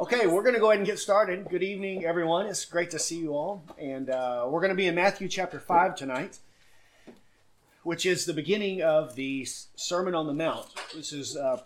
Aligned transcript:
Okay, 0.00 0.26
we're 0.26 0.42
going 0.42 0.54
to 0.54 0.60
go 0.60 0.70
ahead 0.70 0.78
and 0.78 0.86
get 0.86 0.98
started. 0.98 1.46
Good 1.50 1.62
evening, 1.62 2.06
everyone. 2.06 2.46
It's 2.46 2.64
great 2.64 2.90
to 2.92 2.98
see 2.98 3.18
you 3.18 3.34
all. 3.34 3.62
And 3.78 4.08
uh, 4.08 4.46
we're 4.48 4.62
going 4.62 4.70
to 4.70 4.74
be 4.74 4.86
in 4.86 4.94
Matthew 4.94 5.28
chapter 5.28 5.60
5 5.60 5.94
tonight, 5.94 6.38
which 7.82 8.06
is 8.06 8.24
the 8.24 8.32
beginning 8.32 8.80
of 8.80 9.14
the 9.14 9.46
Sermon 9.76 10.14
on 10.14 10.26
the 10.26 10.32
Mount. 10.32 10.68
This 10.94 11.12
is 11.12 11.36
uh, 11.36 11.60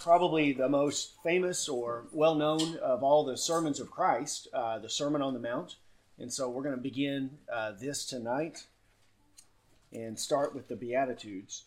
probably 0.00 0.54
the 0.54 0.66
most 0.66 1.12
famous 1.22 1.68
or 1.68 2.06
well 2.10 2.34
known 2.34 2.78
of 2.78 3.02
all 3.02 3.22
the 3.22 3.36
sermons 3.36 3.78
of 3.78 3.90
Christ, 3.90 4.48
uh, 4.54 4.78
the 4.78 4.88
Sermon 4.88 5.20
on 5.20 5.34
the 5.34 5.40
Mount. 5.40 5.76
And 6.18 6.32
so 6.32 6.48
we're 6.48 6.62
going 6.62 6.76
to 6.76 6.80
begin 6.80 7.36
uh, 7.52 7.72
this 7.78 8.06
tonight 8.06 8.64
and 9.92 10.18
start 10.18 10.54
with 10.54 10.68
the 10.68 10.76
Beatitudes, 10.76 11.64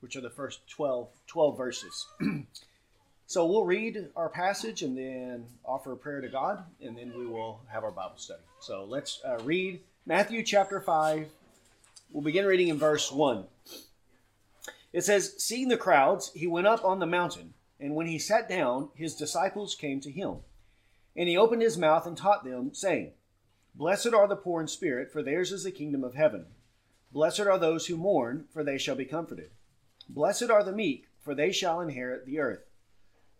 which 0.00 0.16
are 0.16 0.20
the 0.20 0.28
first 0.28 0.68
12, 0.68 1.08
12 1.28 1.56
verses. 1.56 2.06
So 3.26 3.46
we'll 3.46 3.64
read 3.64 4.08
our 4.16 4.28
passage 4.28 4.82
and 4.82 4.96
then 4.96 5.46
offer 5.64 5.92
a 5.92 5.96
prayer 5.96 6.20
to 6.20 6.28
God, 6.28 6.62
and 6.82 6.96
then 6.96 7.12
we 7.16 7.26
will 7.26 7.60
have 7.72 7.82
our 7.82 7.90
Bible 7.90 8.18
study. 8.18 8.42
So 8.60 8.84
let's 8.84 9.20
uh, 9.24 9.38
read 9.42 9.80
Matthew 10.04 10.42
chapter 10.42 10.80
5. 10.80 11.26
We'll 12.12 12.22
begin 12.22 12.44
reading 12.44 12.68
in 12.68 12.78
verse 12.78 13.10
1. 13.10 13.44
It 14.92 15.04
says, 15.04 15.34
Seeing 15.38 15.68
the 15.68 15.78
crowds, 15.78 16.32
he 16.34 16.46
went 16.46 16.66
up 16.66 16.84
on 16.84 16.98
the 16.98 17.06
mountain, 17.06 17.54
and 17.80 17.94
when 17.94 18.06
he 18.06 18.18
sat 18.18 18.48
down, 18.48 18.90
his 18.94 19.16
disciples 19.16 19.74
came 19.74 20.00
to 20.00 20.10
him. 20.10 20.36
And 21.16 21.28
he 21.28 21.36
opened 21.36 21.62
his 21.62 21.78
mouth 21.78 22.06
and 22.06 22.16
taught 22.16 22.44
them, 22.44 22.74
saying, 22.74 23.12
Blessed 23.74 24.12
are 24.12 24.28
the 24.28 24.36
poor 24.36 24.60
in 24.60 24.68
spirit, 24.68 25.10
for 25.10 25.22
theirs 25.22 25.50
is 25.50 25.64
the 25.64 25.72
kingdom 25.72 26.04
of 26.04 26.14
heaven. 26.14 26.46
Blessed 27.10 27.40
are 27.40 27.58
those 27.58 27.86
who 27.86 27.96
mourn, 27.96 28.44
for 28.52 28.62
they 28.62 28.76
shall 28.76 28.96
be 28.96 29.04
comforted. 29.06 29.50
Blessed 30.08 30.50
are 30.50 30.62
the 30.62 30.72
meek, 30.72 31.08
for 31.22 31.34
they 31.34 31.50
shall 31.50 31.80
inherit 31.80 32.26
the 32.26 32.38
earth. 32.38 32.60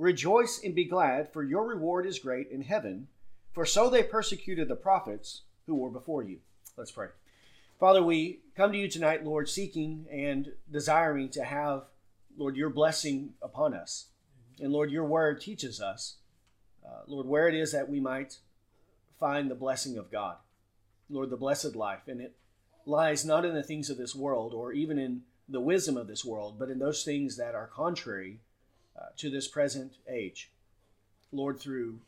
Rejoice 0.00 0.62
and 0.64 0.74
be 0.74 0.86
glad, 0.86 1.30
for 1.30 1.44
your 1.44 1.66
reward 1.66 2.06
is 2.06 2.18
great 2.18 2.50
in 2.50 2.62
heaven, 2.62 3.08
for 3.52 3.66
so 3.66 3.90
they 3.90 4.02
persecuted 4.02 4.66
the 4.66 4.74
prophets 4.74 5.42
who 5.66 5.74
were 5.74 5.90
before 5.90 6.22
you. 6.22 6.38
Let's 6.78 6.90
pray. 6.90 7.08
Father, 7.78 8.02
we 8.02 8.40
come 8.56 8.72
to 8.72 8.78
you 8.78 8.88
tonight, 8.88 9.26
Lord, 9.26 9.46
seeking 9.46 10.06
and 10.10 10.52
desiring 10.72 11.28
to 11.32 11.44
have, 11.44 11.82
Lord, 12.34 12.56
your 12.56 12.70
blessing 12.70 13.34
upon 13.42 13.74
us. 13.74 14.06
And 14.58 14.72
Lord, 14.72 14.90
your 14.90 15.04
word 15.04 15.38
teaches 15.38 15.82
us, 15.82 16.16
uh, 16.82 17.02
Lord, 17.06 17.26
where 17.26 17.46
it 17.46 17.54
is 17.54 17.72
that 17.72 17.90
we 17.90 18.00
might 18.00 18.38
find 19.18 19.50
the 19.50 19.54
blessing 19.54 19.98
of 19.98 20.10
God. 20.10 20.36
Lord, 21.10 21.28
the 21.28 21.36
blessed 21.36 21.76
life. 21.76 22.08
And 22.08 22.22
it 22.22 22.34
lies 22.86 23.26
not 23.26 23.44
in 23.44 23.54
the 23.54 23.62
things 23.62 23.90
of 23.90 23.98
this 23.98 24.14
world 24.14 24.54
or 24.54 24.72
even 24.72 24.98
in 24.98 25.24
the 25.46 25.60
wisdom 25.60 25.98
of 25.98 26.06
this 26.06 26.24
world, 26.24 26.58
but 26.58 26.70
in 26.70 26.78
those 26.78 27.04
things 27.04 27.36
that 27.36 27.54
are 27.54 27.66
contrary 27.66 28.40
to 29.16 29.30
this 29.30 29.48
present 29.48 29.92
age. 30.08 30.50
Lord, 31.32 31.58
through 31.58 32.00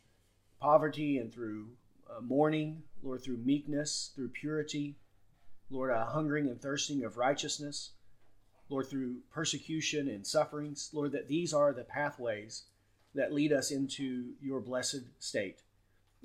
poverty 0.60 1.18
and 1.18 1.32
through 1.32 1.68
uh, 2.10 2.20
mourning, 2.20 2.82
Lord, 3.02 3.22
through 3.22 3.38
meekness, 3.38 4.12
through 4.14 4.28
purity, 4.28 4.96
Lord, 5.70 5.90
a 5.90 6.04
hungering 6.04 6.48
and 6.48 6.60
thirsting 6.60 7.04
of 7.04 7.16
righteousness, 7.16 7.90
Lord, 8.68 8.88
through 8.88 9.17
persecution 9.30 10.08
and 10.08 10.27
sufferings, 10.27 10.90
Lord, 10.92 11.12
that 11.12 11.28
these 11.28 11.52
are 11.52 11.72
the 11.72 11.84
pathways 11.84 12.64
that 13.14 13.33
lead 13.33 13.52
us 13.52 13.70
into 13.70 14.33
your 14.40 14.61
blessed 14.61 15.02
state. 15.18 15.62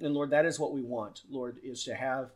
And 0.02 0.13
Lord, 0.13 0.30
that 0.30 0.46
is 0.46 0.59
what 0.59 0.74
we 0.74 0.81
want, 0.81 1.22
Lord, 1.30 1.58
is 1.63 1.84
to 1.86 1.96
have, 1.96 2.31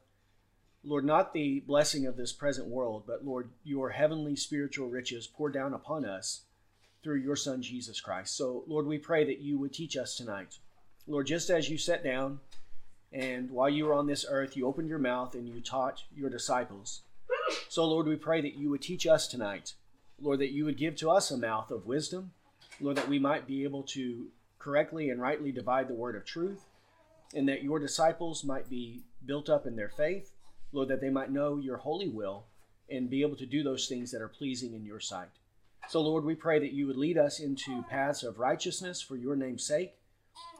Lord, 0.83 1.05
not 1.05 1.33
the 1.33 1.61
blessing 1.61 2.05
of 2.05 2.17
this 2.17 2.33
present 2.33 2.67
world, 2.67 3.03
but 3.05 3.25
Lord, 3.25 3.51
your 3.63 3.91
heavenly 3.91 4.35
spiritual 4.35 4.89
riches 4.89 5.27
poured 5.27 5.53
down 5.53 5.73
upon 5.73 6.05
us 6.05 6.41
through 7.03 7.17
your 7.17 7.35
Son, 7.35 7.61
Jesus 7.61 7.99
Christ. 7.99 8.35
So, 8.37 8.63
Lord, 8.67 8.85
we 8.85 8.97
pray 8.97 9.23
that 9.25 9.39
you 9.39 9.57
would 9.57 9.73
teach 9.73 9.97
us 9.97 10.15
tonight. 10.15 10.57
Lord, 11.07 11.27
just 11.27 11.49
as 11.49 11.69
you 11.69 11.77
sat 11.77 12.03
down 12.03 12.39
and 13.11 13.49
while 13.51 13.69
you 13.69 13.85
were 13.85 13.93
on 13.93 14.07
this 14.07 14.25
earth, 14.29 14.55
you 14.55 14.67
opened 14.67 14.89
your 14.89 14.99
mouth 14.99 15.33
and 15.35 15.47
you 15.49 15.61
taught 15.61 16.03
your 16.15 16.29
disciples. 16.29 17.01
So, 17.69 17.85
Lord, 17.85 18.07
we 18.07 18.15
pray 18.15 18.41
that 18.41 18.55
you 18.55 18.69
would 18.69 18.81
teach 18.81 19.07
us 19.07 19.27
tonight. 19.27 19.73
Lord, 20.21 20.39
that 20.39 20.51
you 20.51 20.65
would 20.65 20.77
give 20.77 20.95
to 20.97 21.09
us 21.09 21.31
a 21.31 21.37
mouth 21.37 21.71
of 21.71 21.87
wisdom. 21.87 22.31
Lord, 22.79 22.97
that 22.97 23.09
we 23.09 23.19
might 23.19 23.47
be 23.47 23.63
able 23.63 23.83
to 23.83 24.27
correctly 24.59 25.09
and 25.09 25.19
rightly 25.19 25.51
divide 25.51 25.87
the 25.87 25.93
word 25.93 26.15
of 26.15 26.23
truth, 26.23 26.65
and 27.33 27.49
that 27.49 27.63
your 27.63 27.79
disciples 27.79 28.43
might 28.43 28.69
be 28.69 29.01
built 29.25 29.49
up 29.49 29.65
in 29.65 29.75
their 29.75 29.89
faith. 29.89 30.31
Lord, 30.71 30.87
that 30.89 31.01
they 31.01 31.09
might 31.09 31.31
know 31.31 31.57
your 31.57 31.77
holy 31.77 32.07
will 32.07 32.45
and 32.89 33.09
be 33.09 33.21
able 33.21 33.35
to 33.37 33.45
do 33.45 33.63
those 33.63 33.87
things 33.87 34.11
that 34.11 34.21
are 34.21 34.27
pleasing 34.27 34.73
in 34.73 34.85
your 34.85 34.99
sight. 34.99 35.29
So, 35.89 36.01
Lord, 36.01 36.23
we 36.23 36.35
pray 36.35 36.59
that 36.59 36.73
you 36.73 36.87
would 36.87 36.97
lead 36.97 37.17
us 37.17 37.39
into 37.39 37.83
paths 37.89 38.23
of 38.23 38.39
righteousness 38.39 39.01
for 39.01 39.15
your 39.15 39.35
name's 39.35 39.65
sake, 39.65 39.95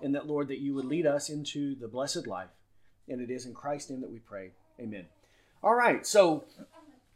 and 0.01 0.13
that, 0.15 0.27
Lord, 0.27 0.47
that 0.49 0.59
you 0.59 0.73
would 0.73 0.85
lead 0.85 1.05
us 1.05 1.29
into 1.29 1.75
the 1.75 1.87
blessed 1.87 2.27
life. 2.27 2.49
And 3.07 3.21
it 3.21 3.31
is 3.31 3.45
in 3.45 3.53
Christ's 3.53 3.91
name 3.91 4.01
that 4.01 4.11
we 4.11 4.19
pray. 4.19 4.51
Amen. 4.79 5.05
All 5.63 5.75
right, 5.75 6.05
so 6.05 6.43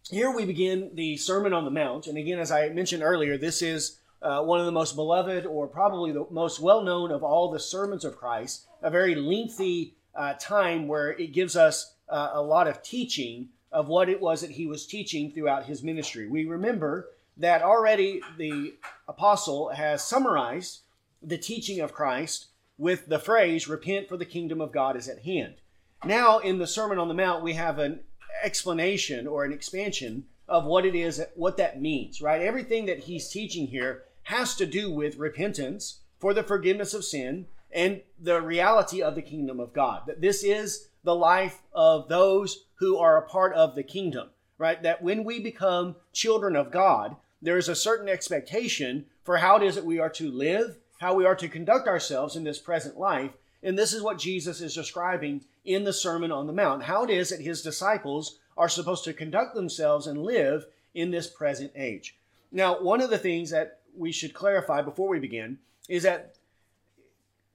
here 0.10 0.32
we 0.32 0.46
begin 0.46 0.92
the 0.94 1.18
Sermon 1.18 1.52
on 1.52 1.66
the 1.66 1.72
Mount. 1.72 2.08
And 2.08 2.18
again, 2.18 2.40
as 2.40 2.52
I 2.52 2.70
mentioned 2.70 3.04
earlier, 3.04 3.38
this 3.38 3.62
is 3.62 4.00
uh, 4.22 4.42
one 4.44 4.60
of 4.60 4.66
the 4.66 4.72
most 4.72 4.96
beloved, 4.96 5.46
or 5.46 5.68
probably 5.68 6.12
the 6.12 6.26
most 6.30 6.60
well 6.60 6.82
known 6.82 7.12
of 7.12 7.24
all 7.24 7.52
the 7.52 7.60
sermons 7.60 8.06
of 8.06 8.16
Christ, 8.16 8.66
a 8.82 8.90
very 8.90 9.16
lengthy 9.16 9.96
uh, 10.16 10.34
time 10.40 10.88
where 10.88 11.12
it 11.12 11.34
gives 11.34 11.56
us 11.56 11.96
uh, 12.10 12.32
a 12.34 12.42
lot 12.42 12.68
of 12.68 12.82
teaching 12.82 13.50
of 13.72 13.88
what 13.88 14.08
it 14.08 14.22
was 14.22 14.42
that 14.42 14.52
he 14.52 14.68
was 14.68 14.88
teaching 14.88 15.32
throughout 15.32 15.66
his 15.66 15.84
ministry. 15.84 16.28
We 16.28 16.46
remember 16.46 17.10
that 17.38 17.62
already 17.62 18.22
the 18.38 18.76
apostle 19.08 19.70
has 19.70 20.04
summarized 20.04 20.82
the 21.22 21.38
teaching 21.38 21.80
of 21.80 21.94
Christ 21.94 22.48
with 22.78 23.08
the 23.08 23.20
phrase, 23.20 23.68
Repent, 23.68 24.08
for 24.08 24.18
the 24.18 24.26
kingdom 24.26 24.62
of 24.62 24.72
God 24.72 24.96
is 24.96 25.08
at 25.08 25.24
hand. 25.24 25.56
Now, 26.04 26.40
in 26.40 26.60
the 26.60 26.68
Sermon 26.68 27.00
on 27.00 27.08
the 27.08 27.14
Mount, 27.14 27.44
we 27.44 27.54
have 27.54 27.80
an 27.80 28.02
explanation 28.44 29.28
or 29.28 29.44
an 29.44 29.54
expansion 29.54 30.26
of 30.48 30.66
what 30.66 30.86
it 30.86 30.96
is, 30.96 31.22
what 31.36 31.58
that 31.58 31.82
means, 31.82 32.22
right? 32.22 32.42
Everything 32.42 32.86
that 32.86 33.00
he's 33.00 33.30
teaching 33.30 33.68
here 33.68 34.04
has 34.24 34.56
to 34.56 34.66
do 34.66 34.92
with 34.92 35.18
repentance 35.18 36.02
for 36.20 36.34
the 36.34 36.44
forgiveness 36.44 36.94
of 36.94 37.04
sin 37.04 37.48
and 37.72 38.02
the 38.22 38.42
reality 38.42 39.02
of 39.02 39.16
the 39.16 39.22
kingdom 39.22 39.60
of 39.60 39.74
God. 39.74 40.04
That 40.08 40.22
this 40.22 40.44
is 40.44 40.90
the 41.04 41.16
life 41.16 41.62
of 41.74 42.08
those 42.08 42.66
who 42.76 42.98
are 42.98 43.18
a 43.18 43.28
part 43.28 43.54
of 43.54 43.76
the 43.76 43.84
kingdom, 43.84 44.30
right? 44.58 44.82
That 44.82 45.02
when 45.02 45.24
we 45.24 45.40
become 45.40 45.96
children 46.14 46.56
of 46.56 46.72
God, 46.72 47.16
there 47.42 47.58
is 47.58 47.70
a 47.70 47.76
certain 47.76 48.10
expectation 48.10 49.06
for 49.24 49.38
how 49.38 49.58
it 49.58 49.64
is 49.64 49.76
that 49.76 49.86
we 49.86 50.00
are 50.00 50.10
to 50.12 50.32
live, 50.32 50.78
how 51.00 51.14
we 51.14 51.26
are 51.26 51.36
to 51.36 51.50
conduct 51.50 51.88
ourselves 51.88 52.36
in 52.36 52.44
this 52.44 52.60
present 52.60 52.98
life. 52.98 53.32
And 53.62 53.78
this 53.78 53.94
is 53.94 54.02
what 54.02 54.20
Jesus 54.20 54.62
is 54.62 54.76
describing 54.76 55.44
in 55.64 55.84
the 55.84 55.94
Sermon 55.94 56.32
on 56.32 56.48
the 56.48 56.54
Mount 56.54 56.84
how 56.84 57.04
it 57.04 57.10
is 57.10 57.30
that 57.30 57.42
his 57.42 57.62
disciples 57.62 58.38
are 58.58 58.70
supposed 58.70 59.04
to 59.04 59.14
conduct 59.14 59.56
themselves 59.56 60.08
and 60.08 60.22
live 60.24 60.66
in 60.94 61.12
this 61.12 61.28
present 61.28 61.72
age. 61.76 62.16
Now, 62.52 62.82
one 62.82 63.02
of 63.02 63.10
the 63.10 63.18
things 63.18 63.50
that 63.50 63.80
we 63.98 64.12
should 64.12 64.34
clarify 64.34 64.82
before 64.82 65.10
we 65.10 65.20
begin 65.20 65.58
is 65.90 66.04
that 66.04 66.36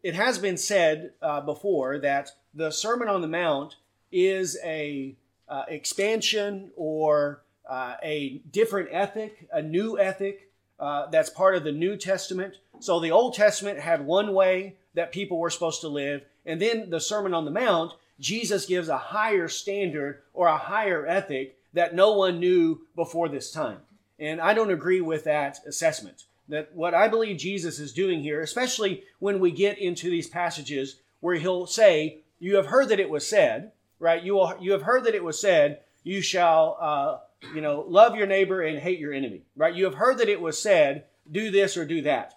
it 0.03 0.15
has 0.15 0.39
been 0.39 0.57
said 0.57 1.13
uh, 1.23 1.41
before 1.41 1.99
that 1.99 2.31
the 2.55 2.71
Sermon 2.71 3.09
on 3.09 3.21
the 3.21 3.29
Mount 3.29 3.77
is 4.11 4.59
a 4.65 5.15
uh, 5.49 5.65
expansion 5.69 6.71
or 6.77 7.43
uh, 7.69 7.97
a 8.03 8.41
different 8.51 8.89
ethic, 8.93 9.49
a 9.53 9.63
new 9.63 9.99
ethic 9.99 10.51
uh, 10.79 11.07
that's 11.11 11.31
part 11.31 11.55
of 11.55 11.65
the 11.65 11.73
New 11.73 11.97
Testament. 11.97 12.55
So 12.81 13.01
the 13.01 13.11
Old 13.11 13.35
Testament 13.35 13.79
had 13.79 14.05
one 14.05 14.33
way 14.33 14.77
that 14.95 15.13
people 15.13 15.39
were 15.39 15.51
supposed 15.51 15.83
to 15.83 15.89
live, 15.89 16.23
and 16.47 16.61
then 16.61 16.91
the 16.91 17.01
Sermon 17.01 17.35
on 17.35 17.45
the 17.45 17.51
Mount, 17.51 17.93
Jesus 18.19 18.67
gives 18.67 18.89
a 18.89 18.99
higher 18.99 19.49
standard 19.49 20.23
or 20.35 20.47
a 20.47 20.57
higher 20.57 21.07
ethic 21.07 21.57
that 21.73 21.95
no 21.95 22.13
one 22.13 22.41
knew 22.41 22.83
before 22.97 23.29
this 23.29 23.53
time. 23.53 23.79
And 24.19 24.41
I 24.41 24.55
don't 24.55 24.71
agree 24.71 25.01
with 25.01 25.25
that 25.25 25.59
assessment. 25.67 26.25
That 26.49 26.75
what 26.75 26.95
I 26.95 27.09
believe 27.09 27.39
Jesus 27.39 27.79
is 27.79 27.93
doing 27.93 28.21
here, 28.21 28.41
especially 28.41 29.05
when 29.19 29.41
we 29.41 29.51
get 29.51 29.79
into 29.79 30.11
these 30.11 30.29
passages 30.29 30.97
where 31.21 31.37
he'll 31.37 31.67
say, 31.67 32.19
You 32.39 32.57
have 32.57 32.67
heard 32.67 32.89
that 32.89 33.01
it 33.01 33.09
was 33.09 33.27
said, 33.27 33.73
right? 33.99 34.23
You, 34.23 34.35
will, 34.35 34.55
you 34.61 34.73
have 34.73 34.83
heard 34.83 35.05
that 35.05 35.15
it 35.15 35.25
was 35.25 35.41
said, 35.41 35.81
You 36.03 36.21
shall 36.21 36.77
uh, 36.81 37.19
you 37.55 37.61
know, 37.61 37.85
love 37.89 38.15
your 38.15 38.27
neighbor 38.27 38.63
and 38.63 38.79
hate 38.79 38.99
your 38.99 39.13
enemy, 39.13 39.43
right? 39.57 39.75
You 39.75 39.85
have 39.85 39.95
heard 39.95 40.19
that 40.19 40.29
it 40.29 40.41
was 40.41 40.61
said, 40.61 41.05
do 41.31 41.51
this 41.51 41.77
or 41.77 41.85
do 41.85 42.03
that. 42.03 42.35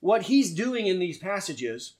What 0.00 0.22
he's 0.22 0.54
doing 0.54 0.86
in 0.86 0.98
these 0.98 1.18
passages 1.18 1.94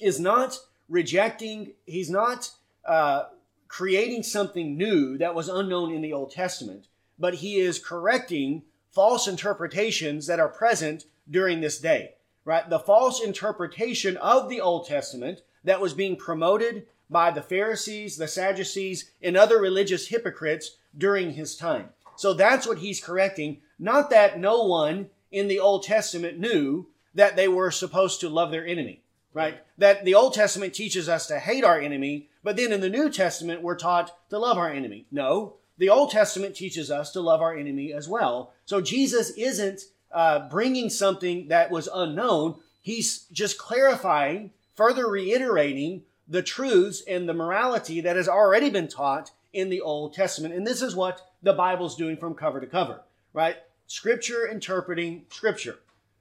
is 0.00 0.20
not 0.20 0.58
rejecting, 0.88 1.72
he's 1.84 2.10
not 2.10 2.50
uh, 2.84 3.24
creating 3.66 4.22
something 4.22 4.76
new 4.76 5.18
that 5.18 5.34
was 5.34 5.48
unknown 5.48 5.92
in 5.92 6.00
the 6.00 6.12
Old 6.12 6.30
Testament, 6.30 6.88
but 7.18 7.34
he 7.34 7.56
is 7.56 7.78
correcting 7.78 8.62
false 8.90 9.28
interpretations 9.28 10.26
that 10.26 10.40
are 10.40 10.48
present 10.48 11.04
during 11.30 11.60
this 11.60 11.78
day. 11.78 12.14
Right? 12.44 12.68
The 12.68 12.78
false 12.78 13.22
interpretation 13.22 14.16
of 14.16 14.48
the 14.48 14.62
Old 14.62 14.86
Testament 14.86 15.42
that 15.64 15.82
was 15.82 15.92
being 15.92 16.16
promoted 16.16 16.86
by 17.10 17.30
the 17.30 17.42
Pharisees, 17.42 18.16
the 18.16 18.28
Sadducees, 18.28 19.10
and 19.22 19.36
other 19.36 19.60
religious 19.60 20.08
hypocrites 20.08 20.76
during 20.98 21.32
his 21.32 21.56
time. 21.56 21.90
So 22.16 22.34
that's 22.34 22.66
what 22.66 22.78
he's 22.78 23.00
correcting. 23.00 23.58
Not 23.78 24.10
that 24.10 24.40
no 24.40 24.64
one 24.64 25.08
in 25.30 25.48
the 25.48 25.60
Old 25.60 25.84
Testament 25.84 26.38
knew 26.38 26.88
that 27.14 27.36
they 27.36 27.48
were 27.48 27.70
supposed 27.70 28.20
to 28.20 28.28
love 28.28 28.50
their 28.50 28.66
enemy, 28.66 29.02
right? 29.32 29.60
That 29.78 30.04
the 30.04 30.14
Old 30.14 30.34
Testament 30.34 30.74
teaches 30.74 31.08
us 31.08 31.26
to 31.28 31.38
hate 31.38 31.64
our 31.64 31.80
enemy, 31.80 32.28
but 32.42 32.56
then 32.56 32.72
in 32.72 32.80
the 32.80 32.90
New 32.90 33.10
Testament, 33.10 33.62
we're 33.62 33.76
taught 33.76 34.14
to 34.30 34.38
love 34.38 34.58
our 34.58 34.70
enemy. 34.70 35.06
No, 35.10 35.54
the 35.78 35.88
Old 35.88 36.10
Testament 36.10 36.56
teaches 36.56 36.90
us 36.90 37.12
to 37.12 37.20
love 37.20 37.40
our 37.40 37.56
enemy 37.56 37.92
as 37.92 38.08
well. 38.08 38.52
So 38.66 38.80
Jesus 38.80 39.30
isn't 39.30 39.82
uh, 40.10 40.48
bringing 40.48 40.90
something 40.90 41.48
that 41.48 41.70
was 41.70 41.88
unknown. 41.92 42.56
He's 42.80 43.26
just 43.32 43.58
clarifying, 43.58 44.50
further 44.74 45.08
reiterating 45.08 46.02
the 46.26 46.42
truths 46.42 47.02
and 47.08 47.28
the 47.28 47.34
morality 47.34 48.00
that 48.00 48.16
has 48.16 48.28
already 48.28 48.70
been 48.70 48.88
taught 48.88 49.30
in 49.52 49.70
the 49.70 49.80
Old 49.80 50.14
Testament. 50.14 50.54
And 50.54 50.66
this 50.66 50.82
is 50.82 50.94
what 50.94 51.32
the 51.42 51.52
Bible's 51.52 51.96
doing 51.96 52.16
from 52.16 52.34
cover 52.34 52.60
to 52.60 52.66
cover, 52.66 53.02
right? 53.32 53.56
Scripture 53.86 54.46
interpreting 54.46 55.24
Scripture 55.30 55.78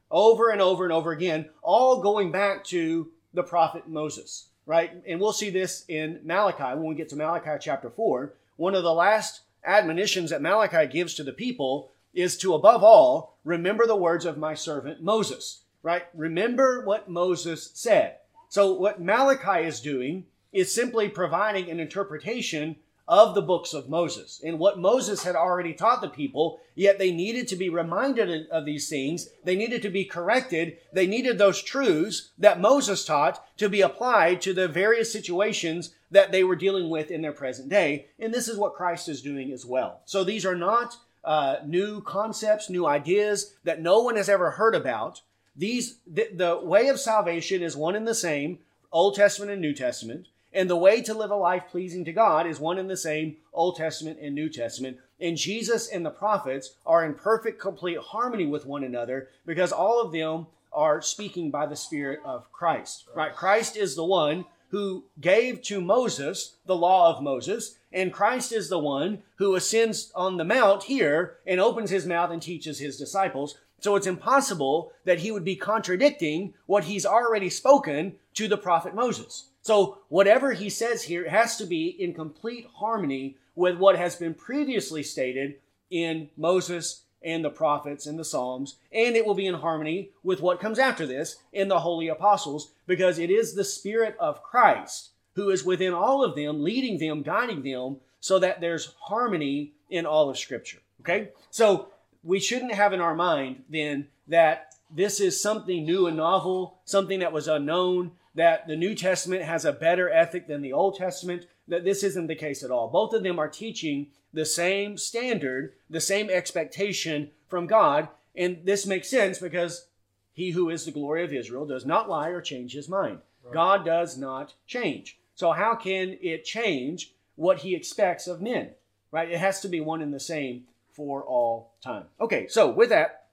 over 0.09 0.49
and 0.49 0.61
over 0.61 0.83
and 0.83 0.93
over 0.93 1.11
again, 1.11 1.49
all 1.61 2.01
going 2.01 2.31
back 2.31 2.63
to 2.65 3.11
the 3.33 3.43
prophet 3.43 3.87
Moses, 3.87 4.47
right? 4.65 4.91
And 5.07 5.19
we'll 5.19 5.33
see 5.33 5.49
this 5.49 5.83
in 5.87 6.21
Malachi 6.23 6.77
when 6.77 6.87
we 6.87 6.95
get 6.95 7.09
to 7.09 7.15
Malachi 7.15 7.57
chapter 7.59 7.89
4. 7.89 8.33
One 8.55 8.75
of 8.75 8.83
the 8.83 8.93
last 8.93 9.41
admonitions 9.65 10.29
that 10.29 10.41
Malachi 10.41 10.87
gives 10.87 11.13
to 11.15 11.23
the 11.23 11.33
people 11.33 11.91
is 12.13 12.37
to, 12.37 12.53
above 12.55 12.83
all, 12.83 13.37
remember 13.43 13.85
the 13.85 13.95
words 13.95 14.25
of 14.25 14.37
my 14.37 14.53
servant 14.53 15.03
Moses, 15.03 15.61
right? 15.83 16.03
Remember 16.13 16.83
what 16.83 17.09
Moses 17.09 17.69
said. 17.73 18.17
So, 18.49 18.73
what 18.73 19.01
Malachi 19.01 19.67
is 19.67 19.81
doing 19.81 20.25
is 20.53 20.73
simply 20.73 21.09
providing 21.09 21.69
an 21.69 21.79
interpretation 21.79 22.77
of 23.07 23.33
the 23.35 23.41
books 23.41 23.73
of 23.73 23.87
Moses 23.87 24.41
and 24.43 24.59
what 24.59 24.79
Moses 24.79 25.23
had 25.23 25.35
already 25.35 25.73
taught 25.73 26.01
the 26.01 26.09
people, 26.09 26.59
yet 26.75 26.99
they 26.99 27.11
needed 27.11 27.47
to 27.47 27.55
be 27.55 27.69
reminded 27.69 28.47
of 28.49 28.65
these 28.65 28.89
things. 28.89 29.29
They 29.43 29.55
needed 29.55 29.81
to 29.83 29.89
be 29.89 30.03
corrected. 30.03 30.77
They 30.91 31.07
needed 31.07 31.37
those 31.37 31.61
truths 31.61 32.31
that 32.37 32.59
Moses 32.59 33.05
taught 33.05 33.57
to 33.57 33.69
be 33.69 33.81
applied 33.81 34.41
to 34.41 34.53
the 34.53 34.67
various 34.67 35.11
situations 35.11 35.95
that 36.11 36.31
they 36.31 36.43
were 36.43 36.55
dealing 36.55 36.89
with 36.89 37.09
in 37.09 37.21
their 37.21 37.31
present 37.31 37.69
day. 37.69 38.07
And 38.19 38.33
this 38.33 38.47
is 38.49 38.57
what 38.57 38.75
Christ 38.75 39.07
is 39.07 39.21
doing 39.21 39.51
as 39.51 39.65
well. 39.65 40.01
So 40.05 40.23
these 40.23 40.45
are 40.45 40.55
not 40.55 40.97
uh, 41.23 41.57
new 41.65 42.01
concepts, 42.01 42.69
new 42.69 42.85
ideas 42.85 43.53
that 43.63 43.81
no 43.81 44.01
one 44.01 44.17
has 44.17 44.29
ever 44.29 44.51
heard 44.51 44.75
about. 44.75 45.21
These, 45.55 45.97
the, 46.05 46.29
the 46.33 46.59
way 46.61 46.89
of 46.89 46.99
salvation 46.99 47.61
is 47.61 47.75
one 47.75 47.95
and 47.95 48.07
the 48.07 48.15
same, 48.15 48.59
Old 48.91 49.15
Testament 49.15 49.51
and 49.51 49.61
New 49.61 49.73
Testament. 49.73 50.27
And 50.53 50.69
the 50.69 50.75
way 50.75 51.01
to 51.01 51.13
live 51.13 51.31
a 51.31 51.35
life 51.35 51.63
pleasing 51.69 52.05
to 52.05 52.13
God 52.13 52.47
is 52.47 52.59
one 52.59 52.77
and 52.77 52.89
the 52.89 52.97
same 52.97 53.37
Old 53.53 53.75
Testament 53.75 54.19
and 54.21 54.33
New 54.33 54.49
Testament. 54.49 54.97
And 55.19 55.37
Jesus 55.37 55.87
and 55.87 56.05
the 56.05 56.09
prophets 56.09 56.75
are 56.85 57.05
in 57.05 57.13
perfect, 57.13 57.59
complete 57.59 57.97
harmony 57.97 58.45
with 58.45 58.65
one 58.65 58.83
another 58.83 59.29
because 59.45 59.71
all 59.71 60.01
of 60.01 60.11
them 60.11 60.47
are 60.71 61.01
speaking 61.01 61.49
by 61.49 61.65
the 61.65 61.75
Spirit 61.75 62.19
of 62.23 62.51
Christ. 62.51 63.05
Right? 63.15 63.35
Christ 63.35 63.75
is 63.75 63.95
the 63.95 64.05
one 64.05 64.45
who 64.69 65.05
gave 65.19 65.61
to 65.63 65.81
Moses 65.81 66.55
the 66.65 66.75
law 66.75 67.09
of 67.09 67.23
Moses, 67.23 67.77
and 67.91 68.11
Christ 68.11 68.51
is 68.51 68.69
the 68.69 68.79
one 68.79 69.23
who 69.37 69.55
ascends 69.55 70.11
on 70.13 70.37
the 70.37 70.43
mount 70.43 70.83
here 70.83 71.37
and 71.45 71.59
opens 71.59 71.89
his 71.89 72.05
mouth 72.05 72.31
and 72.31 72.41
teaches 72.41 72.79
his 72.79 72.97
disciples. 72.97 73.57
So 73.79 73.95
it's 73.95 74.07
impossible 74.07 74.91
that 75.05 75.19
he 75.19 75.31
would 75.31 75.45
be 75.45 75.55
contradicting 75.55 76.53
what 76.65 76.85
he's 76.85 77.05
already 77.05 77.49
spoken 77.49 78.15
to 78.33 78.47
the 78.47 78.57
prophet 78.57 78.93
Moses. 78.93 79.49
So 79.67 79.97
whatever 80.07 80.53
he 80.53 80.69
says 80.69 81.03
here 81.03 81.29
has 81.29 81.57
to 81.57 81.65
be 81.65 81.87
in 81.87 82.13
complete 82.13 82.67
harmony 82.75 83.35
with 83.53 83.75
what 83.75 83.97
has 83.97 84.15
been 84.15 84.33
previously 84.33 85.03
stated 85.03 85.55
in 85.89 86.29
Moses 86.37 87.01
and 87.21 87.43
the 87.43 87.49
prophets 87.49 88.05
and 88.05 88.17
the 88.17 88.23
Psalms, 88.23 88.77
and 88.93 89.17
it 89.17 89.25
will 89.25 89.33
be 89.33 89.45
in 89.45 89.55
harmony 89.55 90.11
with 90.23 90.39
what 90.39 90.61
comes 90.61 90.79
after 90.79 91.05
this 91.05 91.35
in 91.51 91.67
the 91.67 91.81
holy 91.81 92.07
apostles, 92.07 92.71
because 92.85 93.19
it 93.19 93.29
is 93.29 93.55
the 93.55 93.65
Spirit 93.65 94.15
of 94.21 94.41
Christ 94.41 95.09
who 95.33 95.49
is 95.49 95.65
within 95.65 95.93
all 95.93 96.23
of 96.23 96.33
them, 96.33 96.63
leading 96.63 96.97
them, 96.97 97.21
guiding 97.21 97.61
them, 97.61 97.97
so 98.21 98.39
that 98.39 98.61
there's 98.61 98.93
harmony 99.01 99.73
in 99.89 100.05
all 100.05 100.29
of 100.29 100.37
Scripture. 100.37 100.79
Okay? 101.01 101.31
So 101.51 101.89
we 102.23 102.39
shouldn't 102.39 102.73
have 102.73 102.93
in 102.93 103.01
our 103.01 103.15
mind 103.15 103.63
then 103.69 104.07
that 104.29 104.75
this 104.89 105.19
is 105.19 105.41
something 105.41 105.83
new 105.83 106.07
and 106.07 106.15
novel, 106.15 106.79
something 106.85 107.19
that 107.19 107.33
was 107.33 107.49
unknown, 107.49 108.11
that 108.37 108.67
the 108.67 108.75
New 108.75 108.93
Testament 108.93 109.41
has 109.41 109.65
a 109.65 109.73
better 109.73 110.11
ethic 110.11 110.47
than 110.47 110.61
the 110.61 110.71
Old 110.71 110.95
Testament, 110.95 111.47
that 111.67 111.83
this 111.83 112.03
isn't 112.03 112.27
the 112.27 112.35
case 112.35 112.63
at 112.63 112.69
all. 112.69 112.87
Both 112.87 113.13
of 113.13 113.23
them 113.23 113.39
are 113.39 113.49
teaching 113.49 114.07
the 114.31 114.45
same 114.45 114.95
standard, 114.95 115.73
the 115.89 115.99
same 115.99 116.29
expectation 116.29 117.31
from 117.47 117.65
God. 117.65 118.09
And 118.35 118.59
this 118.63 118.85
makes 118.85 119.09
sense 119.09 119.39
because 119.39 119.87
he 120.33 120.51
who 120.51 120.69
is 120.69 120.85
the 120.85 120.91
glory 120.91 121.23
of 121.23 121.33
Israel 121.33 121.65
does 121.65 121.83
not 121.83 122.09
lie 122.09 122.29
or 122.29 122.39
change 122.39 122.73
his 122.73 122.87
mind. 122.87 123.21
Right. 123.43 123.53
God 123.55 123.83
does 123.83 124.19
not 124.19 124.53
change. 124.67 125.17
So, 125.33 125.51
how 125.51 125.73
can 125.73 126.19
it 126.21 126.45
change 126.45 127.13
what 127.35 127.59
he 127.59 127.73
expects 127.73 128.27
of 128.27 128.39
men? 128.39 128.69
Right? 129.11 129.31
It 129.31 129.39
has 129.39 129.61
to 129.61 129.67
be 129.67 129.81
one 129.81 130.03
and 130.03 130.13
the 130.13 130.19
same 130.19 130.65
for 130.91 131.23
all 131.23 131.73
time. 131.81 132.05
Okay, 132.21 132.47
so 132.47 132.69
with 132.69 132.89
that, 132.89 133.29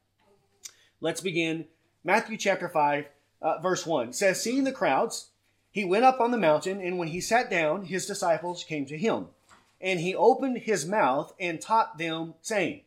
let's 1.02 1.20
begin 1.20 1.66
Matthew 2.04 2.38
chapter 2.38 2.70
5, 2.70 3.04
uh, 3.44 3.60
verse 3.60 3.86
1 3.86 4.14
says, 4.14 4.42
Seeing 4.42 4.64
the 4.64 4.72
crowds, 4.72 5.28
he 5.70 5.84
went 5.84 6.04
up 6.04 6.18
on 6.18 6.30
the 6.30 6.38
mountain, 6.38 6.80
and 6.80 6.98
when 6.98 7.08
he 7.08 7.20
sat 7.20 7.50
down, 7.50 7.84
his 7.84 8.06
disciples 8.06 8.64
came 8.64 8.86
to 8.86 8.98
him. 8.98 9.26
And 9.80 10.00
he 10.00 10.14
opened 10.14 10.58
his 10.58 10.86
mouth 10.86 11.34
and 11.38 11.60
taught 11.60 11.98
them, 11.98 12.34
saying, 12.40 12.80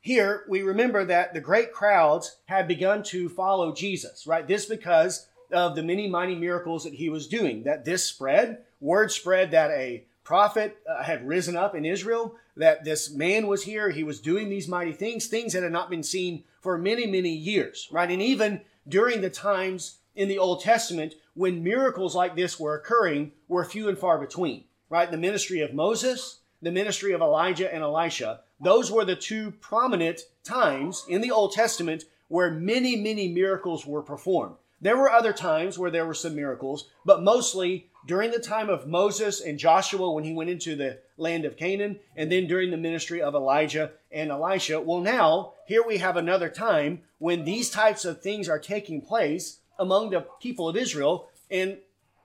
Here 0.00 0.44
we 0.48 0.62
remember 0.62 1.04
that 1.04 1.32
the 1.32 1.40
great 1.40 1.72
crowds 1.72 2.38
had 2.46 2.66
begun 2.66 3.04
to 3.04 3.28
follow 3.28 3.72
Jesus, 3.72 4.26
right? 4.26 4.46
This 4.46 4.66
because 4.66 5.28
of 5.52 5.76
the 5.76 5.82
many 5.82 6.08
mighty 6.08 6.34
miracles 6.34 6.84
that 6.84 6.94
he 6.94 7.08
was 7.08 7.28
doing, 7.28 7.62
that 7.62 7.84
this 7.84 8.04
spread, 8.04 8.64
word 8.80 9.12
spread 9.12 9.52
that 9.52 9.70
a 9.70 10.04
prophet 10.24 10.78
uh, 10.88 11.02
had 11.04 11.26
risen 11.26 11.56
up 11.56 11.74
in 11.74 11.84
Israel, 11.84 12.34
that 12.56 12.84
this 12.84 13.12
man 13.12 13.46
was 13.46 13.62
here, 13.62 13.90
he 13.90 14.02
was 14.02 14.20
doing 14.20 14.48
these 14.48 14.68
mighty 14.68 14.92
things, 14.92 15.26
things 15.26 15.52
that 15.52 15.62
had 15.62 15.72
not 15.72 15.90
been 15.90 16.02
seen 16.02 16.42
for 16.60 16.76
many, 16.76 17.06
many 17.06 17.32
years, 17.32 17.88
right? 17.92 18.10
And 18.10 18.22
even 18.22 18.60
during 18.88 19.20
the 19.20 19.30
times 19.30 19.98
in 20.14 20.28
the 20.28 20.38
Old 20.38 20.62
Testament 20.62 21.14
when 21.34 21.62
miracles 21.62 22.14
like 22.14 22.36
this 22.36 22.58
were 22.58 22.74
occurring 22.74 23.32
were 23.48 23.64
few 23.64 23.88
and 23.88 23.98
far 23.98 24.18
between, 24.18 24.64
right? 24.88 25.10
The 25.10 25.16
ministry 25.16 25.60
of 25.60 25.74
Moses, 25.74 26.40
the 26.62 26.72
ministry 26.72 27.12
of 27.12 27.20
Elijah 27.20 27.72
and 27.72 27.82
Elisha, 27.82 28.40
those 28.60 28.90
were 28.90 29.04
the 29.04 29.16
two 29.16 29.52
prominent 29.52 30.20
times 30.44 31.04
in 31.08 31.20
the 31.20 31.30
Old 31.30 31.52
Testament 31.52 32.04
where 32.28 32.50
many, 32.50 32.96
many 32.96 33.28
miracles 33.28 33.86
were 33.86 34.02
performed. 34.02 34.56
There 34.82 34.96
were 34.96 35.10
other 35.10 35.32
times 35.32 35.78
where 35.78 35.90
there 35.90 36.06
were 36.06 36.14
some 36.14 36.34
miracles, 36.34 36.88
but 37.04 37.22
mostly 37.22 37.90
during 38.06 38.30
the 38.30 38.38
time 38.38 38.70
of 38.70 38.86
Moses 38.86 39.40
and 39.40 39.58
Joshua 39.58 40.10
when 40.10 40.24
he 40.24 40.32
went 40.32 40.48
into 40.48 40.74
the 40.74 40.98
land 41.18 41.44
of 41.44 41.56
Canaan, 41.56 42.00
and 42.16 42.32
then 42.32 42.46
during 42.46 42.70
the 42.70 42.78
ministry 42.78 43.20
of 43.20 43.34
Elijah 43.34 43.92
and 44.10 44.30
Elisha. 44.30 44.80
Well, 44.80 45.00
now, 45.00 45.52
here 45.66 45.84
we 45.86 45.98
have 45.98 46.16
another 46.16 46.48
time 46.48 47.02
when 47.18 47.44
these 47.44 47.68
types 47.68 48.06
of 48.06 48.22
things 48.22 48.48
are 48.48 48.58
taking 48.58 49.02
place 49.02 49.58
among 49.80 50.10
the 50.10 50.24
people 50.40 50.68
of 50.68 50.76
Israel. 50.76 51.28
And 51.50 51.78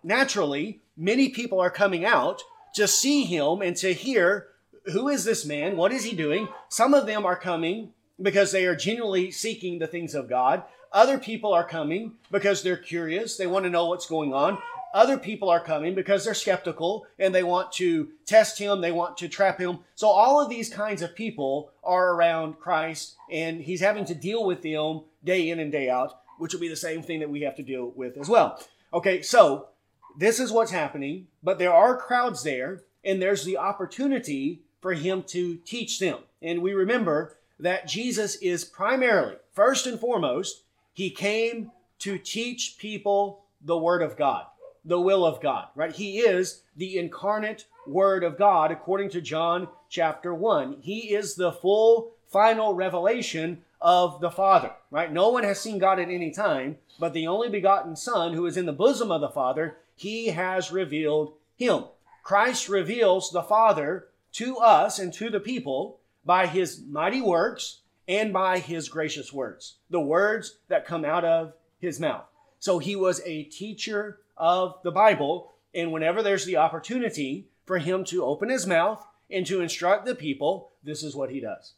naturally, 0.04 0.82
many 0.96 1.30
people 1.30 1.60
are 1.60 1.72
coming 1.72 2.06
out 2.06 2.44
to 2.76 2.88
see 2.88 3.24
him 3.24 3.62
and 3.62 3.76
to 3.78 3.94
hear 3.94 4.48
who 4.92 5.10
is 5.10 5.24
this 5.24 5.46
man? 5.46 5.78
What 5.78 5.92
is 5.92 6.04
he 6.04 6.16
doing? 6.16 6.48
Some 6.70 6.94
of 6.94 7.08
them 7.08 7.26
are 7.26 7.36
coming 7.36 7.94
because 8.22 8.52
they 8.52 8.66
are 8.66 8.76
genuinely 8.76 9.32
seeking 9.32 9.80
the 9.80 9.88
things 9.88 10.14
of 10.14 10.30
God. 10.30 10.64
Other 10.92 11.18
people 11.18 11.54
are 11.54 11.68
coming 11.68 12.14
because 12.32 12.62
they're 12.62 12.78
curious. 12.78 13.36
They 13.36 13.48
want 13.48 13.66
to 13.66 13.72
know 13.72 13.88
what's 13.88 14.06
going 14.06 14.34
on. 14.34 14.60
Other 14.94 15.18
people 15.18 15.50
are 15.50 15.60
coming 15.60 15.94
because 15.94 16.24
they're 16.24 16.34
skeptical 16.34 17.06
and 17.20 17.36
they 17.36 17.44
want 17.44 17.74
to 17.74 18.10
test 18.26 18.58
him. 18.58 18.80
They 18.80 18.94
want 18.94 19.18
to 19.18 19.28
trap 19.28 19.60
him. 19.60 19.80
So 19.96 20.08
all 20.08 20.40
of 20.40 20.50
these 20.50 20.70
kinds 20.70 21.02
of 21.02 21.16
people 21.16 21.72
are 21.84 22.12
around 22.12 22.60
Christ 22.60 23.16
and 23.30 23.60
he's 23.62 23.82
having 23.82 24.06
to 24.06 24.16
deal 24.16 24.46
with 24.46 24.62
them 24.62 25.02
day 25.24 25.50
in 25.50 25.60
and 25.60 25.70
day 25.72 25.90
out 25.90 26.22
which 26.38 26.54
will 26.54 26.62
be 26.62 26.68
the 26.68 26.76
same 26.76 27.02
thing 27.02 27.20
that 27.20 27.30
we 27.30 27.42
have 27.42 27.56
to 27.56 27.64
deal 27.64 27.92
with 27.96 28.18
as 28.18 28.30
well. 28.30 28.60
Okay, 28.94 29.22
so 29.22 29.70
this 30.18 30.40
is 30.40 30.52
what's 30.52 30.72
happening, 30.72 31.28
but 31.44 31.58
there 31.60 31.74
are 31.74 31.98
crowds 31.98 32.44
there, 32.44 32.84
and 33.04 33.22
there's 33.22 33.44
the 33.44 33.58
opportunity 33.58 34.62
for 34.82 34.94
him 34.94 35.24
to 35.24 35.56
teach 35.58 36.00
them. 36.00 36.20
And 36.42 36.62
we 36.62 36.74
remember 36.74 37.38
that 37.60 37.88
Jesus 37.88 38.36
is 38.36 38.64
primarily, 38.66 39.36
first 39.52 39.88
and 39.88 40.00
foremost, 40.00 40.64
he 40.94 41.10
came 41.10 41.72
to 42.00 42.18
teach 42.18 42.78
people 42.78 43.46
the 43.62 43.78
Word 43.78 44.02
of 44.02 44.16
God. 44.16 44.46
the 44.86 45.02
will 45.02 45.26
of 45.26 45.42
God, 45.42 45.68
right? 45.76 45.94
He 45.94 46.20
is 46.20 46.62
the 46.78 46.98
incarnate 46.98 47.66
Word 47.88 48.24
of 48.24 48.38
God, 48.38 48.72
according 48.72 49.10
to 49.10 49.22
John 49.22 49.68
chapter 49.90 50.34
1. 50.34 50.78
He 50.82 51.14
is 51.14 51.36
the 51.36 51.52
full, 51.52 52.12
final 52.28 52.74
revelation 52.76 53.64
of 53.86 54.20
the 54.20 54.32
Father, 54.32 54.72
right? 54.90 55.14
No 55.14 55.30
one 55.30 55.44
has 55.44 55.60
seen 55.60 55.78
God 55.78 56.00
at 56.00 56.10
any 56.10 56.32
time, 56.32 56.78
but 57.00 57.14
the 57.14 57.28
only 57.28 57.50
begotten 57.50 57.96
Son, 57.96 58.34
who 58.34 58.48
is 58.48 58.58
in 58.58 58.66
the 58.66 58.74
bosom 58.74 59.12
of 59.12 59.22
the 59.22 59.30
Father, 59.30 59.78
he 59.96 60.30
has 60.30 60.72
revealed 60.72 61.34
him. 61.56 61.84
Christ 62.24 62.68
reveals 62.68 63.30
the 63.30 63.44
Father 63.44 64.08
to 64.34 64.58
us 64.58 64.98
and 64.98 65.14
to 65.14 65.30
the 65.30 65.40
people 65.40 66.00
by 66.26 66.48
his 66.48 66.82
mighty 66.82 67.22
works 67.22 67.82
and 68.08 68.34
by 68.34 68.58
his 68.58 68.90
gracious 68.90 69.32
words, 69.32 69.76
the 69.92 70.00
words 70.00 70.58
that 70.68 70.88
come 70.88 71.06
out 71.06 71.24
of 71.24 71.54
his 71.80 72.00
mouth. 72.00 72.26
So 72.58 72.80
he 72.80 72.96
was 72.96 73.22
a 73.24 73.44
teacher 73.44 74.18
of 74.36 74.80
the 74.84 74.90
Bible, 74.90 75.54
and 75.76 75.92
whenever 75.92 76.24
there's 76.24 76.46
the 76.46 76.58
opportunity 76.58 77.50
for 77.66 77.78
him 77.78 78.04
to 78.06 78.26
open 78.26 78.50
his 78.50 78.66
mouth 78.66 79.06
and 79.30 79.46
to 79.46 79.62
instruct 79.62 80.08
the 80.08 80.16
people, 80.16 80.72
this 80.84 81.04
is 81.04 81.16
what 81.16 81.30
he 81.30 81.40
does. 81.40 81.74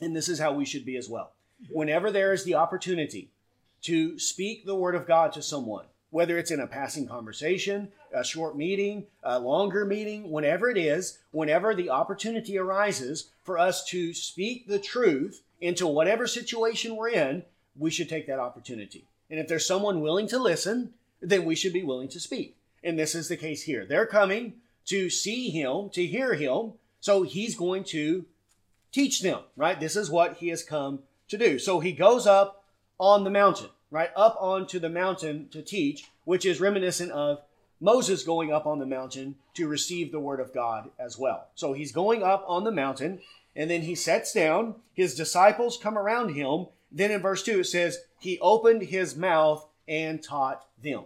And 0.00 0.16
this 0.16 0.28
is 0.28 0.38
how 0.38 0.52
we 0.52 0.64
should 0.64 0.84
be 0.84 0.96
as 0.96 1.08
well. 1.08 1.32
Whenever 1.70 2.10
there 2.10 2.32
is 2.32 2.44
the 2.44 2.54
opportunity 2.54 3.30
to 3.82 4.18
speak 4.18 4.64
the 4.64 4.74
word 4.74 4.94
of 4.94 5.06
God 5.06 5.32
to 5.34 5.42
someone, 5.42 5.84
whether 6.10 6.38
it's 6.38 6.50
in 6.50 6.60
a 6.60 6.66
passing 6.66 7.06
conversation, 7.06 7.88
a 8.12 8.24
short 8.24 8.56
meeting, 8.56 9.06
a 9.22 9.38
longer 9.38 9.84
meeting, 9.84 10.30
whenever 10.30 10.68
it 10.68 10.76
is, 10.76 11.18
whenever 11.30 11.74
the 11.74 11.90
opportunity 11.90 12.58
arises 12.58 13.30
for 13.44 13.58
us 13.58 13.84
to 13.86 14.12
speak 14.12 14.66
the 14.66 14.78
truth 14.78 15.42
into 15.60 15.86
whatever 15.86 16.26
situation 16.26 16.96
we're 16.96 17.10
in, 17.10 17.44
we 17.78 17.90
should 17.90 18.08
take 18.08 18.26
that 18.26 18.38
opportunity. 18.38 19.04
And 19.30 19.38
if 19.38 19.46
there's 19.46 19.66
someone 19.66 20.00
willing 20.00 20.26
to 20.28 20.38
listen, 20.38 20.92
then 21.20 21.44
we 21.44 21.54
should 21.54 21.72
be 21.72 21.84
willing 21.84 22.08
to 22.08 22.20
speak. 22.20 22.56
And 22.82 22.98
this 22.98 23.14
is 23.14 23.28
the 23.28 23.36
case 23.36 23.62
here. 23.62 23.84
They're 23.84 24.06
coming 24.06 24.54
to 24.86 25.10
see 25.10 25.50
him, 25.50 25.90
to 25.90 26.04
hear 26.04 26.34
him, 26.34 26.72
so 27.00 27.22
he's 27.22 27.54
going 27.54 27.84
to 27.84 28.24
teach 28.92 29.22
them, 29.22 29.40
right? 29.56 29.78
This 29.78 29.96
is 29.96 30.10
what 30.10 30.38
he 30.38 30.48
has 30.48 30.62
come 30.62 31.00
to 31.28 31.38
do. 31.38 31.58
So 31.58 31.80
he 31.80 31.92
goes 31.92 32.26
up 32.26 32.64
on 32.98 33.24
the 33.24 33.30
mountain, 33.30 33.70
right? 33.90 34.10
Up 34.16 34.36
onto 34.40 34.78
the 34.78 34.88
mountain 34.88 35.48
to 35.50 35.62
teach, 35.62 36.04
which 36.24 36.44
is 36.44 36.60
reminiscent 36.60 37.12
of 37.12 37.42
Moses 37.80 38.22
going 38.22 38.52
up 38.52 38.66
on 38.66 38.78
the 38.78 38.86
mountain 38.86 39.36
to 39.54 39.66
receive 39.66 40.12
the 40.12 40.20
word 40.20 40.38
of 40.38 40.52
God 40.52 40.90
as 40.98 41.18
well. 41.18 41.48
So 41.54 41.72
he's 41.72 41.92
going 41.92 42.22
up 42.22 42.44
on 42.46 42.64
the 42.64 42.72
mountain 42.72 43.20
and 43.56 43.70
then 43.70 43.82
he 43.82 43.94
sets 43.94 44.32
down. 44.32 44.76
His 44.92 45.14
disciples 45.14 45.78
come 45.78 45.96
around 45.96 46.34
him. 46.34 46.66
Then 46.92 47.10
in 47.10 47.22
verse 47.22 47.42
2 47.42 47.60
it 47.60 47.64
says, 47.64 47.98
He 48.18 48.38
opened 48.40 48.82
his 48.82 49.16
mouth 49.16 49.66
and 49.88 50.22
taught 50.22 50.66
them. 50.82 51.04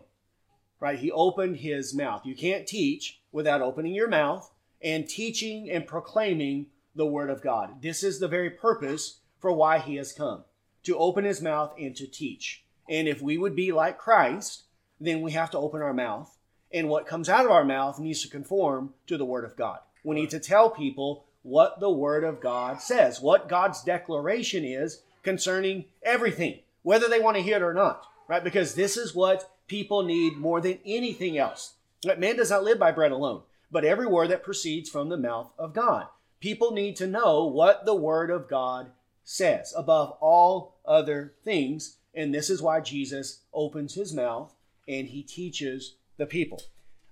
Right? 0.80 0.98
He 0.98 1.12
opened 1.12 1.58
his 1.58 1.94
mouth. 1.94 2.26
You 2.26 2.34
can't 2.34 2.66
teach 2.66 3.20
without 3.30 3.62
opening 3.62 3.94
your 3.94 4.08
mouth 4.08 4.50
and 4.82 5.08
teaching 5.08 5.70
and 5.70 5.86
proclaiming 5.86 6.66
the 6.94 7.06
word 7.06 7.30
of 7.30 7.42
God. 7.42 7.82
This 7.82 8.02
is 8.02 8.18
the 8.18 8.28
very 8.28 8.50
purpose 8.50 9.18
for 9.38 9.52
why 9.52 9.78
he 9.78 9.96
has 9.96 10.12
come 10.12 10.44
to 10.84 10.98
open 10.98 11.24
his 11.24 11.42
mouth 11.42 11.72
and 11.78 11.94
to 11.96 12.06
teach. 12.06 12.64
And 12.88 13.08
if 13.08 13.22
we 13.22 13.38
would 13.38 13.56
be 13.56 13.72
like 13.72 13.98
Christ, 13.98 14.64
then 15.00 15.22
we 15.22 15.32
have 15.32 15.50
to 15.52 15.58
open 15.58 15.82
our 15.82 15.94
mouth. 15.94 16.36
And 16.72 16.88
what 16.88 17.06
comes 17.06 17.28
out 17.28 17.44
of 17.44 17.50
our 17.50 17.64
mouth 17.64 17.98
needs 17.98 18.22
to 18.22 18.28
conform 18.28 18.94
to 19.06 19.16
the 19.16 19.24
word 19.24 19.44
of 19.44 19.56
God. 19.56 19.78
We 20.02 20.14
need 20.14 20.30
to 20.30 20.40
tell 20.40 20.70
people 20.70 21.24
what 21.42 21.80
the 21.80 21.90
word 21.90 22.24
of 22.24 22.40
God 22.40 22.80
says, 22.80 23.20
what 23.20 23.48
God's 23.48 23.82
declaration 23.82 24.64
is 24.64 25.02
concerning 25.22 25.86
everything, 26.02 26.60
whether 26.82 27.08
they 27.08 27.20
want 27.20 27.36
to 27.36 27.42
hear 27.42 27.56
it 27.56 27.62
or 27.62 27.74
not 27.74 28.06
right? 28.28 28.44
Because 28.44 28.74
this 28.74 28.96
is 28.96 29.14
what 29.14 29.50
people 29.66 30.02
need 30.02 30.36
more 30.36 30.60
than 30.60 30.78
anything 30.84 31.38
else. 31.38 31.74
That 32.02 32.20
man 32.20 32.36
does 32.36 32.50
not 32.50 32.64
live 32.64 32.78
by 32.78 32.92
bread 32.92 33.12
alone, 33.12 33.42
but 33.70 33.84
every 33.84 34.06
word 34.06 34.30
that 34.30 34.42
proceeds 34.42 34.90
from 34.90 35.08
the 35.08 35.16
mouth 35.16 35.50
of 35.58 35.72
God. 35.72 36.06
People 36.40 36.72
need 36.72 36.96
to 36.96 37.06
know 37.06 37.44
what 37.44 37.84
the 37.84 37.94
word 37.94 38.30
of 38.30 38.48
God 38.48 38.90
says 39.24 39.72
above 39.76 40.16
all 40.20 40.76
other 40.84 41.34
things. 41.42 41.96
And 42.14 42.34
this 42.34 42.50
is 42.50 42.62
why 42.62 42.80
Jesus 42.80 43.40
opens 43.52 43.94
his 43.94 44.12
mouth 44.12 44.54
and 44.86 45.08
he 45.08 45.22
teaches 45.22 45.94
the 46.16 46.26
people. 46.26 46.62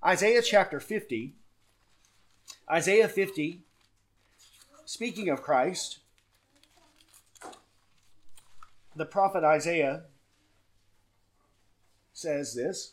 Isaiah 0.04 0.42
chapter 0.42 0.80
50, 0.80 1.34
Isaiah 2.70 3.08
50, 3.08 3.60
speaking 4.84 5.28
of 5.28 5.42
Christ, 5.42 6.00
the 8.94 9.06
prophet 9.06 9.44
Isaiah 9.44 10.02
says 12.12 12.54
this 12.54 12.92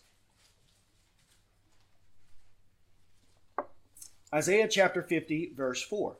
Isaiah 4.31 4.67
chapter 4.67 5.01
50, 5.01 5.53
verse 5.55 5.81
4 5.81 6.15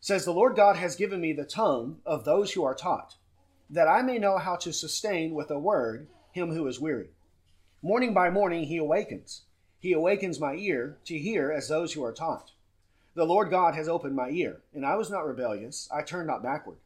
says, 0.00 0.24
The 0.24 0.32
Lord 0.32 0.56
God 0.56 0.76
has 0.76 0.96
given 0.96 1.20
me 1.20 1.34
the 1.34 1.44
tongue 1.44 1.98
of 2.06 2.24
those 2.24 2.52
who 2.52 2.64
are 2.64 2.74
taught, 2.74 3.16
that 3.68 3.88
I 3.88 4.00
may 4.00 4.18
know 4.18 4.38
how 4.38 4.56
to 4.56 4.72
sustain 4.72 5.34
with 5.34 5.50
a 5.50 5.58
word 5.58 6.08
him 6.32 6.54
who 6.54 6.66
is 6.66 6.80
weary. 6.80 7.10
Morning 7.82 8.14
by 8.14 8.30
morning 8.30 8.64
he 8.64 8.78
awakens. 8.78 9.42
He 9.78 9.92
awakens 9.92 10.40
my 10.40 10.54
ear 10.54 10.96
to 11.04 11.18
hear 11.18 11.52
as 11.52 11.68
those 11.68 11.92
who 11.92 12.02
are 12.02 12.12
taught. 12.12 12.52
The 13.14 13.26
Lord 13.26 13.50
God 13.50 13.74
has 13.74 13.86
opened 13.86 14.16
my 14.16 14.30
ear, 14.30 14.62
and 14.72 14.86
I 14.86 14.94
was 14.96 15.10
not 15.10 15.26
rebellious. 15.26 15.90
I 15.92 16.00
turned 16.00 16.26
not 16.26 16.42
backward. 16.42 16.78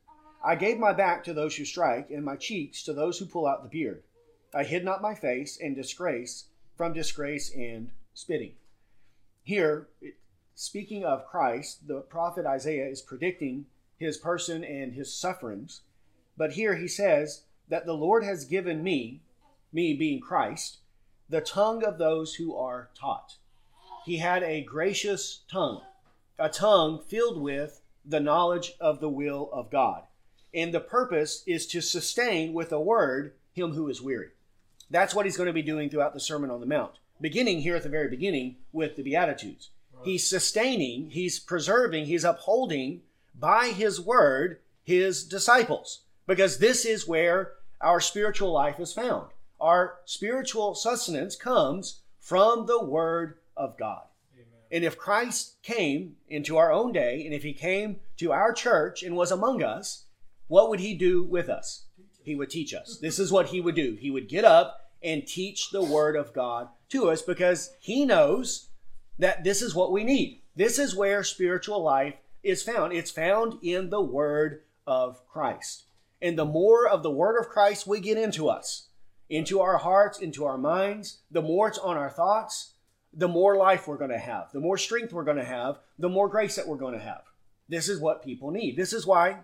I 0.44 0.56
gave 0.56 0.78
my 0.78 0.92
back 0.92 1.22
to 1.24 1.32
those 1.32 1.54
who 1.54 1.64
strike, 1.64 2.10
and 2.10 2.24
my 2.24 2.34
cheeks 2.34 2.82
to 2.84 2.92
those 2.92 3.20
who 3.20 3.26
pull 3.26 3.46
out 3.46 3.62
the 3.62 3.68
beard. 3.68 4.02
I 4.52 4.64
hid 4.64 4.84
not 4.84 5.00
my 5.00 5.14
face 5.14 5.56
in 5.56 5.74
disgrace 5.74 6.46
from 6.76 6.92
disgrace 6.92 7.54
and 7.54 7.92
spitting. 8.14 8.54
Here, 9.44 9.88
speaking 10.54 11.04
of 11.04 11.26
Christ, 11.26 11.86
the 11.86 12.00
prophet 12.00 12.46
Isaiah 12.46 12.88
is 12.88 13.02
predicting 13.02 13.66
his 13.98 14.16
person 14.16 14.64
and 14.64 14.92
his 14.92 15.14
sufferings. 15.14 15.82
But 16.36 16.52
here 16.52 16.76
he 16.76 16.88
says 16.88 17.42
that 17.68 17.86
the 17.86 17.94
Lord 17.94 18.24
has 18.24 18.44
given 18.44 18.82
me, 18.82 19.22
me 19.72 19.94
being 19.94 20.20
Christ, 20.20 20.78
the 21.28 21.40
tongue 21.40 21.84
of 21.84 21.98
those 21.98 22.34
who 22.34 22.54
are 22.54 22.90
taught. 22.98 23.36
He 24.04 24.18
had 24.18 24.42
a 24.42 24.62
gracious 24.62 25.40
tongue, 25.50 25.80
a 26.38 26.48
tongue 26.48 27.00
filled 27.00 27.40
with 27.40 27.80
the 28.04 28.20
knowledge 28.20 28.74
of 28.80 29.00
the 29.00 29.08
will 29.08 29.48
of 29.52 29.70
God. 29.70 30.02
And 30.52 30.72
the 30.72 30.80
purpose 30.80 31.42
is 31.46 31.66
to 31.68 31.80
sustain 31.80 32.52
with 32.52 32.70
a 32.72 32.80
word 32.80 33.34
him 33.52 33.72
who 33.72 33.88
is 33.88 34.02
weary. 34.02 34.28
That's 34.90 35.14
what 35.14 35.24
he's 35.24 35.36
going 35.36 35.46
to 35.46 35.52
be 35.52 35.62
doing 35.62 35.88
throughout 35.88 36.12
the 36.12 36.20
Sermon 36.20 36.50
on 36.50 36.60
the 36.60 36.66
Mount, 36.66 36.92
beginning 37.20 37.60
here 37.60 37.74
at 37.74 37.82
the 37.82 37.88
very 37.88 38.08
beginning 38.08 38.56
with 38.72 38.96
the 38.96 39.02
Beatitudes. 39.02 39.70
He's 40.04 40.28
sustaining, 40.28 41.10
he's 41.10 41.38
preserving, 41.38 42.06
he's 42.06 42.24
upholding 42.24 43.02
by 43.34 43.68
his 43.68 44.00
word 44.00 44.60
his 44.82 45.24
disciples, 45.24 46.02
because 46.26 46.58
this 46.58 46.84
is 46.84 47.08
where 47.08 47.52
our 47.80 48.00
spiritual 48.00 48.52
life 48.52 48.78
is 48.78 48.92
found. 48.92 49.28
Our 49.60 49.96
spiritual 50.04 50.74
sustenance 50.74 51.36
comes 51.36 52.00
from 52.20 52.66
the 52.66 52.84
word 52.84 53.38
of 53.56 53.78
God. 53.78 54.02
Amen. 54.34 54.46
And 54.70 54.84
if 54.84 54.98
Christ 54.98 55.56
came 55.62 56.16
into 56.28 56.56
our 56.58 56.70
own 56.70 56.92
day, 56.92 57.24
and 57.24 57.34
if 57.34 57.42
he 57.42 57.54
came 57.54 58.00
to 58.18 58.32
our 58.32 58.52
church 58.52 59.02
and 59.02 59.16
was 59.16 59.32
among 59.32 59.62
us, 59.62 60.04
what 60.48 60.68
would 60.68 60.80
he 60.80 60.94
do 60.94 61.24
with 61.24 61.48
us? 61.48 61.84
he 62.24 62.34
would 62.34 62.50
teach 62.50 62.74
us. 62.74 62.98
This 63.02 63.18
is 63.18 63.30
what 63.30 63.48
he 63.48 63.60
would 63.60 63.74
do. 63.74 63.96
He 64.00 64.10
would 64.10 64.28
get 64.28 64.44
up 64.44 64.90
and 65.02 65.26
teach 65.26 65.70
the 65.70 65.84
word 65.84 66.16
of 66.16 66.32
God 66.32 66.68
to 66.88 67.10
us 67.10 67.22
because 67.22 67.76
he 67.78 68.06
knows 68.06 68.68
that 69.18 69.44
this 69.44 69.62
is 69.62 69.74
what 69.74 69.92
we 69.92 70.04
need. 70.04 70.40
This 70.56 70.78
is 70.78 70.94
where 70.94 71.22
spiritual 71.22 71.82
life 71.82 72.14
is 72.42 72.62
found. 72.62 72.92
It's 72.92 73.10
found 73.10 73.58
in 73.62 73.90
the 73.90 74.00
word 74.00 74.62
of 74.86 75.26
Christ. 75.26 75.84
And 76.20 76.38
the 76.38 76.44
more 76.44 76.88
of 76.88 77.02
the 77.02 77.10
word 77.10 77.38
of 77.38 77.48
Christ 77.48 77.86
we 77.86 78.00
get 78.00 78.18
into 78.18 78.48
us, 78.48 78.88
into 79.28 79.60
our 79.60 79.78
hearts, 79.78 80.18
into 80.18 80.44
our 80.44 80.58
minds, 80.58 81.18
the 81.30 81.42
more 81.42 81.68
it's 81.68 81.78
on 81.78 81.96
our 81.96 82.10
thoughts, 82.10 82.72
the 83.12 83.28
more 83.28 83.56
life 83.56 83.86
we're 83.86 83.96
going 83.96 84.10
to 84.10 84.18
have, 84.18 84.50
the 84.52 84.60
more 84.60 84.78
strength 84.78 85.12
we're 85.12 85.24
going 85.24 85.36
to 85.36 85.44
have, 85.44 85.78
the 85.98 86.08
more 86.08 86.28
grace 86.28 86.56
that 86.56 86.66
we're 86.66 86.76
going 86.76 86.94
to 86.94 87.04
have. 87.04 87.22
This 87.68 87.88
is 87.88 88.00
what 88.00 88.24
people 88.24 88.50
need. 88.50 88.76
This 88.76 88.92
is 88.92 89.06
why 89.06 89.38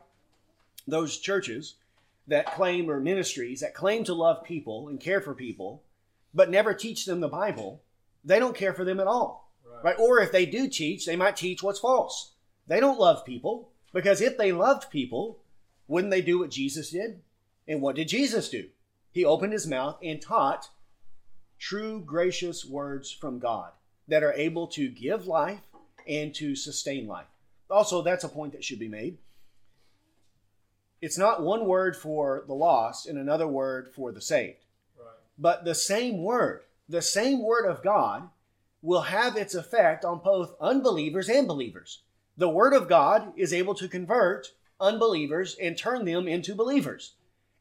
those 0.86 1.18
churches 1.18 1.76
that 2.26 2.54
claim, 2.54 2.90
or 2.90 3.00
ministries 3.00 3.60
that 3.60 3.74
claim 3.74 4.04
to 4.04 4.14
love 4.14 4.44
people 4.44 4.88
and 4.88 5.00
care 5.00 5.20
for 5.20 5.34
people, 5.34 5.82
but 6.32 6.50
never 6.50 6.74
teach 6.74 7.06
them 7.06 7.20
the 7.20 7.28
Bible, 7.28 7.82
they 8.24 8.38
don't 8.38 8.56
care 8.56 8.72
for 8.72 8.84
them 8.84 9.00
at 9.00 9.06
all. 9.06 9.49
Right. 9.82 9.98
Or 9.98 10.20
if 10.20 10.32
they 10.32 10.46
do 10.46 10.68
teach, 10.68 11.06
they 11.06 11.16
might 11.16 11.36
teach 11.36 11.62
what's 11.62 11.80
false. 11.80 12.32
They 12.66 12.80
don't 12.80 12.98
love 12.98 13.24
people 13.24 13.70
because 13.92 14.20
if 14.20 14.36
they 14.36 14.52
loved 14.52 14.90
people, 14.90 15.40
wouldn't 15.88 16.10
they 16.10 16.22
do 16.22 16.38
what 16.38 16.50
Jesus 16.50 16.90
did? 16.90 17.20
And 17.66 17.82
what 17.82 17.96
did 17.96 18.08
Jesus 18.08 18.48
do? 18.48 18.68
He 19.10 19.24
opened 19.24 19.52
his 19.52 19.66
mouth 19.66 19.98
and 20.02 20.20
taught 20.20 20.68
true, 21.58 22.00
gracious 22.00 22.64
words 22.64 23.10
from 23.10 23.38
God 23.38 23.72
that 24.08 24.22
are 24.22 24.32
able 24.32 24.66
to 24.68 24.88
give 24.88 25.26
life 25.26 25.60
and 26.06 26.34
to 26.34 26.54
sustain 26.54 27.06
life. 27.06 27.26
Also, 27.70 28.02
that's 28.02 28.24
a 28.24 28.28
point 28.28 28.52
that 28.52 28.64
should 28.64 28.78
be 28.78 28.88
made 28.88 29.18
it's 31.00 31.18
not 31.18 31.42
one 31.42 31.64
word 31.66 31.96
for 31.96 32.44
the 32.46 32.54
lost 32.54 33.06
and 33.06 33.18
another 33.18 33.46
word 33.46 33.88
for 33.94 34.12
the 34.12 34.20
saved, 34.20 34.64
right. 34.98 35.08
but 35.38 35.64
the 35.64 35.74
same 35.74 36.22
word, 36.22 36.62
the 36.88 37.02
same 37.02 37.42
word 37.42 37.66
of 37.66 37.82
God 37.82 38.28
will 38.82 39.02
have 39.02 39.36
its 39.36 39.54
effect 39.54 40.04
on 40.04 40.20
both 40.24 40.54
unbelievers 40.60 41.28
and 41.28 41.46
believers. 41.46 42.00
The 42.36 42.48
word 42.48 42.72
of 42.72 42.88
God 42.88 43.32
is 43.36 43.52
able 43.52 43.74
to 43.74 43.88
convert 43.88 44.52
unbelievers 44.80 45.56
and 45.60 45.76
turn 45.76 46.04
them 46.04 46.26
into 46.26 46.54
believers. 46.54 47.12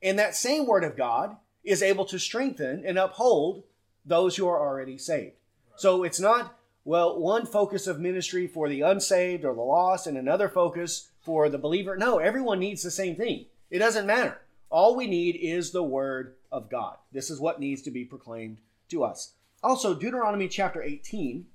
And 0.01 0.17
that 0.17 0.35
same 0.35 0.65
word 0.65 0.83
of 0.83 0.95
God 0.95 1.35
is 1.63 1.83
able 1.83 2.05
to 2.05 2.17
strengthen 2.17 2.85
and 2.85 2.97
uphold 2.97 3.63
those 4.05 4.37
who 4.37 4.47
are 4.47 4.59
already 4.59 4.97
saved. 4.97 5.35
So 5.75 6.03
it's 6.03 6.19
not, 6.19 6.57
well, 6.85 7.19
one 7.19 7.45
focus 7.45 7.87
of 7.87 7.99
ministry 7.99 8.47
for 8.47 8.69
the 8.69 8.81
unsaved 8.81 9.43
or 9.43 9.53
the 9.53 9.61
lost 9.61 10.07
and 10.07 10.17
another 10.17 10.47
focus 10.47 11.09
for 11.21 11.49
the 11.49 11.57
believer. 11.57 11.97
No, 11.97 12.19
everyone 12.19 12.59
needs 12.59 12.81
the 12.81 12.91
same 12.91 13.15
thing. 13.15 13.45
It 13.69 13.79
doesn't 13.79 14.07
matter. 14.07 14.39
All 14.69 14.95
we 14.95 15.07
need 15.07 15.35
is 15.35 15.71
the 15.71 15.83
word 15.83 16.35
of 16.51 16.69
God. 16.69 16.97
This 17.11 17.29
is 17.29 17.39
what 17.39 17.59
needs 17.59 17.81
to 17.83 17.91
be 17.91 18.05
proclaimed 18.05 18.59
to 18.89 19.03
us. 19.03 19.33
Also, 19.61 19.93
Deuteronomy 19.93 20.47
chapter 20.47 20.81
18. 20.81 21.45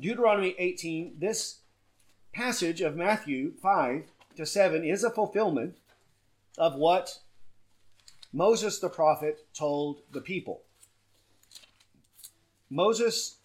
Deuteronomy 0.00 0.54
18, 0.58 1.16
this 1.18 1.60
passage 2.32 2.80
of 2.80 2.96
Matthew 2.96 3.52
5 3.60 4.04
to 4.36 4.46
7 4.46 4.84
is 4.84 5.04
a 5.04 5.10
fulfillment 5.10 5.76
of 6.56 6.74
what 6.76 7.18
Moses 8.32 8.78
the 8.78 8.88
prophet 8.88 9.46
told 9.54 10.02
the 10.12 10.20
people. 10.20 10.62
Moses, 12.70 13.36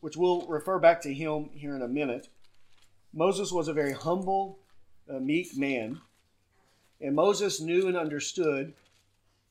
which 0.00 0.16
we'll 0.16 0.46
refer 0.46 0.78
back 0.78 1.00
to 1.02 1.14
him 1.14 1.48
here 1.54 1.74
in 1.74 1.82
a 1.82 1.88
minute, 1.88 2.28
Moses 3.14 3.50
was 3.50 3.68
a 3.68 3.72
very 3.72 3.92
humble, 3.92 4.58
uh, 5.08 5.18
meek 5.18 5.56
man, 5.56 6.00
and 7.00 7.14
Moses 7.14 7.60
knew 7.60 7.88
and 7.88 7.96
understood 7.96 8.74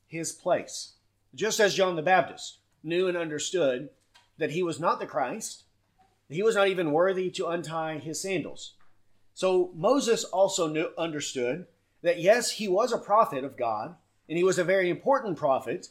his 0.06 0.30
place, 0.30 0.92
just 1.34 1.60
as 1.60 1.74
John 1.74 1.96
the 1.96 2.02
Baptist 2.02 2.58
knew 2.82 3.08
and 3.08 3.16
understood 3.16 3.90
that 4.38 4.52
he 4.52 4.62
was 4.62 4.80
not 4.80 5.00
the 5.00 5.06
Christ, 5.06 5.64
he 6.28 6.42
was 6.42 6.54
not 6.54 6.68
even 6.68 6.92
worthy 6.92 7.30
to 7.30 7.46
untie 7.46 7.98
his 7.98 8.20
sandals. 8.20 8.74
So 9.34 9.70
Moses 9.74 10.24
also 10.24 10.68
knew, 10.68 10.90
understood 10.98 11.66
that 12.02 12.20
yes, 12.20 12.52
he 12.52 12.68
was 12.68 12.92
a 12.92 12.98
prophet 12.98 13.44
of 13.44 13.56
God, 13.56 13.94
and 14.28 14.36
he 14.36 14.44
was 14.44 14.58
a 14.58 14.64
very 14.64 14.90
important 14.90 15.36
prophet, 15.36 15.88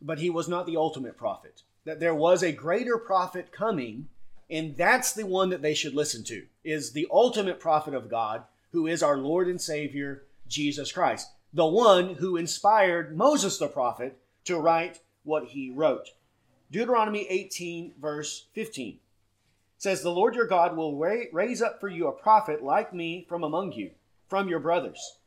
but 0.00 0.18
he 0.18 0.30
was 0.30 0.48
not 0.48 0.66
the 0.66 0.76
ultimate 0.76 1.16
prophet. 1.16 1.62
That 1.84 2.00
there 2.00 2.14
was 2.14 2.42
a 2.42 2.52
greater 2.52 2.98
prophet 2.98 3.52
coming, 3.52 4.08
and 4.50 4.76
that's 4.76 5.12
the 5.12 5.26
one 5.26 5.50
that 5.50 5.62
they 5.62 5.74
should 5.74 5.94
listen 5.94 6.24
to, 6.24 6.44
is 6.64 6.92
the 6.92 7.06
ultimate 7.10 7.60
prophet 7.60 7.94
of 7.94 8.10
God, 8.10 8.44
who 8.72 8.86
is 8.86 9.02
our 9.02 9.16
Lord 9.16 9.48
and 9.48 9.60
Savior, 9.60 10.24
Jesus 10.48 10.90
Christ, 10.90 11.30
the 11.52 11.66
one 11.66 12.14
who 12.14 12.36
inspired 12.36 13.16
Moses 13.16 13.58
the 13.58 13.68
prophet 13.68 14.18
to 14.44 14.58
write 14.58 15.00
what 15.22 15.46
he 15.46 15.70
wrote. 15.70 16.10
Deuteronomy 16.70 17.26
18, 17.28 17.94
verse 18.00 18.46
15 18.54 18.98
says, 19.78 20.02
The 20.02 20.10
Lord 20.10 20.34
your 20.34 20.46
God 20.46 20.76
will 20.76 20.96
raise 20.96 21.62
up 21.62 21.80
for 21.80 21.88
you 21.88 22.08
a 22.08 22.12
prophet 22.12 22.62
like 22.62 22.92
me 22.92 23.24
from 23.28 23.44
among 23.44 23.72
you 23.72 23.90
from 24.28 24.48
your 24.48 24.60
brothers. 24.60 25.18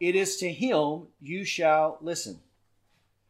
It 0.00 0.14
is 0.14 0.36
to 0.38 0.52
him 0.52 1.08
you 1.20 1.44
shall 1.44 1.98
listen. 2.00 2.40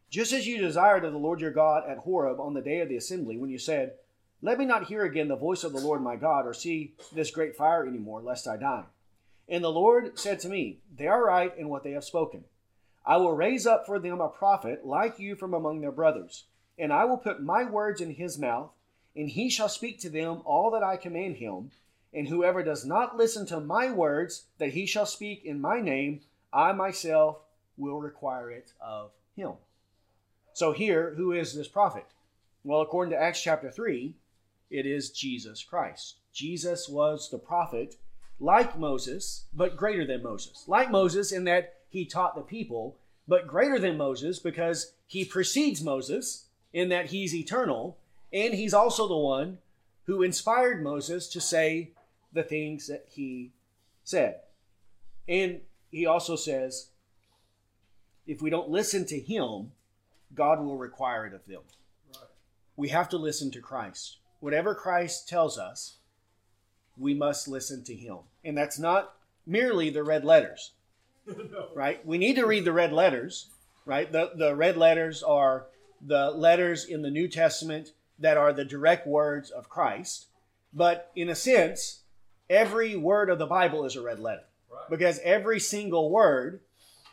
Just 0.09 0.33
as 0.33 0.47
you 0.47 0.57
desired 0.57 1.05
of 1.05 1.11
the 1.11 1.19
Lord 1.19 1.41
your 1.41 1.51
God 1.51 1.83
at 1.87 1.99
Horeb 1.99 2.39
on 2.39 2.53
the 2.53 2.61
day 2.61 2.79
of 2.79 2.89
the 2.89 2.97
assembly, 2.97 3.37
when 3.37 3.49
you 3.49 3.59
said, 3.59 3.93
Let 4.41 4.57
me 4.57 4.65
not 4.65 4.87
hear 4.87 5.03
again 5.03 5.27
the 5.27 5.35
voice 5.35 5.63
of 5.63 5.73
the 5.73 5.79
Lord 5.79 6.01
my 6.01 6.15
God, 6.15 6.47
or 6.47 6.53
see 6.53 6.93
this 7.13 7.29
great 7.29 7.55
fire 7.55 7.85
any 7.85 7.99
more, 7.99 8.21
lest 8.21 8.47
I 8.47 8.57
die. 8.57 8.85
And 9.47 9.63
the 9.63 9.69
Lord 9.69 10.17
said 10.17 10.39
to 10.39 10.49
me, 10.49 10.79
They 10.95 11.07
are 11.07 11.25
right 11.25 11.55
in 11.57 11.69
what 11.69 11.83
they 11.83 11.91
have 11.91 12.03
spoken. 12.03 12.43
I 13.09 13.17
will 13.17 13.33
raise 13.33 13.65
up 13.65 13.87
for 13.87 13.97
them 13.97 14.21
a 14.21 14.29
prophet 14.29 14.85
like 14.85 15.17
you 15.17 15.35
from 15.35 15.55
among 15.55 15.81
their 15.81 15.91
brothers, 15.91 16.43
and 16.77 16.93
I 16.93 17.05
will 17.05 17.17
put 17.17 17.41
my 17.41 17.63
words 17.63 18.01
in 18.01 18.13
his 18.13 18.37
mouth, 18.37 18.69
and 19.15 19.27
he 19.27 19.49
shall 19.49 19.67
speak 19.67 19.99
to 20.01 20.11
them 20.11 20.43
all 20.45 20.69
that 20.69 20.83
I 20.83 20.95
command 20.95 21.37
him. 21.37 21.71
And 22.13 22.27
whoever 22.27 22.61
does 22.61 22.85
not 22.85 23.17
listen 23.17 23.47
to 23.47 23.59
my 23.59 23.89
words 23.89 24.45
that 24.59 24.73
he 24.73 24.85
shall 24.85 25.07
speak 25.07 25.43
in 25.43 25.59
my 25.59 25.81
name, 25.81 26.21
I 26.53 26.71
myself 26.71 27.37
will 27.77 27.99
require 27.99 28.51
it 28.51 28.73
of 28.79 29.09
him. 29.35 29.53
So, 30.53 30.71
here, 30.71 31.15
who 31.17 31.31
is 31.31 31.55
this 31.55 31.67
prophet? 31.67 32.05
Well, 32.63 32.81
according 32.81 33.13
to 33.13 33.19
Acts 33.19 33.41
chapter 33.41 33.71
3, 33.71 34.13
it 34.69 34.85
is 34.85 35.09
Jesus 35.09 35.63
Christ. 35.63 36.17
Jesus 36.31 36.87
was 36.87 37.31
the 37.31 37.39
prophet 37.39 37.95
like 38.39 38.77
Moses, 38.77 39.45
but 39.51 39.77
greater 39.77 40.05
than 40.05 40.21
Moses. 40.21 40.65
Like 40.67 40.91
Moses, 40.91 41.31
in 41.31 41.45
that 41.45 41.73
he 41.89 42.05
taught 42.05 42.35
the 42.35 42.41
people, 42.41 42.98
but 43.29 43.47
greater 43.47 43.77
than 43.77 43.95
Moses 43.95 44.39
because 44.39 44.93
he 45.05 45.23
precedes 45.23 45.83
Moses 45.83 46.47
in 46.73 46.89
that 46.89 47.11
he's 47.11 47.35
eternal, 47.35 47.97
and 48.33 48.55
he's 48.55 48.73
also 48.73 49.07
the 49.07 49.15
one 49.15 49.59
who 50.05 50.23
inspired 50.23 50.83
Moses 50.83 51.27
to 51.29 51.39
say 51.39 51.91
the 52.33 52.41
things 52.41 52.87
that 52.87 53.05
he 53.07 53.51
said. 54.03 54.39
And 55.27 55.61
he 55.91 56.07
also 56.07 56.35
says, 56.35 56.89
if 58.25 58.41
we 58.41 58.49
don't 58.49 58.69
listen 58.69 59.05
to 59.05 59.19
him, 59.19 59.73
God 60.33 60.59
will 60.63 60.77
require 60.77 61.27
it 61.27 61.33
of 61.33 61.45
them. 61.45 61.61
Right. 62.15 62.25
We 62.75 62.89
have 62.89 63.09
to 63.09 63.17
listen 63.17 63.51
to 63.51 63.61
Christ. 63.61 64.17
Whatever 64.39 64.73
Christ 64.73 65.29
tells 65.29 65.59
us, 65.59 65.97
we 66.97 67.13
must 67.13 67.47
listen 67.47 67.83
to 67.83 67.95
him. 67.95 68.17
And 68.43 68.57
that's 68.57 68.79
not 68.79 69.13
merely 69.45 69.91
the 69.91 70.03
red 70.03 70.25
letters. 70.25 70.71
Right? 71.75 72.05
We 72.05 72.17
need 72.17 72.35
to 72.35 72.45
read 72.45 72.65
the 72.65 72.73
red 72.73 72.91
letters, 72.91 73.47
right? 73.85 74.11
The 74.11 74.31
the 74.35 74.55
red 74.55 74.77
letters 74.77 75.23
are 75.23 75.67
the 76.01 76.31
letters 76.31 76.85
in 76.85 77.01
the 77.01 77.11
New 77.11 77.27
Testament 77.27 77.91
that 78.17 78.37
are 78.37 78.53
the 78.53 78.65
direct 78.65 79.07
words 79.07 79.49
of 79.49 79.69
Christ. 79.69 80.27
But 80.73 81.11
in 81.15 81.29
a 81.29 81.35
sense, 81.35 82.01
every 82.49 82.95
word 82.95 83.29
of 83.29 83.39
the 83.39 83.45
Bible 83.45 83.85
is 83.85 83.95
a 83.95 84.01
red 84.01 84.19
letter. 84.19 84.43
Right. 84.71 84.89
Because 84.89 85.19
every 85.23 85.59
single 85.59 86.09
word 86.09 86.59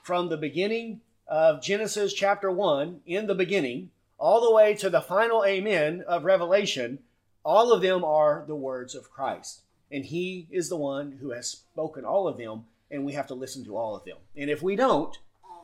from 0.03 0.29
the 0.29 0.37
beginning 0.37 1.01
of 1.27 1.63
Genesis 1.63 2.13
chapter 2.13 2.51
1, 2.51 3.01
in 3.07 3.27
the 3.27 3.35
beginning, 3.35 3.91
all 4.19 4.41
the 4.41 4.55
way 4.55 4.75
to 4.75 4.91
the 4.91 5.01
final 5.01 5.45
amen 5.45 6.05
of 6.07 6.25
Revelation, 6.25 7.01
all 7.45 7.73
of 7.73 7.83
them 7.83 8.05
are 8.05 8.45
the 8.47 8.57
words 8.57 8.95
of 8.95 9.11
Christ. 9.11 9.63
And 9.91 10.05
He 10.05 10.47
is 10.51 10.69
the 10.69 10.77
one 10.77 11.19
who 11.21 11.31
has 11.31 11.49
spoken 11.49 12.05
all 12.05 12.29
of 12.29 12.39
them, 12.39 12.65
and 12.91 13.05
we 13.05 13.13
have 13.13 13.27
to 13.29 13.35
listen 13.35 13.65
to 13.65 13.77
all 13.77 13.97
of 13.97 14.05
them. 14.05 14.19
And 14.37 14.51
if 14.51 14.63
we 14.63 14.77
don't, 14.77 15.17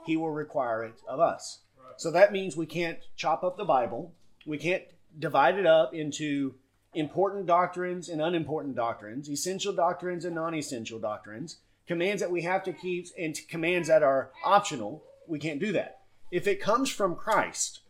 He 0.07 0.17
will 0.17 0.31
require 0.31 0.85
it 0.85 0.95
of 1.09 1.21
us. 1.21 1.61
Right. 1.79 2.01
So 2.01 2.11
that 2.11 2.33
means 2.33 2.57
we 2.57 2.67
can't 2.67 2.99
chop 3.17 3.45
up 3.45 3.57
the 3.57 3.65
Bible, 3.65 4.13
we 4.47 4.59
can't 4.59 4.85
divide 5.19 5.59
it 5.59 5.67
up 5.67 5.95
into 5.95 6.55
important 6.95 7.47
doctrines 7.47 8.09
and 8.09 8.21
unimportant 8.21 8.77
doctrines, 8.77 9.29
essential 9.29 9.73
doctrines 9.73 10.25
and 10.25 10.35
non 10.35 10.55
essential 10.55 10.99
doctrines, 10.99 11.59
commands 11.87 12.21
that 12.21 12.31
we 12.31 12.43
have 12.43 12.63
to 12.65 12.73
keep, 12.73 13.07
and 13.19 13.37
commands 13.49 13.89
that 13.89 14.03
are 14.03 14.31
optional. 14.45 15.03
We 15.27 15.39
can't 15.39 15.61
do 15.61 15.73
that. 15.73 16.01
If 16.31 16.47
it 16.47 16.61
comes 16.61 16.91
from 16.91 17.15
Christ, 17.15 17.81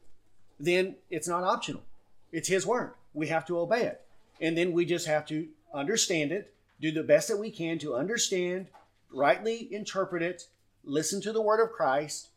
then 0.58 0.96
it's 1.10 1.28
not 1.28 1.44
optional. 1.44 1.82
It's 2.30 2.48
His 2.48 2.66
word. 2.66 2.94
We 3.14 3.28
have 3.28 3.46
to 3.46 3.58
obey 3.58 3.82
it. 3.82 4.00
And 4.40 4.56
then 4.56 4.72
we 4.72 4.84
just 4.84 5.06
have 5.06 5.26
to 5.26 5.48
understand 5.72 6.32
it, 6.32 6.52
do 6.80 6.90
the 6.90 7.02
best 7.02 7.28
that 7.28 7.38
we 7.38 7.50
can 7.50 7.78
to 7.78 7.94
understand, 7.94 8.66
rightly 9.12 9.72
interpret 9.72 10.22
it, 10.22 10.48
listen 10.84 11.20
to 11.22 11.32
the 11.32 11.42
word 11.42 11.62
of 11.62 11.72
Christ, 11.72 12.28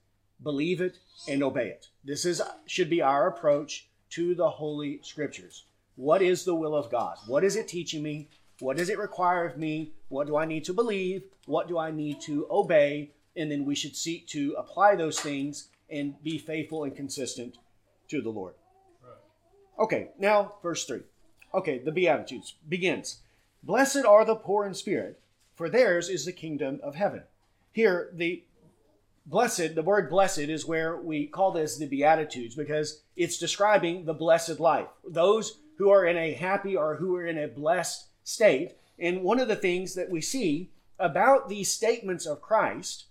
believe 0.42 0.82
it, 0.82 1.00
and 1.28 1.44
obey 1.44 1.68
it. 1.68 1.88
This 2.04 2.26
is 2.26 2.42
should 2.66 2.90
be 2.90 3.02
our 3.02 3.28
approach 3.28 3.88
to 4.12 4.36
the 4.36 4.50
Holy 4.50 5.00
Scriptures. 5.04 5.66
What 5.96 6.22
is 6.22 6.44
the 6.44 6.56
will 6.56 6.76
of 6.76 6.92
God? 6.92 7.18
What 7.28 7.44
is 7.44 7.56
it 7.56 7.68
teaching 7.68 8.04
me? 8.04 8.30
What 8.60 8.78
does 8.78 8.90
it 8.90 8.98
require 8.98 9.46
of 9.46 9.58
me? 9.58 9.92
What 10.10 10.28
do 10.28 10.38
I 10.38 10.46
need 10.46 10.64
to 10.66 10.74
believe? 10.74 11.24
What 11.46 11.68
do 11.68 11.78
I 11.78 11.92
need 11.92 12.22
to 12.22 12.48
obey? 12.50 13.12
And 13.36 13.52
then 13.52 13.66
we 13.66 13.76
should 13.76 13.96
seek 13.96 14.28
to 14.28 14.56
apply 14.58 14.96
those 14.96 15.20
things 15.20 15.68
and 15.90 16.22
be 16.24 16.38
faithful 16.38 16.84
and 16.84 16.96
consistent 16.96 17.58
to 18.10 18.22
the 18.22 18.30
Lord. 18.30 18.54
Right. 19.04 19.84
Okay, 19.84 20.10
now 20.18 20.56
verse 20.64 20.86
3. 20.86 21.02
Okay, 21.54 21.80
the 21.80 21.92
Beatitudes 21.92 22.56
begins. 22.68 23.20
Blessed 23.64 24.06
are 24.06 24.26
the 24.26 24.36
poor 24.36 24.66
in 24.66 24.74
spirit, 24.74 25.20
for 25.56 25.70
theirs 25.70 26.10
is 26.10 26.26
the 26.26 26.32
kingdom 26.32 26.80
of 26.84 26.96
heaven. 26.96 27.24
Here, 27.72 28.10
the 28.14 28.44
blessed, 29.26 29.76
the 29.76 29.82
word 29.82 30.10
blessed 30.10 30.40
is 30.40 30.66
where 30.66 30.98
we 30.98 31.28
call 31.28 31.52
this 31.52 31.78
the 31.78 31.88
Beatitudes 31.88 32.56
because 32.56 33.02
it's 33.16 33.38
describing 33.38 34.06
the 34.06 34.14
blessed 34.14 34.60
life. 34.60 34.88
Those 35.08 35.58
who 35.78 35.90
are 35.90 36.06
in 36.06 36.18
a 36.18 36.34
happy 36.34 36.76
or 36.76 36.96
who 36.96 37.16
are 37.16 37.26
in 37.26 37.38
a 37.38 37.48
blessed 37.48 38.08
state. 38.24 38.74
And 39.00 39.24
one 39.24 39.40
of 39.40 39.48
the 39.48 39.56
things 39.56 39.96
that 39.96 40.10
we 40.10 40.22
see 40.22 40.70
about 41.00 41.50
these 41.50 41.72
statements 41.72 42.26
of 42.26 42.42
Christ 42.42 43.06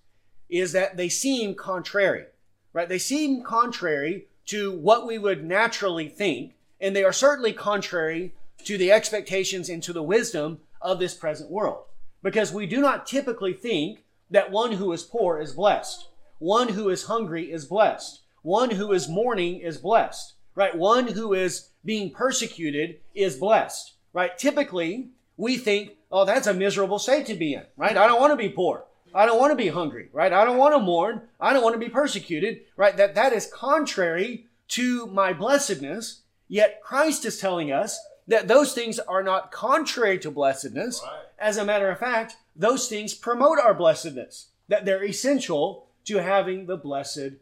is 0.49 0.73
that 0.73 0.97
they 0.97 1.09
seem 1.09 1.55
contrary, 1.55 2.25
right? 2.73 2.89
They 2.89 2.99
seem 2.99 3.43
contrary 3.43 4.27
to 4.47 4.73
what 4.73 5.07
we 5.07 5.19
would 5.19 5.45
naturally 5.45 6.09
think, 6.09 6.55
and 6.81 6.95
they 6.95 7.05
are 7.05 7.13
certainly 7.13 7.53
contrary 7.53 8.33
to 8.65 8.79
the 8.79 8.93
expectations 8.93 9.69
and 9.69 9.83
to 9.83 9.93
the 9.93 10.03
wisdom 10.03 10.61
of 10.81 10.99
this 10.99 11.15
present 11.15 11.51
world. 11.51 11.85
Because 12.25 12.55
we 12.55 12.67
do 12.67 12.81
not 12.81 13.07
typically 13.07 13.53
think 13.53 14.03
that 14.31 14.51
one 14.51 14.73
who 14.73 14.91
is 14.93 15.03
poor 15.03 15.39
is 15.39 15.53
blessed, 15.53 16.09
one 16.39 16.71
who 16.71 16.89
is 16.89 17.05
hungry 17.05 17.53
is 17.53 17.67
blessed, 17.67 18.23
one 18.43 18.71
who 18.71 18.93
is 18.93 19.09
mourning 19.09 19.61
is 19.61 19.77
blessed, 19.77 20.33
right? 20.55 20.75
One 20.75 21.09
who 21.09 21.35
is 21.35 21.69
being 21.85 22.11
persecuted 22.11 22.99
is 23.15 23.37
blessed, 23.37 23.93
right? 24.15 24.37
Typically, 24.39 25.11
we 25.37 25.59
think, 25.59 25.97
oh, 26.11 26.25
that's 26.25 26.47
a 26.47 26.55
miserable 26.55 26.99
state 26.99 27.27
to 27.27 27.35
be 27.35 27.53
in, 27.53 27.65
right? 27.77 27.97
I 27.97 28.07
don't 28.07 28.21
want 28.21 28.33
to 28.33 28.37
be 28.37 28.49
poor. 28.49 28.87
I 29.15 29.27
don't 29.27 29.39
want 29.39 29.53
to 29.53 29.63
be 29.63 29.69
hungry, 29.69 30.09
right? 30.11 30.33
I 30.33 30.47
don't 30.47 30.57
want 30.57 30.75
to 30.75 30.81
mourn. 30.81 31.23
I 31.39 31.53
don't 31.53 31.63
want 31.63 31.75
to 31.75 31.79
be 31.79 31.91
persecuted, 31.91 32.63
right? 32.79 32.97
That 32.97 33.15
that 33.17 33.35
is 33.35 33.51
contrary 33.53 34.47
to 34.69 35.07
my 35.09 35.35
blessedness. 35.35 36.23
Yet 36.49 36.81
Christ 36.83 37.27
is 37.27 37.39
telling 37.39 37.71
us 37.71 38.01
that 38.27 38.49
those 38.49 38.73
things 38.73 38.99
are 38.99 39.23
not 39.23 39.53
contrary 39.53 40.19
to 40.21 40.31
blessedness. 40.31 41.03
Right. 41.05 41.24
As 41.39 41.57
a 41.57 41.65
matter 41.65 41.91
of 41.91 41.99
fact, 41.99 42.37
those 42.55 42.89
things 42.89 43.15
promote 43.15 43.59
our 43.59 43.75
blessedness, 43.75 44.49
that 44.69 44.85
they're 44.85 45.05
essential 45.05 45.89
to 46.05 46.19
having 46.19 46.67
the 46.67 46.77
blessed 46.77 47.33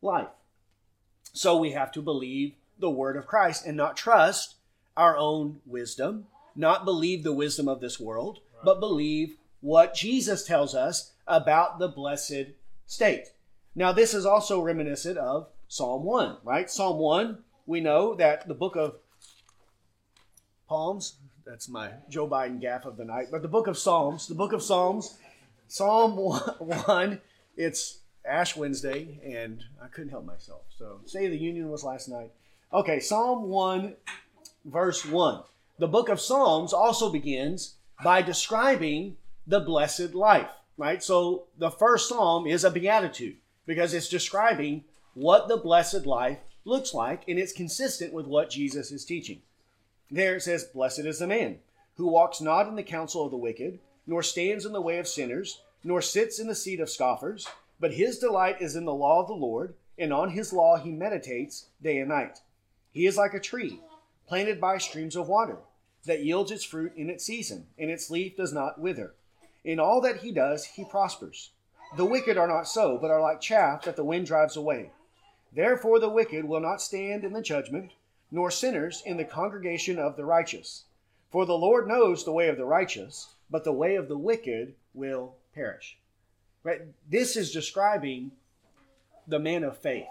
life. 0.00 0.28
So 1.32 1.56
we 1.56 1.72
have 1.72 1.92
to 1.92 2.02
believe 2.02 2.54
the 2.78 2.90
word 2.90 3.16
of 3.16 3.26
Christ 3.26 3.66
and 3.66 3.76
not 3.76 3.96
trust 3.96 4.56
our 4.96 5.16
own 5.16 5.60
wisdom, 5.64 6.26
not 6.54 6.84
believe 6.84 7.22
the 7.22 7.32
wisdom 7.32 7.68
of 7.68 7.80
this 7.80 7.98
world, 7.98 8.40
right. 8.54 8.64
but 8.64 8.80
believe 8.80 9.36
what 9.60 9.94
Jesus 9.94 10.44
tells 10.44 10.74
us 10.74 11.12
about 11.26 11.78
the 11.78 11.88
blessed 11.88 12.52
state. 12.86 13.28
Now, 13.74 13.92
this 13.92 14.12
is 14.12 14.26
also 14.26 14.60
reminiscent 14.60 15.16
of 15.16 15.48
Psalm 15.68 16.04
1, 16.04 16.38
right? 16.44 16.70
Psalm 16.70 16.98
1, 16.98 17.38
we 17.66 17.80
know 17.80 18.14
that 18.14 18.46
the 18.46 18.54
book 18.54 18.76
of 18.76 18.96
Palms, 20.68 21.16
that's 21.44 21.68
my 21.68 21.90
Joe 22.08 22.28
Biden 22.28 22.60
gaff 22.60 22.84
of 22.84 22.96
the 22.96 23.04
night, 23.04 23.28
but 23.30 23.42
the 23.42 23.48
book 23.48 23.66
of 23.66 23.78
Psalms, 23.78 24.26
the 24.26 24.34
book 24.34 24.52
of 24.52 24.62
Psalms, 24.62 25.16
Psalm 25.68 26.16
1, 26.58 27.20
it's 27.56 27.98
Ash 28.24 28.56
Wednesday, 28.56 29.20
and 29.24 29.62
I 29.82 29.88
couldn't 29.88 30.10
help 30.10 30.24
myself. 30.24 30.62
So, 30.76 31.00
of 31.04 31.12
the 31.12 31.36
Union 31.36 31.70
was 31.70 31.84
last 31.84 32.08
night. 32.08 32.30
Okay, 32.72 33.00
Psalm 33.00 33.48
1, 33.48 33.94
verse 34.64 35.04
1. 35.04 35.42
The 35.78 35.88
book 35.88 36.08
of 36.08 36.20
Psalms 36.20 36.72
also 36.72 37.10
begins 37.10 37.74
by 38.02 38.22
describing 38.22 39.16
the 39.46 39.60
blessed 39.60 40.14
life, 40.14 40.50
right? 40.76 41.02
So, 41.02 41.44
the 41.58 41.70
first 41.70 42.08
psalm 42.08 42.46
is 42.46 42.64
a 42.64 42.70
beatitude 42.70 43.36
because 43.66 43.94
it's 43.94 44.08
describing 44.08 44.84
what 45.14 45.48
the 45.48 45.56
blessed 45.56 46.06
life 46.06 46.38
looks 46.64 46.94
like, 46.94 47.24
and 47.28 47.38
it's 47.38 47.52
consistent 47.52 48.12
with 48.12 48.26
what 48.26 48.50
Jesus 48.50 48.92
is 48.92 49.04
teaching. 49.04 49.42
There 50.12 50.36
it 50.36 50.42
says, 50.42 50.64
Blessed 50.64 51.00
is 51.00 51.18
the 51.18 51.26
man 51.26 51.58
who 51.96 52.06
walks 52.06 52.40
not 52.40 52.68
in 52.68 52.76
the 52.76 52.84
counsel 52.84 53.24
of 53.24 53.32
the 53.32 53.36
wicked, 53.36 53.80
nor 54.06 54.22
stands 54.22 54.64
in 54.64 54.72
the 54.72 54.80
way 54.80 54.98
of 54.98 55.08
sinners, 55.08 55.62
nor 55.82 56.00
sits 56.00 56.38
in 56.38 56.46
the 56.46 56.54
seat 56.54 56.78
of 56.78 56.88
scoffers 56.88 57.48
but 57.82 57.94
his 57.94 58.20
delight 58.20 58.62
is 58.62 58.76
in 58.76 58.84
the 58.84 58.94
law 58.94 59.20
of 59.20 59.26
the 59.26 59.34
Lord, 59.34 59.74
and 59.98 60.12
on 60.12 60.30
his 60.30 60.52
law 60.52 60.76
he 60.76 60.92
meditates 60.92 61.66
day 61.82 61.98
and 61.98 62.10
night. 62.10 62.38
He 62.92 63.06
is 63.06 63.16
like 63.16 63.34
a 63.34 63.40
tree 63.40 63.80
planted 64.28 64.60
by 64.60 64.78
streams 64.78 65.16
of 65.16 65.26
water 65.26 65.58
that 66.06 66.24
yields 66.24 66.52
its 66.52 66.62
fruit 66.62 66.92
in 66.94 67.10
its 67.10 67.24
season, 67.24 67.66
and 67.76 67.90
its 67.90 68.08
leaf 68.08 68.36
does 68.36 68.52
not 68.52 68.80
wither. 68.80 69.14
In 69.64 69.80
all 69.80 70.00
that 70.02 70.18
he 70.18 70.30
does, 70.30 70.64
he 70.64 70.84
prospers. 70.84 71.50
The 71.96 72.04
wicked 72.04 72.38
are 72.38 72.46
not 72.46 72.68
so, 72.68 72.98
but 72.98 73.10
are 73.10 73.20
like 73.20 73.40
chaff 73.40 73.82
that 73.82 73.96
the 73.96 74.04
wind 74.04 74.26
drives 74.26 74.56
away. 74.56 74.92
Therefore, 75.52 75.98
the 75.98 76.08
wicked 76.08 76.44
will 76.44 76.60
not 76.60 76.80
stand 76.80 77.24
in 77.24 77.32
the 77.32 77.42
judgment, 77.42 77.90
nor 78.32 78.50
sinners 78.50 79.02
in 79.04 79.18
the 79.18 79.24
congregation 79.24 79.98
of 79.98 80.16
the 80.16 80.24
righteous. 80.24 80.84
For 81.30 81.46
the 81.46 81.56
Lord 81.56 81.86
knows 81.86 82.24
the 82.24 82.32
way 82.32 82.48
of 82.48 82.56
the 82.56 82.64
righteous, 82.64 83.34
but 83.50 83.62
the 83.62 83.72
way 83.72 83.94
of 83.94 84.08
the 84.08 84.18
wicked 84.18 84.74
will 84.94 85.34
perish. 85.54 85.98
Right? 86.64 86.80
This 87.08 87.36
is 87.36 87.52
describing 87.52 88.32
the 89.28 89.38
man 89.38 89.62
of 89.62 89.76
faith, 89.76 90.08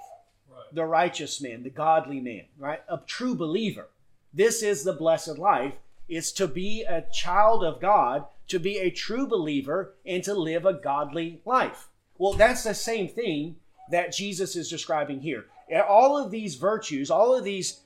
right. 0.50 0.74
the 0.74 0.86
righteous 0.86 1.42
man, 1.42 1.64
the 1.64 1.70
godly 1.70 2.20
man, 2.20 2.46
right? 2.58 2.82
A 2.88 3.00
true 3.06 3.36
believer. 3.36 3.88
This 4.34 4.62
is 4.64 4.84
the 4.84 4.94
blessed 4.94 5.38
life. 5.38 5.74
It's 6.08 6.32
to 6.34 6.48
be 6.48 6.84
a 6.84 7.06
child 7.12 7.64
of 7.64 7.82
God, 7.82 8.26
to 8.48 8.60
be 8.60 8.78
a 8.78 8.92
true 8.92 9.26
believer, 9.26 9.94
and 10.06 10.24
to 10.24 10.34
live 10.34 10.66
a 10.66 10.74
godly 10.74 11.42
life. 11.46 11.88
Well, 12.18 12.34
that's 12.34 12.64
the 12.64 12.74
same 12.74 13.08
thing 13.08 13.56
that 13.92 14.14
Jesus 14.14 14.56
is 14.56 14.70
describing 14.70 15.22
here. 15.22 15.46
All 15.88 16.18
of 16.18 16.32
these 16.32 16.56
virtues, 16.56 17.10
all 17.10 17.36
of 17.36 17.44
these 17.44 17.82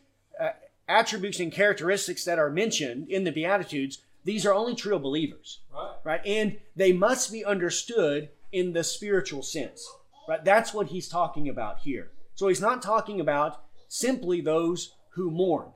attributes 0.87 1.39
and 1.39 1.51
characteristics 1.51 2.23
that 2.25 2.39
are 2.39 2.49
mentioned 2.49 3.09
in 3.09 3.23
the 3.23 3.31
Beatitudes, 3.31 3.99
these 4.23 4.45
are 4.45 4.53
only 4.53 4.75
true 4.75 4.97
believers. 4.99 5.59
Right. 5.73 5.95
right? 6.03 6.21
And 6.25 6.57
they 6.75 6.91
must 6.91 7.31
be 7.31 7.45
understood 7.45 8.29
in 8.51 8.73
the 8.73 8.83
spiritual 8.83 9.43
sense. 9.43 9.87
Right? 10.27 10.43
That's 10.43 10.73
what 10.73 10.87
he's 10.87 11.07
talking 11.07 11.47
about 11.49 11.79
here. 11.79 12.11
So 12.33 12.47
he's 12.47 12.61
not 12.61 12.81
talking 12.81 13.19
about 13.19 13.63
simply 13.87 14.41
those 14.41 14.95
who 15.09 15.31
mourn. 15.31 15.69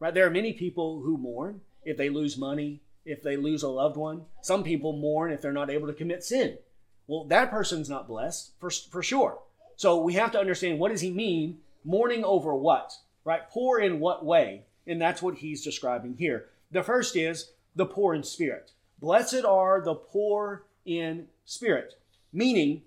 Right? 0.00 0.12
There 0.12 0.26
are 0.26 0.30
many 0.30 0.52
people 0.52 1.00
who 1.00 1.16
mourn 1.16 1.60
if 1.84 1.96
they 1.96 2.08
lose 2.08 2.36
money, 2.36 2.80
if 3.04 3.22
they 3.22 3.36
lose 3.36 3.62
a 3.62 3.68
loved 3.68 3.96
one. 3.96 4.22
Some 4.42 4.64
people 4.64 4.92
mourn 4.92 5.32
if 5.32 5.42
they're 5.42 5.52
not 5.52 5.70
able 5.70 5.86
to 5.86 5.92
commit 5.92 6.24
sin. 6.24 6.58
Well, 7.06 7.24
that 7.24 7.50
person's 7.50 7.90
not 7.90 8.08
blessed 8.08 8.52
for, 8.58 8.70
for 8.70 9.02
sure. 9.02 9.38
So 9.76 10.00
we 10.00 10.14
have 10.14 10.32
to 10.32 10.40
understand 10.40 10.78
what 10.78 10.90
does 10.90 11.00
he 11.00 11.10
mean 11.10 11.58
mourning 11.84 12.24
over 12.24 12.54
what? 12.54 12.92
Right? 13.24 13.48
Poor 13.50 13.78
in 13.80 14.00
what 14.00 14.24
way? 14.24 14.64
And 14.86 15.00
that's 15.00 15.22
what 15.22 15.36
he's 15.36 15.64
describing 15.64 16.16
here. 16.18 16.46
The 16.70 16.82
first 16.82 17.16
is 17.16 17.52
the 17.74 17.86
poor 17.86 18.14
in 18.14 18.22
spirit. 18.22 18.72
Blessed 19.00 19.44
are 19.44 19.80
the 19.80 19.94
poor 19.94 20.64
in 20.84 21.28
spirit. 21.44 21.94
Meaning, 22.32 22.82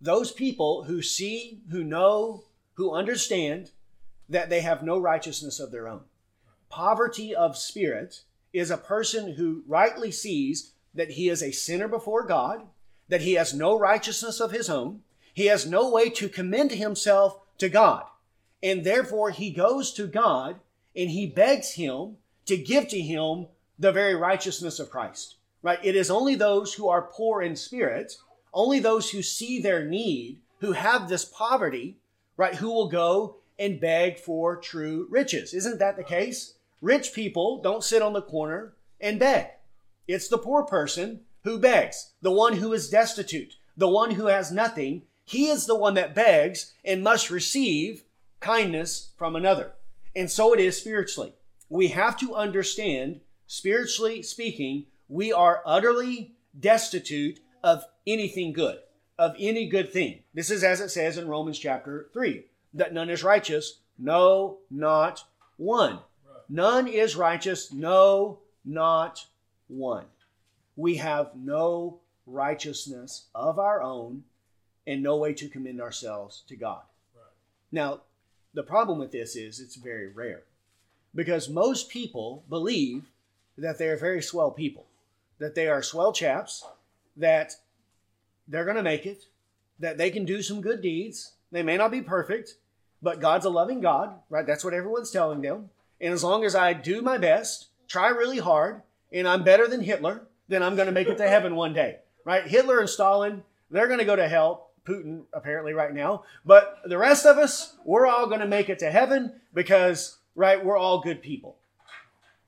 those 0.00 0.32
people 0.32 0.84
who 0.84 1.02
see, 1.02 1.60
who 1.70 1.82
know, 1.82 2.44
who 2.74 2.92
understand 2.92 3.70
that 4.28 4.50
they 4.50 4.60
have 4.60 4.82
no 4.82 4.98
righteousness 4.98 5.58
of 5.58 5.72
their 5.72 5.88
own. 5.88 6.02
Poverty 6.68 7.34
of 7.34 7.56
spirit 7.56 8.22
is 8.52 8.70
a 8.70 8.76
person 8.76 9.34
who 9.34 9.62
rightly 9.66 10.10
sees 10.12 10.72
that 10.94 11.12
he 11.12 11.28
is 11.28 11.42
a 11.42 11.52
sinner 11.52 11.88
before 11.88 12.26
God, 12.26 12.66
that 13.08 13.22
he 13.22 13.34
has 13.34 13.54
no 13.54 13.78
righteousness 13.78 14.40
of 14.40 14.52
his 14.52 14.68
own, 14.68 15.02
he 15.32 15.46
has 15.46 15.66
no 15.66 15.88
way 15.90 16.10
to 16.10 16.28
commend 16.28 16.72
himself 16.72 17.38
to 17.58 17.68
God. 17.68 18.04
And 18.62 18.84
therefore, 18.84 19.30
he 19.30 19.50
goes 19.50 19.92
to 19.94 20.06
God 20.06 20.60
and 20.96 21.10
he 21.10 21.26
begs 21.26 21.74
him 21.74 22.16
to 22.46 22.56
give 22.56 22.88
to 22.88 23.00
him 23.00 23.46
the 23.78 23.92
very 23.92 24.14
righteousness 24.14 24.80
of 24.80 24.90
Christ 24.90 25.36
right? 25.62 25.78
It 25.82 25.96
is 25.96 26.10
only 26.10 26.34
those 26.34 26.74
who 26.74 26.88
are 26.88 27.02
poor 27.02 27.42
in 27.42 27.56
spirit, 27.56 28.14
only 28.52 28.80
those 28.80 29.10
who 29.10 29.22
see 29.22 29.60
their 29.60 29.84
need, 29.84 30.40
who 30.60 30.72
have 30.72 31.08
this 31.08 31.24
poverty, 31.24 31.98
right, 32.36 32.54
who 32.54 32.68
will 32.68 32.88
go 32.88 33.36
and 33.58 33.80
beg 33.80 34.18
for 34.18 34.56
true 34.56 35.06
riches. 35.10 35.52
Isn't 35.54 35.78
that 35.78 35.96
the 35.96 36.04
case? 36.04 36.54
Rich 36.80 37.12
people 37.12 37.60
don't 37.60 37.84
sit 37.84 38.02
on 38.02 38.12
the 38.12 38.22
corner 38.22 38.74
and 39.00 39.18
beg. 39.18 39.48
It's 40.06 40.28
the 40.28 40.38
poor 40.38 40.62
person 40.62 41.20
who 41.44 41.58
begs, 41.58 42.12
the 42.22 42.32
one 42.32 42.54
who 42.54 42.72
is 42.72 42.88
destitute, 42.88 43.56
the 43.76 43.88
one 43.88 44.12
who 44.12 44.26
has 44.26 44.52
nothing. 44.52 45.02
He 45.24 45.48
is 45.48 45.66
the 45.66 45.76
one 45.76 45.94
that 45.94 46.14
begs 46.14 46.72
and 46.84 47.02
must 47.02 47.30
receive 47.30 48.04
kindness 48.40 49.10
from 49.16 49.36
another. 49.36 49.72
And 50.14 50.30
so 50.30 50.52
it 50.52 50.60
is 50.60 50.76
spiritually. 50.76 51.34
We 51.68 51.88
have 51.88 52.18
to 52.18 52.34
understand, 52.34 53.20
spiritually 53.46 54.22
speaking, 54.22 54.86
we 55.08 55.32
are 55.32 55.62
utterly 55.64 56.34
destitute 56.58 57.40
of 57.62 57.84
anything 58.06 58.52
good, 58.52 58.78
of 59.18 59.34
any 59.38 59.68
good 59.68 59.92
thing. 59.92 60.20
This 60.34 60.50
is 60.50 60.64
as 60.64 60.80
it 60.80 60.90
says 60.90 61.18
in 61.18 61.28
Romans 61.28 61.58
chapter 61.58 62.08
3 62.12 62.44
that 62.74 62.92
none 62.92 63.10
is 63.10 63.24
righteous, 63.24 63.80
no, 63.98 64.58
not 64.70 65.24
one. 65.56 66.00
None 66.48 66.88
is 66.88 67.16
righteous, 67.16 67.72
no, 67.72 68.40
not 68.64 69.26
one. 69.66 70.06
We 70.76 70.96
have 70.96 71.32
no 71.34 72.00
righteousness 72.26 73.26
of 73.34 73.58
our 73.58 73.82
own 73.82 74.24
and 74.86 75.02
no 75.02 75.16
way 75.16 75.34
to 75.34 75.48
commend 75.48 75.80
ourselves 75.80 76.44
to 76.48 76.56
God. 76.56 76.82
Now, 77.70 78.00
the 78.58 78.62
problem 78.74 78.98
with 78.98 79.12
this 79.12 79.36
is 79.36 79.60
it's 79.60 79.76
very 79.76 80.08
rare 80.08 80.42
because 81.14 81.48
most 81.48 81.88
people 81.88 82.42
believe 82.48 83.04
that 83.56 83.78
they 83.78 83.88
are 83.88 83.96
very 83.96 84.20
swell 84.20 84.50
people 84.50 84.84
that 85.38 85.54
they 85.54 85.68
are 85.68 85.82
swell 85.82 86.12
chaps, 86.12 86.64
that 87.16 87.54
they're 88.46 88.64
going 88.64 88.76
to 88.76 88.82
make 88.82 89.06
it, 89.06 89.26
that 89.78 89.98
they 89.98 90.10
can 90.10 90.24
do 90.24 90.42
some 90.42 90.60
good 90.60 90.82
deeds. 90.82 91.32
They 91.52 91.62
may 91.62 91.76
not 91.76 91.90
be 91.90 92.02
perfect, 92.02 92.54
but 93.00 93.20
God's 93.20 93.46
a 93.46 93.50
loving 93.50 93.80
God, 93.80 94.14
right? 94.28 94.46
That's 94.46 94.64
what 94.64 94.74
everyone's 94.74 95.10
telling 95.10 95.40
them. 95.40 95.70
And 96.00 96.12
as 96.12 96.24
long 96.24 96.44
as 96.44 96.54
I 96.54 96.72
do 96.72 97.02
my 97.02 97.18
best, 97.18 97.68
try 97.86 98.08
really 98.08 98.38
hard, 98.38 98.82
and 99.12 99.26
I'm 99.26 99.44
better 99.44 99.66
than 99.66 99.80
Hitler, 99.80 100.22
then 100.48 100.62
I'm 100.62 100.76
going 100.76 100.86
to 100.86 100.92
make 100.92 101.08
it 101.08 101.18
to 101.18 101.28
heaven 101.28 101.56
one 101.56 101.72
day, 101.72 101.98
right? 102.24 102.46
Hitler 102.46 102.80
and 102.80 102.88
Stalin, 102.88 103.42
they're 103.70 103.86
going 103.86 103.98
to 103.98 104.04
go 104.04 104.16
to 104.16 104.28
hell. 104.28 104.67
Putin, 104.88 105.24
apparently, 105.32 105.74
right 105.74 105.94
now. 105.94 106.24
But 106.44 106.80
the 106.84 106.98
rest 106.98 107.26
of 107.26 107.36
us, 107.36 107.76
we're 107.84 108.06
all 108.06 108.26
going 108.26 108.40
to 108.40 108.46
make 108.46 108.68
it 108.68 108.78
to 108.80 108.90
heaven 108.90 109.40
because, 109.52 110.18
right, 110.34 110.64
we're 110.64 110.76
all 110.76 111.00
good 111.00 111.22
people. 111.22 111.56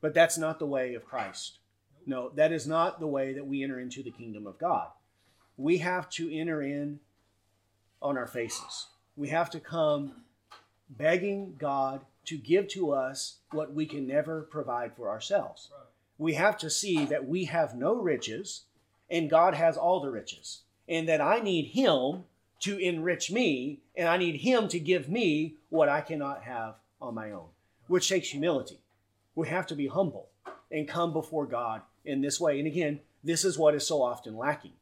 But 0.01 0.15
that's 0.15 0.39
not 0.39 0.59
the 0.59 0.67
way 0.67 0.95
of 0.95 1.05
Christ. 1.05 1.59
No, 2.07 2.31
that 2.31 2.53
is 2.53 2.67
not 2.67 2.99
the 2.99 3.07
way 3.07 3.35
that 3.35 3.47
we 3.47 3.63
enter 3.63 3.79
into 3.79 4.03
the 4.03 4.11
kingdom 4.11 4.47
of 4.47 4.59
God. 4.59 4.89
We 5.57 5.79
have 5.79 6.09
to 6.11 6.35
enter 6.35 6.63
in 6.63 7.01
on 8.01 8.17
our 8.17 8.27
faces. 8.27 8.87
We 9.17 9.29
have 9.29 9.51
to 9.51 9.61
come 9.61 10.13
begging 10.89 11.57
God 11.59 12.01
to 12.25 12.39
give 12.39 12.69
to 12.69 12.93
us 12.93 13.37
what 13.51 13.75
we 13.75 13.85
can 13.85 14.07
never 14.07 14.43
provide 14.43 14.97
for 14.97 15.11
ourselves. 15.11 15.71
We 16.17 16.35
have 16.35 16.57
to 16.59 16.71
see 16.71 17.05
that 17.07 17.29
we 17.29 17.45
have 17.45 17.75
no 17.75 17.95
riches 17.95 18.63
and 19.11 19.29
God 19.29 19.55
has 19.55 19.77
all 19.77 20.01
the 20.01 20.11
riches, 20.11 20.63
and 20.89 21.09
that 21.09 21.21
I 21.21 21.41
need 21.41 21.67
Him 21.67 22.25
to 22.61 22.79
enrich 22.79 23.31
me, 23.31 23.81
and 23.97 24.09
I 24.09 24.17
need 24.17 24.37
Him 24.37 24.69
to 24.69 24.79
give 24.79 25.09
me 25.09 25.55
what 25.71 25.89
I 25.89 26.01
cannot 26.01 26.43
have 26.45 26.75
on 27.01 27.15
my 27.15 27.31
own, 27.33 27.47
which 27.87 28.09
takes 28.09 28.29
humility. 28.29 28.79
We 29.35 29.49
have 29.49 29.67
to 29.69 29.75
be 29.75 29.87
humble 29.87 30.29
and 30.71 30.87
come 30.87 31.13
before 31.13 31.47
God 31.47 31.83
in 32.05 32.21
this 32.21 32.41
way. 32.41 32.59
And 32.59 32.67
again, 32.67 33.01
this 33.25 33.45
is 33.45 33.59
what 33.59 33.75
is 33.75 33.87
so 33.87 34.03
often 34.03 34.37
lacking. 34.37 34.73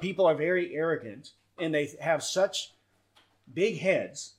People 0.00 0.26
are 0.26 0.34
very 0.34 0.74
arrogant 0.74 1.32
and 1.58 1.74
they 1.74 1.90
have 2.00 2.22
such 2.22 2.72
big 3.52 3.78
heads 3.78 4.34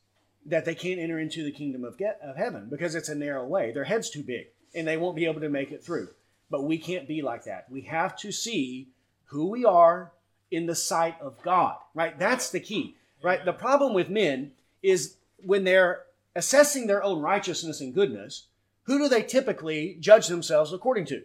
that 0.45 0.65
they 0.65 0.75
can't 0.75 0.99
enter 0.99 1.19
into 1.19 1.43
the 1.43 1.51
kingdom 1.51 1.84
of, 1.84 1.97
get, 1.97 2.19
of 2.21 2.36
heaven 2.36 2.67
because 2.69 2.95
it's 2.95 3.10
a 3.10 3.15
narrow 3.15 3.45
way. 3.45 3.71
Their 3.71 3.84
head's 3.86 4.10
too 4.10 4.23
big 4.23 4.47
and 4.75 4.88
they 4.88 4.97
won't 4.97 5.15
be 5.15 5.25
able 5.25 5.41
to 5.41 5.49
make 5.49 5.71
it 5.71 5.84
through. 5.84 6.10
But 6.49 6.63
we 6.63 6.77
can't 6.77 7.08
be 7.08 7.21
like 7.21 7.45
that. 7.45 7.69
We 7.69 7.82
have 7.82 8.15
to 8.17 8.32
see 8.32 8.89
who 9.25 9.47
we 9.47 9.65
are 9.65 10.12
in 10.54 10.68
the 10.68 10.76
sight 10.76 11.20
of 11.20 11.42
God, 11.42 11.78
right? 11.96 12.18
That's 12.18 12.52
the 12.52 12.60
key, 12.60 12.96
right? 13.24 13.44
The 13.44 13.54
problem 13.54 13.94
with 13.94 14.08
men 14.08 14.52
is 14.84 15.16
when 15.44 15.63
they're 15.63 16.04
assessing 16.36 16.86
their 16.86 17.04
own 17.04 17.22
righteousness 17.22 17.82
and 17.82 17.94
goodness, 17.94 18.46
who 18.84 19.00
do 19.00 19.10
they 19.10 19.24
typically 19.24 19.98
judge 20.00 20.28
themselves 20.28 20.72
according 20.72 21.06
to? 21.06 21.24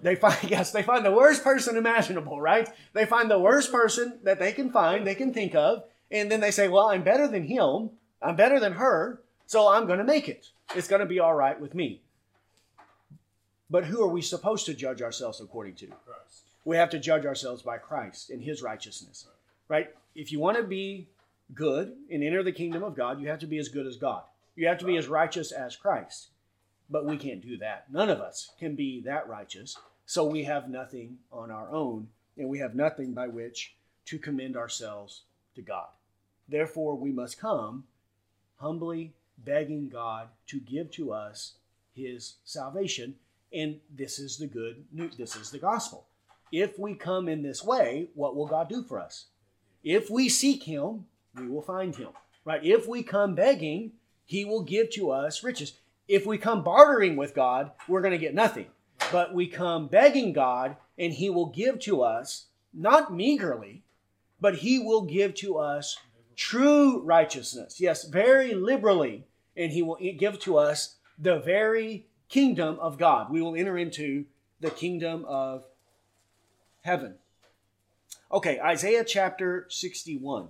They 0.00 0.14
find 0.14 0.36
yes, 0.48 0.72
they 0.72 0.82
find 0.82 1.04
the 1.04 1.12
worst 1.12 1.44
person 1.44 1.76
imaginable, 1.76 2.40
right? 2.40 2.68
They 2.94 3.04
find 3.04 3.30
the 3.30 3.38
worst 3.38 3.70
person 3.70 4.18
that 4.24 4.38
they 4.38 4.52
can 4.52 4.70
find, 4.70 5.06
they 5.06 5.14
can 5.14 5.34
think 5.34 5.54
of, 5.54 5.84
and 6.10 6.30
then 6.30 6.40
they 6.40 6.50
say, 6.50 6.68
"Well, 6.68 6.88
I'm 6.88 7.02
better 7.02 7.28
than 7.28 7.44
him. 7.44 7.90
I'm 8.22 8.36
better 8.36 8.58
than 8.58 8.74
her, 8.74 9.20
so 9.46 9.68
I'm 9.68 9.86
going 9.86 9.98
to 9.98 10.04
make 10.04 10.28
it. 10.28 10.48
It's 10.74 10.88
going 10.88 11.00
to 11.00 11.06
be 11.06 11.20
all 11.20 11.34
right 11.34 11.60
with 11.60 11.74
me." 11.74 12.00
But 13.68 13.84
who 13.84 14.02
are 14.02 14.08
we 14.08 14.22
supposed 14.22 14.66
to 14.66 14.74
judge 14.74 15.02
ourselves 15.02 15.40
according 15.40 15.74
to? 15.76 15.86
Christ. 15.86 16.45
We 16.66 16.76
have 16.76 16.90
to 16.90 16.98
judge 16.98 17.24
ourselves 17.24 17.62
by 17.62 17.78
Christ 17.78 18.28
and 18.28 18.42
his 18.42 18.60
righteousness. 18.60 19.26
Right? 19.68 19.94
If 20.16 20.32
you 20.32 20.40
want 20.40 20.56
to 20.56 20.64
be 20.64 21.06
good 21.54 21.92
and 22.10 22.24
enter 22.24 22.42
the 22.42 22.50
kingdom 22.50 22.82
of 22.82 22.96
God, 22.96 23.20
you 23.20 23.28
have 23.28 23.38
to 23.38 23.46
be 23.46 23.58
as 23.58 23.68
good 23.68 23.86
as 23.86 23.96
God. 23.96 24.24
You 24.56 24.66
have 24.66 24.78
to 24.78 24.84
be 24.84 24.96
as 24.96 25.06
righteous 25.06 25.52
as 25.52 25.76
Christ. 25.76 26.30
But 26.90 27.06
we 27.06 27.18
can't 27.18 27.40
do 27.40 27.56
that. 27.58 27.84
None 27.92 28.10
of 28.10 28.18
us 28.20 28.50
can 28.58 28.74
be 28.74 29.00
that 29.02 29.28
righteous. 29.28 29.78
So 30.06 30.24
we 30.24 30.42
have 30.42 30.68
nothing 30.68 31.18
on 31.30 31.52
our 31.52 31.70
own, 31.70 32.08
and 32.36 32.48
we 32.48 32.58
have 32.58 32.74
nothing 32.74 33.12
by 33.12 33.28
which 33.28 33.76
to 34.06 34.18
commend 34.18 34.56
ourselves 34.56 35.22
to 35.54 35.62
God. 35.62 35.88
Therefore, 36.48 36.96
we 36.96 37.12
must 37.12 37.40
come 37.40 37.84
humbly 38.56 39.12
begging 39.38 39.88
God 39.88 40.28
to 40.48 40.58
give 40.58 40.90
to 40.92 41.12
us 41.12 41.54
his 41.94 42.34
salvation. 42.44 43.14
And 43.52 43.78
this 43.94 44.18
is 44.18 44.36
the 44.36 44.48
good 44.48 44.84
news. 44.92 45.16
This 45.16 45.36
is 45.36 45.52
the 45.52 45.58
gospel. 45.58 46.06
If 46.58 46.78
we 46.78 46.94
come 46.94 47.28
in 47.28 47.42
this 47.42 47.62
way, 47.62 48.08
what 48.14 48.34
will 48.34 48.46
God 48.46 48.70
do 48.70 48.82
for 48.82 48.98
us? 48.98 49.26
If 49.84 50.08
we 50.08 50.30
seek 50.30 50.62
him, 50.62 51.04
we 51.38 51.48
will 51.48 51.60
find 51.60 51.94
him. 51.94 52.08
Right? 52.46 52.64
If 52.64 52.88
we 52.88 53.02
come 53.02 53.34
begging, 53.34 53.92
he 54.24 54.46
will 54.46 54.62
give 54.62 54.88
to 54.92 55.10
us 55.10 55.44
riches. 55.44 55.74
If 56.08 56.24
we 56.24 56.38
come 56.38 56.64
bartering 56.64 57.14
with 57.14 57.34
God, 57.34 57.72
we're 57.86 58.00
going 58.00 58.12
to 58.12 58.18
get 58.18 58.34
nothing. 58.34 58.68
But 59.12 59.34
we 59.34 59.48
come 59.48 59.88
begging 59.88 60.32
God, 60.32 60.76
and 60.98 61.12
he 61.12 61.28
will 61.28 61.50
give 61.50 61.78
to 61.80 62.00
us, 62.00 62.46
not 62.72 63.12
meagerly, 63.12 63.82
but 64.40 64.56
he 64.56 64.78
will 64.78 65.02
give 65.02 65.34
to 65.34 65.58
us 65.58 65.98
true 66.36 67.02
righteousness. 67.02 67.82
Yes, 67.82 68.04
very 68.04 68.54
liberally. 68.54 69.26
And 69.58 69.72
he 69.72 69.82
will 69.82 69.98
give 70.18 70.38
to 70.40 70.56
us 70.56 70.96
the 71.18 71.38
very 71.38 72.06
kingdom 72.30 72.78
of 72.80 72.96
God. 72.96 73.30
We 73.30 73.42
will 73.42 73.56
enter 73.56 73.76
into 73.76 74.24
the 74.60 74.70
kingdom 74.70 75.26
of 75.26 75.66
heaven. 76.86 77.16
Okay, 78.30 78.60
Isaiah 78.60 79.04
chapter 79.04 79.66
61. 79.68 80.48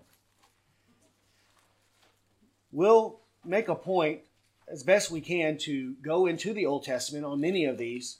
We'll 2.70 3.20
make 3.42 3.68
a 3.68 3.74
point 3.74 4.20
as 4.68 4.82
best 4.82 5.10
we 5.10 5.22
can 5.22 5.56
to 5.58 5.94
go 6.02 6.26
into 6.26 6.52
the 6.52 6.66
Old 6.66 6.84
Testament 6.84 7.24
on 7.24 7.40
many 7.40 7.64
of 7.64 7.78
these 7.78 8.18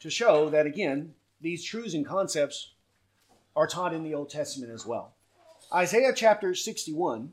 to 0.00 0.08
show 0.08 0.48
that, 0.48 0.64
again, 0.64 1.12
these 1.42 1.62
truths 1.62 1.92
and 1.92 2.06
concepts 2.06 2.70
are 3.54 3.66
taught 3.66 3.92
in 3.92 4.02
the 4.02 4.14
Old 4.14 4.30
Testament 4.30 4.72
as 4.72 4.86
well. 4.86 5.12
Isaiah 5.74 6.14
chapter 6.16 6.54
61. 6.54 7.32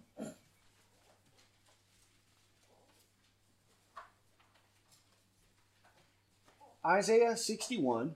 Isaiah 6.86 7.38
61, 7.38 8.16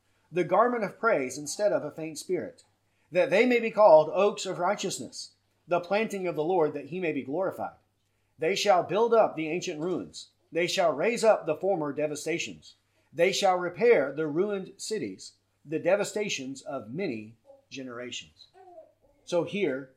the 0.31 0.43
garment 0.43 0.83
of 0.83 0.99
praise 0.99 1.37
instead 1.37 1.71
of 1.71 1.83
a 1.83 1.91
faint 1.91 2.17
spirit, 2.17 2.63
that 3.11 3.29
they 3.29 3.45
may 3.45 3.59
be 3.59 3.71
called 3.71 4.09
oaks 4.13 4.45
of 4.45 4.59
righteousness, 4.59 5.31
the 5.67 5.79
planting 5.79 6.27
of 6.27 6.35
the 6.35 6.43
Lord, 6.43 6.73
that 6.73 6.87
he 6.87 6.99
may 6.99 7.11
be 7.11 7.23
glorified. 7.23 7.75
They 8.39 8.55
shall 8.55 8.83
build 8.83 9.13
up 9.13 9.35
the 9.35 9.49
ancient 9.49 9.79
ruins, 9.79 10.29
they 10.51 10.67
shall 10.67 10.93
raise 10.93 11.23
up 11.23 11.45
the 11.45 11.55
former 11.55 11.93
devastations, 11.93 12.75
they 13.13 13.31
shall 13.31 13.57
repair 13.57 14.11
the 14.11 14.27
ruined 14.27 14.71
cities, 14.77 15.33
the 15.65 15.79
devastations 15.79 16.61
of 16.61 16.91
many 16.91 17.35
generations. 17.69 18.47
So 19.25 19.43
here, 19.43 19.91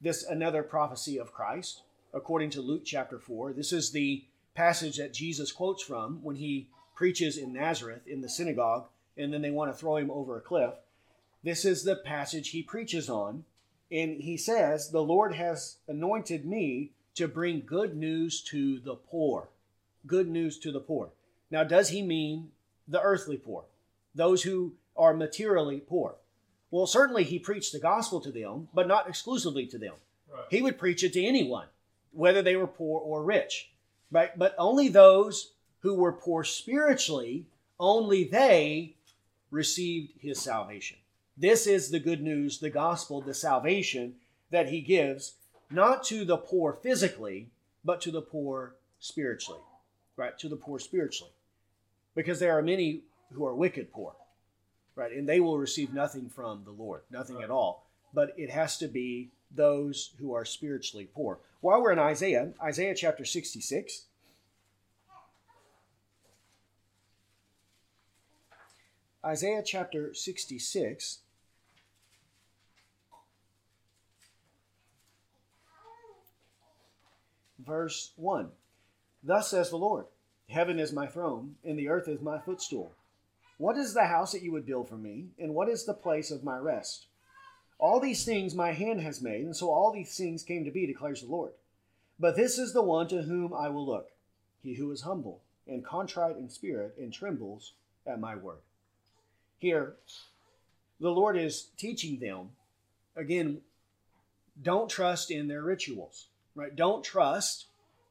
this 0.00 0.24
another 0.24 0.62
prophecy 0.62 1.18
of 1.18 1.32
Christ, 1.32 1.82
according 2.12 2.50
to 2.50 2.60
Luke 2.60 2.82
chapter 2.84 3.18
4. 3.18 3.52
This 3.52 3.72
is 3.72 3.90
the 3.90 4.24
passage 4.54 4.96
that 4.98 5.12
Jesus 5.12 5.52
quotes 5.52 5.82
from 5.82 6.22
when 6.22 6.36
he 6.36 6.68
preaches 6.94 7.36
in 7.36 7.52
Nazareth 7.52 8.06
in 8.06 8.20
the 8.20 8.28
synagogue, 8.28 8.86
and 9.18 9.32
then 9.32 9.42
they 9.42 9.50
want 9.50 9.70
to 9.72 9.76
throw 9.76 9.96
him 9.96 10.10
over 10.10 10.36
a 10.36 10.40
cliff. 10.40 10.74
This 11.42 11.64
is 11.64 11.84
the 11.84 11.96
passage 11.96 12.50
he 12.50 12.62
preaches 12.62 13.08
on, 13.08 13.44
and 13.90 14.20
he 14.20 14.36
says, 14.36 14.90
The 14.90 15.02
Lord 15.02 15.34
has 15.34 15.76
anointed 15.86 16.44
me 16.44 16.92
to 17.14 17.28
bring 17.28 17.62
good 17.64 17.96
news 17.96 18.40
to 18.42 18.78
the 18.80 18.94
poor. 18.94 19.48
Good 20.06 20.28
news 20.28 20.58
to 20.60 20.72
the 20.72 20.80
poor. 20.80 21.10
Now, 21.50 21.64
does 21.64 21.88
he 21.88 22.02
mean 22.02 22.50
the 22.86 23.00
earthly 23.00 23.36
poor? 23.36 23.64
Those 24.14 24.42
who 24.42 24.74
are 24.96 25.14
materially 25.14 25.80
poor? 25.80 26.16
Well, 26.70 26.86
certainly 26.86 27.24
he 27.24 27.38
preached 27.38 27.72
the 27.72 27.78
gospel 27.78 28.20
to 28.20 28.30
them, 28.30 28.68
but 28.74 28.88
not 28.88 29.08
exclusively 29.08 29.66
to 29.66 29.78
them. 29.78 29.94
Right. 30.30 30.44
He 30.50 30.60
would 30.60 30.78
preach 30.78 31.02
it 31.02 31.14
to 31.14 31.24
anyone, 31.24 31.66
whether 32.12 32.42
they 32.42 32.56
were 32.56 32.66
poor 32.66 33.00
or 33.00 33.24
rich. 33.24 33.70
Right? 34.10 34.36
But 34.38 34.54
only 34.58 34.88
those 34.88 35.52
who 35.80 35.94
were 35.94 36.12
poor 36.12 36.44
spiritually, 36.44 37.46
only 37.80 38.24
they 38.24 38.96
received 39.50 40.12
his 40.18 40.40
salvation. 40.40 40.98
This 41.36 41.66
is 41.66 41.90
the 41.90 42.00
good 42.00 42.20
news, 42.20 42.58
the 42.58 42.70
gospel, 42.70 43.20
the 43.20 43.34
salvation 43.34 44.14
that 44.50 44.68
he 44.68 44.80
gives, 44.80 45.34
not 45.70 46.02
to 46.04 46.24
the 46.24 46.36
poor 46.36 46.72
physically, 46.72 47.50
but 47.84 48.00
to 48.02 48.10
the 48.10 48.22
poor 48.22 48.74
spiritually. 48.98 49.60
Right? 50.16 50.36
To 50.38 50.48
the 50.48 50.56
poor 50.56 50.78
spiritually. 50.78 51.32
Because 52.14 52.40
there 52.40 52.58
are 52.58 52.62
many 52.62 53.02
who 53.32 53.46
are 53.46 53.54
wicked 53.54 53.92
poor. 53.92 54.14
Right? 54.96 55.12
And 55.12 55.28
they 55.28 55.38
will 55.38 55.58
receive 55.58 55.94
nothing 55.94 56.28
from 56.28 56.64
the 56.64 56.72
Lord, 56.72 57.02
nothing 57.10 57.42
at 57.42 57.50
all. 57.50 57.86
But 58.12 58.34
it 58.36 58.50
has 58.50 58.78
to 58.78 58.88
be 58.88 59.30
those 59.54 60.10
who 60.18 60.34
are 60.34 60.44
spiritually 60.44 61.08
poor. 61.14 61.38
While 61.60 61.82
we're 61.82 61.92
in 61.92 61.98
Isaiah, 61.98 62.52
Isaiah 62.62 62.94
chapter 62.94 63.24
66. 63.24 64.06
Isaiah 69.24 69.62
chapter 69.64 70.14
66. 70.14 71.18
Verse 77.58 78.12
1 78.16 78.50
Thus 79.22 79.50
says 79.50 79.70
the 79.70 79.76
Lord 79.76 80.06
Heaven 80.48 80.78
is 80.78 80.92
my 80.92 81.06
throne, 81.06 81.56
and 81.64 81.78
the 81.78 81.88
earth 81.88 82.08
is 82.08 82.20
my 82.20 82.38
footstool. 82.38 82.92
What 83.58 83.76
is 83.76 83.92
the 83.92 84.06
house 84.06 84.32
that 84.32 84.42
you 84.42 84.52
would 84.52 84.64
build 84.64 84.88
for 84.88 84.96
me, 84.96 85.26
and 85.38 85.52
what 85.52 85.68
is 85.68 85.84
the 85.84 85.94
place 85.94 86.30
of 86.30 86.44
my 86.44 86.56
rest? 86.56 87.06
All 87.78 87.98
these 87.98 88.24
things 88.24 88.54
my 88.54 88.72
hand 88.72 89.00
has 89.00 89.20
made, 89.20 89.44
and 89.44 89.56
so 89.56 89.68
all 89.70 89.92
these 89.92 90.16
things 90.16 90.44
came 90.44 90.64
to 90.64 90.70
be, 90.70 90.86
declares 90.86 91.22
the 91.22 91.28
Lord. 91.28 91.52
But 92.20 92.36
this 92.36 92.56
is 92.56 92.72
the 92.72 92.82
one 92.82 93.08
to 93.08 93.22
whom 93.22 93.52
I 93.52 93.68
will 93.68 93.84
look, 93.84 94.10
he 94.62 94.74
who 94.74 94.90
is 94.92 95.02
humble 95.02 95.42
and 95.66 95.84
contrite 95.84 96.36
in 96.36 96.48
spirit 96.48 96.94
and 96.98 97.12
trembles 97.12 97.74
at 98.06 98.20
my 98.20 98.36
word. 98.36 98.58
Here, 99.58 99.94
the 101.00 101.10
Lord 101.10 101.36
is 101.36 101.68
teaching 101.76 102.20
them, 102.20 102.50
again, 103.16 103.60
don't 104.62 104.90
trust 104.90 105.30
in 105.30 105.48
their 105.48 105.62
rituals, 105.62 106.26
right? 106.54 106.74
Don't 106.74 107.04
trust 107.04 107.66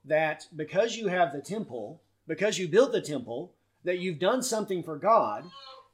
that 0.05 0.47
because 0.55 0.95
you 0.95 1.07
have 1.07 1.31
the 1.31 1.41
temple, 1.41 2.01
because 2.27 2.57
you 2.57 2.67
built 2.67 2.91
the 2.91 3.01
temple, 3.01 3.51
that 3.83 3.99
you've 3.99 4.19
done 4.19 4.41
something 4.41 4.83
for 4.83 4.97
God 4.97 5.45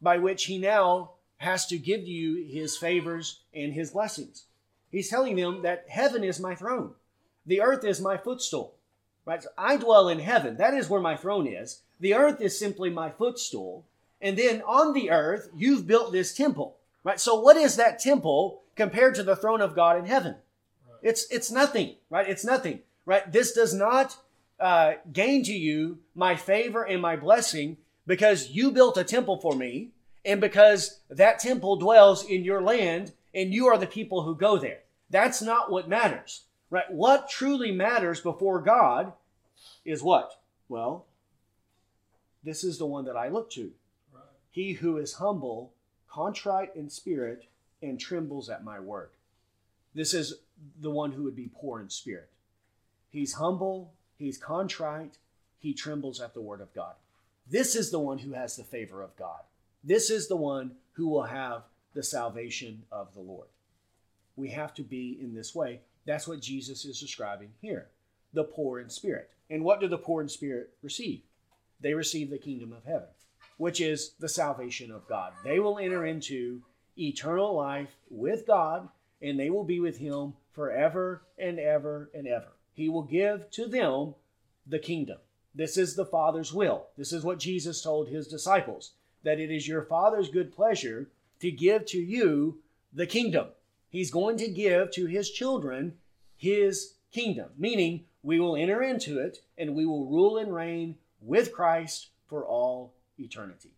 by 0.01 0.17
which 0.17 0.45
He 0.45 0.57
now 0.57 1.11
has 1.37 1.65
to 1.67 1.77
give 1.77 2.07
you 2.07 2.45
His 2.45 2.77
favors 2.77 3.39
and 3.53 3.73
His 3.73 3.91
blessings. 3.91 4.45
He's 4.91 5.09
telling 5.09 5.35
them 5.35 5.61
that 5.63 5.85
heaven 5.89 6.23
is 6.23 6.39
my 6.39 6.55
throne, 6.55 6.93
the 7.45 7.61
earth 7.61 7.83
is 7.83 7.99
my 8.01 8.17
footstool. 8.17 8.75
Right? 9.25 9.41
So 9.41 9.49
I 9.57 9.77
dwell 9.77 10.09
in 10.09 10.19
heaven. 10.19 10.57
That 10.57 10.73
is 10.73 10.89
where 10.89 10.99
my 10.99 11.15
throne 11.15 11.47
is. 11.47 11.81
The 11.99 12.13
earth 12.13 12.41
is 12.41 12.59
simply 12.59 12.89
my 12.89 13.09
footstool. 13.09 13.85
And 14.23 14.37
then 14.37 14.61
on 14.61 14.93
the 14.93 15.11
earth, 15.11 15.49
you've 15.53 15.85
built 15.85 16.13
this 16.13 16.33
temple. 16.33 16.77
Right? 17.03 17.19
So 17.19 17.39
what 17.39 17.57
is 17.57 17.75
that 17.75 17.99
temple 17.99 18.61
compared 18.75 19.15
to 19.15 19.23
the 19.23 19.35
throne 19.35 19.61
of 19.61 19.75
God 19.75 19.97
in 19.97 20.05
heaven? 20.05 20.37
Right. 20.89 20.99
It's 21.03 21.27
it's 21.29 21.51
nothing, 21.51 21.95
right? 22.09 22.27
It's 22.27 22.45
nothing, 22.45 22.79
right? 23.05 23.29
This 23.29 23.51
does 23.51 23.73
not 23.73 24.15
uh, 24.59 24.93
gain 25.11 25.43
to 25.43 25.53
you 25.53 25.99
my 26.15 26.37
favor 26.37 26.83
and 26.83 27.01
my 27.01 27.17
blessing 27.17 27.77
because 28.07 28.49
you 28.51 28.71
built 28.71 28.97
a 28.97 29.03
temple 29.03 29.37
for 29.37 29.55
me, 29.55 29.89
and 30.25 30.39
because 30.39 30.99
that 31.09 31.39
temple 31.39 31.75
dwells 31.75 32.25
in 32.25 32.43
your 32.43 32.61
land, 32.61 33.11
and 33.35 33.53
you 33.53 33.67
are 33.67 33.77
the 33.77 33.85
people 33.85 34.23
who 34.23 34.35
go 34.35 34.57
there. 34.57 34.79
That's 35.09 35.41
not 35.41 35.71
what 35.71 35.89
matters, 35.89 36.43
right? 36.69 36.89
What 36.89 37.29
truly 37.29 37.71
matters 37.71 38.21
before 38.21 38.61
God 38.61 39.11
is 39.83 40.01
what? 40.01 40.39
Well, 40.69 41.05
this 42.43 42.63
is 42.63 42.77
the 42.77 42.85
one 42.85 43.05
that 43.05 43.17
I 43.17 43.27
look 43.27 43.49
to. 43.51 43.71
He 44.53 44.73
who 44.73 44.97
is 44.97 45.15
humble 45.15 45.73
contrite 46.13 46.75
in 46.75 46.87
spirit, 46.91 47.45
and 47.81 47.99
trembles 47.99 48.47
at 48.47 48.63
my 48.63 48.79
word. 48.79 49.09
This 49.95 50.13
is 50.13 50.35
the 50.79 50.91
one 50.91 51.11
who 51.11 51.23
would 51.23 51.35
be 51.35 51.49
poor 51.53 51.81
in 51.81 51.89
spirit. 51.89 52.29
He's 53.09 53.33
humble, 53.33 53.93
he's 54.15 54.37
contrite, 54.37 55.17
he 55.57 55.73
trembles 55.73 56.21
at 56.21 56.35
the 56.35 56.41
word 56.41 56.61
of 56.61 56.73
God. 56.75 56.93
This 57.49 57.75
is 57.75 57.89
the 57.89 57.99
one 57.99 58.19
who 58.19 58.33
has 58.33 58.55
the 58.55 58.63
favor 58.63 59.01
of 59.01 59.15
God. 59.15 59.39
This 59.83 60.11
is 60.11 60.27
the 60.27 60.35
one 60.35 60.73
who 60.93 61.07
will 61.07 61.23
have 61.23 61.63
the 61.95 62.03
salvation 62.03 62.83
of 62.91 63.13
the 63.15 63.19
Lord. 63.19 63.47
We 64.35 64.49
have 64.49 64.73
to 64.75 64.83
be 64.83 65.17
in 65.19 65.33
this 65.33 65.55
way. 65.55 65.81
That's 66.05 66.27
what 66.27 66.41
Jesus 66.41 66.85
is 66.85 66.99
describing 66.99 67.49
here 67.59 67.87
the 68.33 68.43
poor 68.43 68.79
in 68.79 68.89
spirit. 68.89 69.31
And 69.49 69.63
what 69.63 69.79
do 69.79 69.87
the 69.87 69.97
poor 69.97 70.21
in 70.21 70.29
spirit 70.29 70.71
receive? 70.83 71.21
They 71.81 71.93
receive 71.95 72.29
the 72.29 72.37
kingdom 72.37 72.71
of 72.71 72.83
heaven 72.83 73.09
which 73.57 73.81
is 73.81 74.13
the 74.19 74.29
salvation 74.29 74.91
of 74.91 75.07
God. 75.07 75.33
They 75.43 75.59
will 75.59 75.79
enter 75.79 76.05
into 76.05 76.61
eternal 76.97 77.55
life 77.55 77.95
with 78.09 78.45
God, 78.47 78.89
and 79.21 79.39
they 79.39 79.49
will 79.49 79.63
be 79.63 79.79
with 79.79 79.97
Him 79.97 80.33
forever 80.51 81.23
and 81.37 81.59
ever 81.59 82.09
and 82.13 82.27
ever. 82.27 82.53
He 82.73 82.89
will 82.89 83.03
give 83.03 83.49
to 83.51 83.67
them 83.67 84.15
the 84.65 84.79
kingdom. 84.79 85.17
This 85.55 85.77
is 85.77 85.95
the 85.95 86.05
Father's 86.05 86.53
will. 86.53 86.87
This 86.97 87.13
is 87.13 87.23
what 87.23 87.39
Jesus 87.39 87.81
told 87.81 88.07
His 88.07 88.27
disciples 88.27 88.91
that 89.23 89.39
it 89.39 89.51
is 89.51 89.67
your 89.67 89.83
Father's 89.83 90.29
good 90.29 90.51
pleasure 90.53 91.09
to 91.39 91.51
give 91.51 91.85
to 91.87 91.97
you 91.97 92.59
the 92.91 93.07
kingdom. 93.07 93.47
He's 93.89 94.11
going 94.11 94.37
to 94.37 94.47
give 94.47 94.91
to 94.91 95.05
His 95.05 95.29
children 95.29 95.93
His 96.35 96.95
kingdom, 97.11 97.49
meaning 97.57 98.05
we 98.23 98.39
will 98.39 98.55
enter 98.55 98.81
into 98.81 99.19
it 99.19 99.39
and 99.57 99.75
we 99.75 99.85
will 99.85 100.05
rule 100.05 100.37
and 100.37 100.53
reign 100.53 100.95
with 101.21 101.53
Christ 101.53 102.07
for 102.27 102.45
all 102.45 102.93
eternity. 103.17 103.71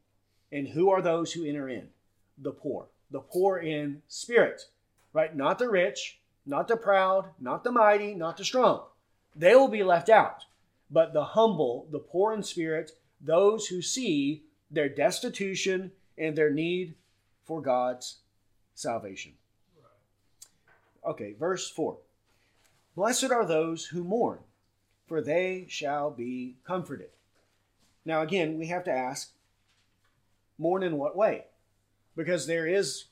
And 0.52 0.70
who 0.70 0.90
are 0.90 1.02
those 1.02 1.34
who 1.34 1.46
enter 1.46 1.70
in? 1.70 1.90
The 2.38 2.52
poor. 2.52 2.88
The 3.12 3.20
poor 3.20 3.58
in 3.58 4.02
spirit, 4.08 4.64
right? 5.14 5.36
Not 5.36 5.60
the 5.60 5.70
rich, 5.70 6.20
not 6.46 6.68
the 6.68 6.78
proud, 6.78 7.30
not 7.40 7.64
the 7.64 7.72
mighty, 7.72 8.14
not 8.14 8.38
the 8.38 8.46
strong. 8.46 8.84
They 9.36 9.56
will 9.56 9.68
be 9.68 9.84
left 9.84 10.10
out. 10.10 10.46
But 10.90 11.14
the 11.14 11.24
humble, 11.24 11.88
the 11.92 12.00
poor 12.00 12.34
in 12.34 12.44
spirit, 12.44 12.92
those 13.20 13.68
who 13.68 13.82
see 13.82 14.44
their 14.70 14.90
destitution 14.90 15.92
and 16.18 16.36
their 16.36 16.52
need 16.52 16.96
for 17.44 17.62
God's 17.62 18.18
salvation. 18.76 19.34
Okay, 21.06 21.34
verse 21.34 21.70
4. 21.70 21.98
Blessed 22.96 23.32
are 23.32 23.46
those 23.46 23.86
who 23.86 24.04
mourn, 24.04 24.40
for 25.08 25.22
they 25.22 25.66
shall 25.70 26.10
be 26.10 26.56
comforted. 26.66 27.10
Now, 28.06 28.22
again, 28.22 28.58
we 28.58 28.68
have 28.68 28.84
to 28.86 28.92
ask 28.92 29.32
mourn 30.58 30.84
in 30.84 30.98
what 30.98 31.18
way? 31.18 31.46
Because 32.16 32.46
there 32.46 32.68
is 32.68 33.06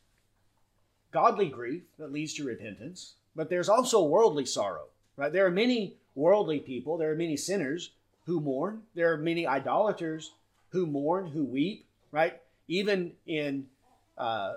godly 1.11 1.49
grief 1.49 1.83
that 1.97 2.11
leads 2.11 2.33
to 2.35 2.45
repentance, 2.45 3.15
but 3.35 3.49
there's 3.49 3.69
also 3.69 4.03
worldly 4.03 4.45
sorrow, 4.45 4.85
right? 5.17 5.33
There 5.33 5.45
are 5.45 5.51
many 5.51 5.95
worldly 6.15 6.59
people, 6.59 6.97
there 6.97 7.11
are 7.11 7.15
many 7.15 7.35
sinners 7.35 7.91
who 8.25 8.39
mourn, 8.39 8.83
there 8.95 9.11
are 9.11 9.17
many 9.17 9.45
idolaters 9.45 10.31
who 10.69 10.85
mourn, 10.85 11.27
who 11.27 11.43
weep, 11.43 11.85
right? 12.11 12.39
Even 12.67 13.13
in 13.25 13.67
uh, 14.17 14.55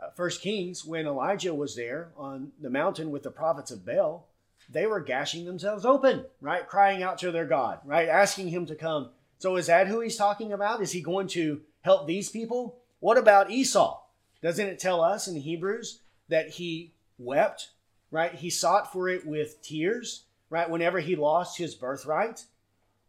uh 0.00 0.10
First 0.14 0.40
Kings, 0.42 0.84
when 0.84 1.06
Elijah 1.06 1.54
was 1.54 1.76
there 1.76 2.10
on 2.16 2.52
the 2.60 2.70
mountain 2.70 3.10
with 3.10 3.22
the 3.22 3.30
prophets 3.30 3.70
of 3.70 3.84
Baal, 3.84 4.26
they 4.68 4.86
were 4.86 5.00
gashing 5.00 5.44
themselves 5.44 5.84
open, 5.84 6.24
right? 6.40 6.66
Crying 6.66 7.02
out 7.02 7.18
to 7.18 7.32
their 7.32 7.44
God, 7.46 7.80
right? 7.84 8.08
Asking 8.08 8.48
him 8.48 8.66
to 8.66 8.74
come 8.74 9.10
so 9.40 9.56
is 9.56 9.68
that 9.68 9.88
who 9.88 10.00
he's 10.00 10.18
talking 10.18 10.52
about? 10.52 10.82
Is 10.82 10.92
he 10.92 11.00
going 11.00 11.26
to 11.28 11.62
help 11.80 12.06
these 12.06 12.28
people? 12.28 12.76
What 13.00 13.16
about 13.16 13.50
Esau? 13.50 13.98
Doesn't 14.42 14.66
it 14.66 14.78
tell 14.78 15.00
us 15.00 15.26
in 15.26 15.36
Hebrews 15.36 16.00
that 16.28 16.50
he 16.50 16.92
wept, 17.18 17.70
right? 18.10 18.34
He 18.34 18.50
sought 18.50 18.92
for 18.92 19.08
it 19.08 19.26
with 19.26 19.62
tears, 19.62 20.24
right? 20.50 20.68
Whenever 20.68 21.00
he 21.00 21.16
lost 21.16 21.56
his 21.56 21.74
birthright, 21.74 22.44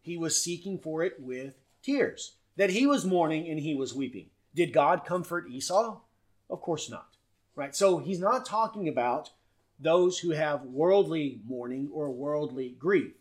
he 0.00 0.16
was 0.16 0.42
seeking 0.42 0.78
for 0.78 1.02
it 1.02 1.20
with 1.20 1.56
tears. 1.82 2.36
That 2.56 2.70
he 2.70 2.86
was 2.86 3.04
mourning 3.04 3.46
and 3.46 3.60
he 3.60 3.74
was 3.74 3.94
weeping. 3.94 4.30
Did 4.54 4.72
God 4.72 5.04
comfort 5.04 5.50
Esau? 5.50 6.00
Of 6.48 6.62
course 6.62 6.88
not, 6.88 7.08
right? 7.54 7.76
So 7.76 7.98
he's 7.98 8.20
not 8.20 8.46
talking 8.46 8.88
about 8.88 9.32
those 9.78 10.20
who 10.20 10.30
have 10.30 10.62
worldly 10.62 11.42
mourning 11.46 11.90
or 11.92 12.10
worldly 12.10 12.74
grief, 12.78 13.12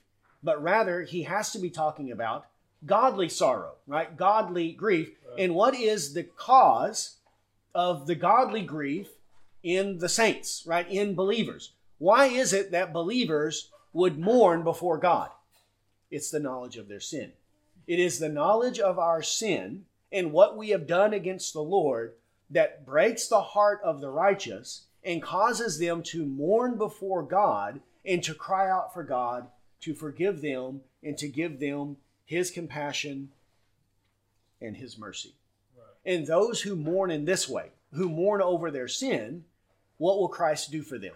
but 0.41 0.63
rather 0.63 1.02
he 1.02 1.24
has 1.24 1.52
to 1.52 1.60
be 1.60 1.69
talking 1.69 2.10
about 2.10 2.45
godly 2.86 3.30
sorrow, 3.30 3.74
right? 3.88 4.15
Godly 4.15 4.72
grief. 4.72 5.10
Right. 5.30 5.44
And 5.44 5.56
what 5.56 5.76
is 5.76 6.13
the 6.13 6.24
cause 6.24 7.17
of 7.74 8.08
the 8.08 8.15
godly 8.15 8.62
grief 8.62 9.10
in 9.63 10.00
the 10.00 10.10
saints, 10.10 10.63
right? 10.65 10.89
In 10.89 11.15
believers. 11.15 11.74
Why 11.98 12.26
is 12.28 12.54
it 12.54 12.72
that 12.72 12.94
believers 12.94 13.70
would 13.94 14.17
mourn 14.17 14.63
before 14.63 14.98
God? 14.98 15.30
It's 16.10 16.32
the 16.32 16.39
knowledge 16.39 16.78
of 16.78 16.88
their 16.88 17.00
sin. 17.00 17.32
It 17.88 18.00
is 18.00 18.20
the 18.20 18.30
knowledge 18.30 18.80
of 18.80 19.00
our 19.00 19.22
sin 19.22 19.86
and 20.12 20.32
what 20.32 20.58
we 20.58 20.70
have 20.70 20.88
done 20.88 21.13
against 21.13 21.54
the 21.54 21.62
Lord 21.62 22.13
that 22.50 22.86
breaks 22.86 23.28
the 23.28 23.41
heart 23.41 23.80
of 23.84 24.02
the 24.02 24.10
righteous 24.10 24.86
and 25.04 25.22
causes 25.22 25.80
them 25.80 26.04
to 26.04 26.26
mourn 26.26 26.78
before 26.78 27.24
God 27.24 27.82
and 28.06 28.22
to 28.24 28.34
cry 28.34 28.70
out 28.70 28.94
for 28.94 29.04
God 29.04 29.48
to 29.82 29.94
forgive 29.94 30.41
them 30.41 30.82
and 31.04 31.17
to 31.17 31.28
give 31.28 31.60
them 31.60 31.98
his 32.32 32.50
compassion, 32.50 33.30
and 34.62 34.78
his 34.78 34.98
mercy. 34.98 35.36
Right. 35.78 36.13
And 36.13 36.26
those 36.26 36.62
who 36.62 36.78
mourn 36.78 37.12
in 37.12 37.26
this 37.26 37.50
way, 37.50 37.72
who 37.91 38.08
mourn 38.08 38.41
over 38.41 38.72
their 38.72 38.88
sin, 38.88 39.44
what 39.97 40.18
will 40.18 40.30
Christ 40.30 40.72
do 40.72 40.82
for 40.82 40.97
them? 40.97 41.16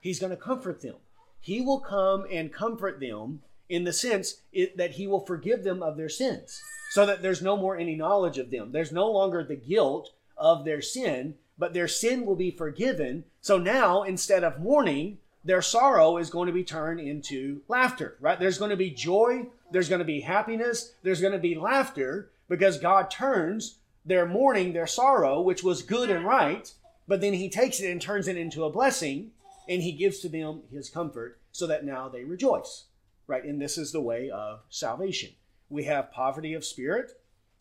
He's 0.00 0.20
going 0.20 0.30
to 0.30 0.36
comfort 0.36 0.80
them. 0.80 0.94
He 1.40 1.60
will 1.60 1.80
come 1.80 2.24
and 2.30 2.52
comfort 2.52 3.00
them 3.00 3.42
in 3.68 3.82
the 3.82 3.92
sense 3.92 4.42
it, 4.52 4.76
that 4.76 4.92
he 4.92 5.08
will 5.08 5.26
forgive 5.26 5.64
them 5.64 5.82
of 5.82 5.96
their 5.96 6.08
sins 6.08 6.62
so 6.92 7.04
that 7.04 7.20
there's 7.20 7.42
no 7.42 7.56
more 7.56 7.76
any 7.76 7.96
knowledge 7.96 8.38
of 8.38 8.52
them. 8.52 8.70
There's 8.70 8.92
no 8.92 9.10
longer 9.10 9.42
the 9.42 9.56
guilt 9.56 10.12
of 10.36 10.64
their 10.64 10.80
sin, 10.80 11.34
but 11.58 11.74
their 11.74 11.88
sin 11.88 12.24
will 12.24 12.36
be 12.36 12.52
forgiven. 12.52 13.24
So 13.40 13.58
now, 13.58 14.04
instead 14.04 14.44
of 14.44 14.60
mourning, 14.60 15.18
their 15.44 15.62
sorrow 15.62 16.16
is 16.16 16.30
going 16.30 16.46
to 16.46 16.52
be 16.52 16.62
turned 16.62 17.00
into 17.00 17.62
laughter, 17.66 18.16
right? 18.20 18.38
There's 18.38 18.58
going 18.58 18.70
to 18.70 18.76
be 18.76 18.90
joy, 18.90 19.46
there's 19.70 19.88
going 19.88 20.00
to 20.00 20.04
be 20.04 20.20
happiness, 20.20 20.92
there's 21.02 21.20
going 21.20 21.32
to 21.32 21.38
be 21.38 21.54
laughter 21.54 22.30
because 22.48 22.78
God 22.78 23.10
turns 23.10 23.78
their 24.04 24.26
mourning, 24.26 24.72
their 24.72 24.86
sorrow, 24.86 25.40
which 25.40 25.62
was 25.62 25.82
good 25.82 26.10
and 26.10 26.24
right, 26.24 26.72
but 27.06 27.20
then 27.20 27.34
He 27.34 27.50
takes 27.50 27.80
it 27.80 27.90
and 27.90 28.00
turns 28.00 28.28
it 28.28 28.36
into 28.36 28.64
a 28.64 28.70
blessing 28.70 29.32
and 29.68 29.82
He 29.82 29.92
gives 29.92 30.20
to 30.20 30.28
them 30.28 30.62
His 30.72 30.88
comfort 30.88 31.38
so 31.52 31.66
that 31.66 31.84
now 31.84 32.08
they 32.08 32.24
rejoice, 32.24 32.84
right? 33.26 33.44
And 33.44 33.60
this 33.60 33.76
is 33.76 33.92
the 33.92 34.00
way 34.00 34.30
of 34.30 34.60
salvation. 34.70 35.30
We 35.68 35.84
have 35.84 36.12
poverty 36.12 36.54
of 36.54 36.64
spirit, 36.64 37.12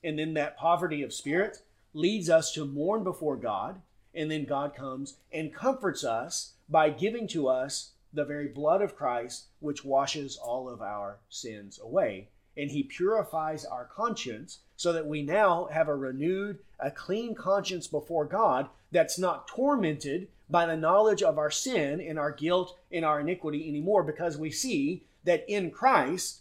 and 0.03 0.17
then 0.17 0.33
that 0.35 0.57
poverty 0.57 1.01
of 1.01 1.13
spirit 1.13 1.57
leads 1.93 2.29
us 2.29 2.53
to 2.53 2.65
mourn 2.65 3.03
before 3.03 3.35
God 3.35 3.81
and 4.17 4.31
then 4.31 4.45
God 4.45 4.75
comes 4.75 5.17
and 5.31 5.53
comforts 5.53 6.03
us 6.03 6.53
by 6.67 6.89
giving 6.89 7.27
to 7.29 7.47
us 7.47 7.91
the 8.17 8.25
very 8.25 8.47
blood 8.47 8.81
of 8.81 8.95
Christ, 8.95 9.45
which 9.59 9.85
washes 9.85 10.37
all 10.37 10.69
of 10.69 10.81
our 10.81 11.19
sins 11.29 11.79
away. 11.81 12.29
And 12.57 12.71
he 12.71 12.83
purifies 12.83 13.63
our 13.65 13.85
conscience 13.85 14.59
so 14.75 14.91
that 14.93 15.07
we 15.07 15.21
now 15.21 15.69
have 15.71 15.87
a 15.87 15.95
renewed, 15.95 16.59
a 16.79 16.91
clean 16.91 17.35
conscience 17.35 17.87
before 17.87 18.25
God 18.25 18.67
that's 18.91 19.19
not 19.19 19.47
tormented 19.47 20.27
by 20.49 20.65
the 20.65 20.77
knowledge 20.77 21.21
of 21.21 21.37
our 21.37 21.51
sin 21.51 22.01
and 22.01 22.17
our 22.17 22.31
guilt 22.31 22.77
and 22.91 23.05
our 23.05 23.19
iniquity 23.19 23.67
anymore 23.67 24.03
because 24.03 24.37
we 24.37 24.49
see 24.49 25.03
that 25.23 25.45
in 25.47 25.71
Christ, 25.71 26.39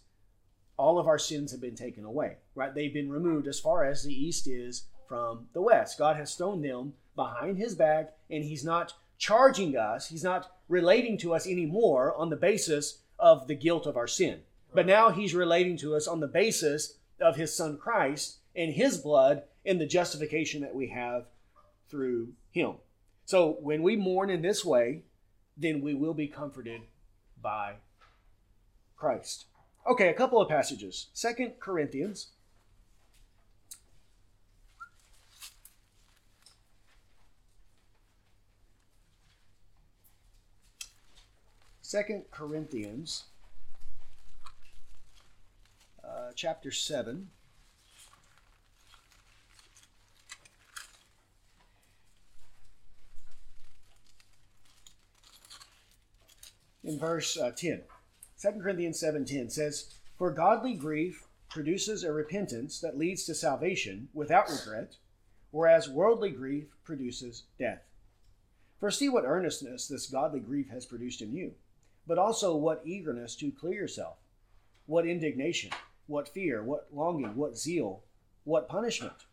all 0.78 0.98
of 0.98 1.06
our 1.06 1.18
sins 1.18 1.50
have 1.52 1.60
been 1.60 1.74
taken 1.74 2.04
away, 2.04 2.36
right? 2.54 2.74
They've 2.74 2.92
been 2.92 3.10
removed 3.10 3.48
as 3.48 3.60
far 3.60 3.84
as 3.84 4.02
the 4.02 4.14
east 4.14 4.46
is 4.46 4.84
from 5.08 5.48
the 5.52 5.60
west. 5.62 5.98
God 5.98 6.16
has 6.16 6.34
thrown 6.34 6.62
them 6.62 6.94
behind 7.14 7.58
his 7.58 7.74
back, 7.74 8.14
and 8.30 8.44
he's 8.44 8.64
not 8.64 8.94
charging 9.18 9.76
us, 9.76 10.08
he's 10.08 10.24
not 10.24 10.55
relating 10.68 11.18
to 11.18 11.34
us 11.34 11.46
anymore 11.46 12.14
on 12.16 12.30
the 12.30 12.36
basis 12.36 12.98
of 13.18 13.46
the 13.46 13.54
guilt 13.54 13.86
of 13.86 13.96
our 13.96 14.06
sin. 14.06 14.40
But 14.74 14.86
now 14.86 15.10
he's 15.10 15.34
relating 15.34 15.76
to 15.78 15.94
us 15.94 16.06
on 16.06 16.20
the 16.20 16.26
basis 16.26 16.98
of 17.20 17.36
his 17.36 17.56
son 17.56 17.78
Christ 17.78 18.38
and 18.54 18.72
his 18.72 18.98
blood 18.98 19.42
and 19.64 19.80
the 19.80 19.86
justification 19.86 20.60
that 20.62 20.74
we 20.74 20.88
have 20.88 21.26
through 21.88 22.28
him. 22.50 22.74
So 23.24 23.58
when 23.60 23.82
we 23.82 23.96
mourn 23.96 24.30
in 24.30 24.42
this 24.42 24.64
way, 24.64 25.02
then 25.56 25.80
we 25.80 25.94
will 25.94 26.14
be 26.14 26.28
comforted 26.28 26.82
by 27.40 27.74
Christ. 28.96 29.46
Okay, 29.88 30.08
a 30.08 30.14
couple 30.14 30.40
of 30.40 30.48
passages. 30.48 31.08
Second 31.12 31.54
Corinthians. 31.60 32.28
Second 41.96 42.24
Corinthians, 42.30 43.24
uh, 46.04 46.30
chapter 46.34 46.70
seven. 46.70 47.30
In 56.84 56.98
verse 56.98 57.38
uh, 57.38 57.52
10. 57.56 57.84
2 58.42 58.48
Corinthians 58.60 59.00
7:10 59.02 59.50
says, 59.50 59.94
"For 60.18 60.30
godly 60.30 60.74
grief 60.74 61.26
produces 61.48 62.04
a 62.04 62.12
repentance 62.12 62.78
that 62.78 62.98
leads 62.98 63.24
to 63.24 63.34
salvation 63.34 64.10
without 64.12 64.50
regret, 64.50 64.98
whereas 65.50 65.88
worldly 65.88 66.32
grief 66.32 66.66
produces 66.84 67.44
death. 67.58 67.84
For 68.78 68.90
see 68.90 69.08
what 69.08 69.24
earnestness 69.24 69.88
this 69.88 70.06
godly 70.06 70.40
grief 70.40 70.68
has 70.68 70.84
produced 70.84 71.22
in 71.22 71.32
you, 71.32 71.54
but 72.06 72.18
also 72.18 72.54
what 72.54 72.82
eagerness 72.84 73.34
to 73.36 73.50
clear 73.50 73.74
yourself, 73.74 74.16
what 74.86 75.06
indignation, 75.06 75.70
what 76.06 76.28
fear, 76.28 76.62
what 76.62 76.86
longing, 76.92 77.34
what 77.34 77.58
zeal, 77.58 78.02
what 78.44 78.68
punishment. 78.68 79.26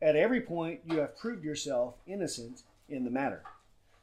At 0.00 0.16
every 0.16 0.40
point 0.40 0.80
you 0.84 0.98
have 0.98 1.18
proved 1.18 1.44
yourself 1.44 1.96
innocent 2.06 2.62
in 2.88 3.04
the 3.04 3.10
matter. 3.10 3.42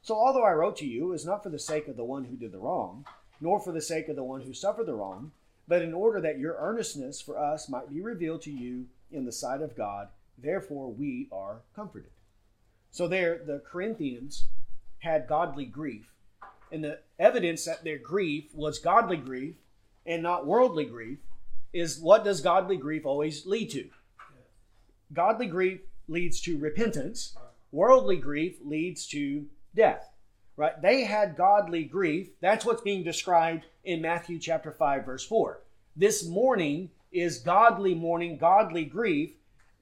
So 0.01 0.15
although 0.15 0.43
I 0.43 0.53
wrote 0.53 0.77
to 0.77 0.85
you, 0.85 1.07
was 1.07 1.25
not 1.25 1.43
for 1.43 1.49
the 1.49 1.59
sake 1.59 1.87
of 1.87 1.97
the 1.97 2.03
one 2.03 2.25
who 2.25 2.35
did 2.35 2.51
the 2.51 2.59
wrong, 2.59 3.05
nor 3.41 3.59
for 3.59 3.71
the 3.71 3.81
sake 3.81 4.07
of 4.07 4.15
the 4.15 4.23
one 4.23 4.41
who 4.41 4.53
suffered 4.53 4.85
the 4.85 4.93
wrong, 4.93 5.31
but 5.67 5.81
in 5.81 5.93
order 5.93 6.21
that 6.21 6.39
your 6.39 6.55
earnestness 6.59 7.19
for 7.21 7.37
us 7.37 7.69
might 7.69 7.89
be 7.89 8.01
revealed 8.01 8.41
to 8.43 8.51
you 8.51 8.85
in 9.11 9.25
the 9.25 9.31
sight 9.31 9.61
of 9.61 9.75
God. 9.75 10.07
Therefore, 10.37 10.91
we 10.91 11.27
are 11.31 11.61
comforted. 11.75 12.11
So, 12.91 13.07
there, 13.07 13.41
the 13.45 13.59
Corinthians 13.59 14.45
had 14.99 15.27
godly 15.27 15.65
grief. 15.65 16.13
And 16.71 16.83
the 16.83 16.99
evidence 17.19 17.65
that 17.65 17.83
their 17.83 17.97
grief 17.97 18.45
was 18.53 18.79
godly 18.79 19.17
grief 19.17 19.55
and 20.05 20.23
not 20.23 20.45
worldly 20.45 20.85
grief 20.85 21.19
is 21.73 21.99
what 21.99 22.23
does 22.23 22.41
godly 22.41 22.77
grief 22.77 23.05
always 23.05 23.45
lead 23.45 23.69
to? 23.71 23.89
Godly 25.13 25.47
grief 25.47 25.81
leads 26.07 26.41
to 26.41 26.57
repentance, 26.57 27.35
worldly 27.71 28.17
grief 28.17 28.57
leads 28.63 29.07
to 29.07 29.45
death 29.75 30.09
right? 30.57 30.81
They 30.81 31.05
had 31.05 31.37
godly 31.37 31.85
grief. 31.85 32.31
That's 32.41 32.65
what's 32.65 32.81
being 32.81 33.03
described 33.03 33.65
in 33.85 34.01
Matthew 34.01 34.39
chapter 34.39 34.71
5 34.71 35.05
verse 35.05 35.25
4. 35.25 35.61
This 35.95 36.27
mourning 36.27 36.89
is 37.11 37.39
godly 37.39 37.95
mourning, 37.95 38.37
godly 38.37 38.83
grief. 38.83 39.31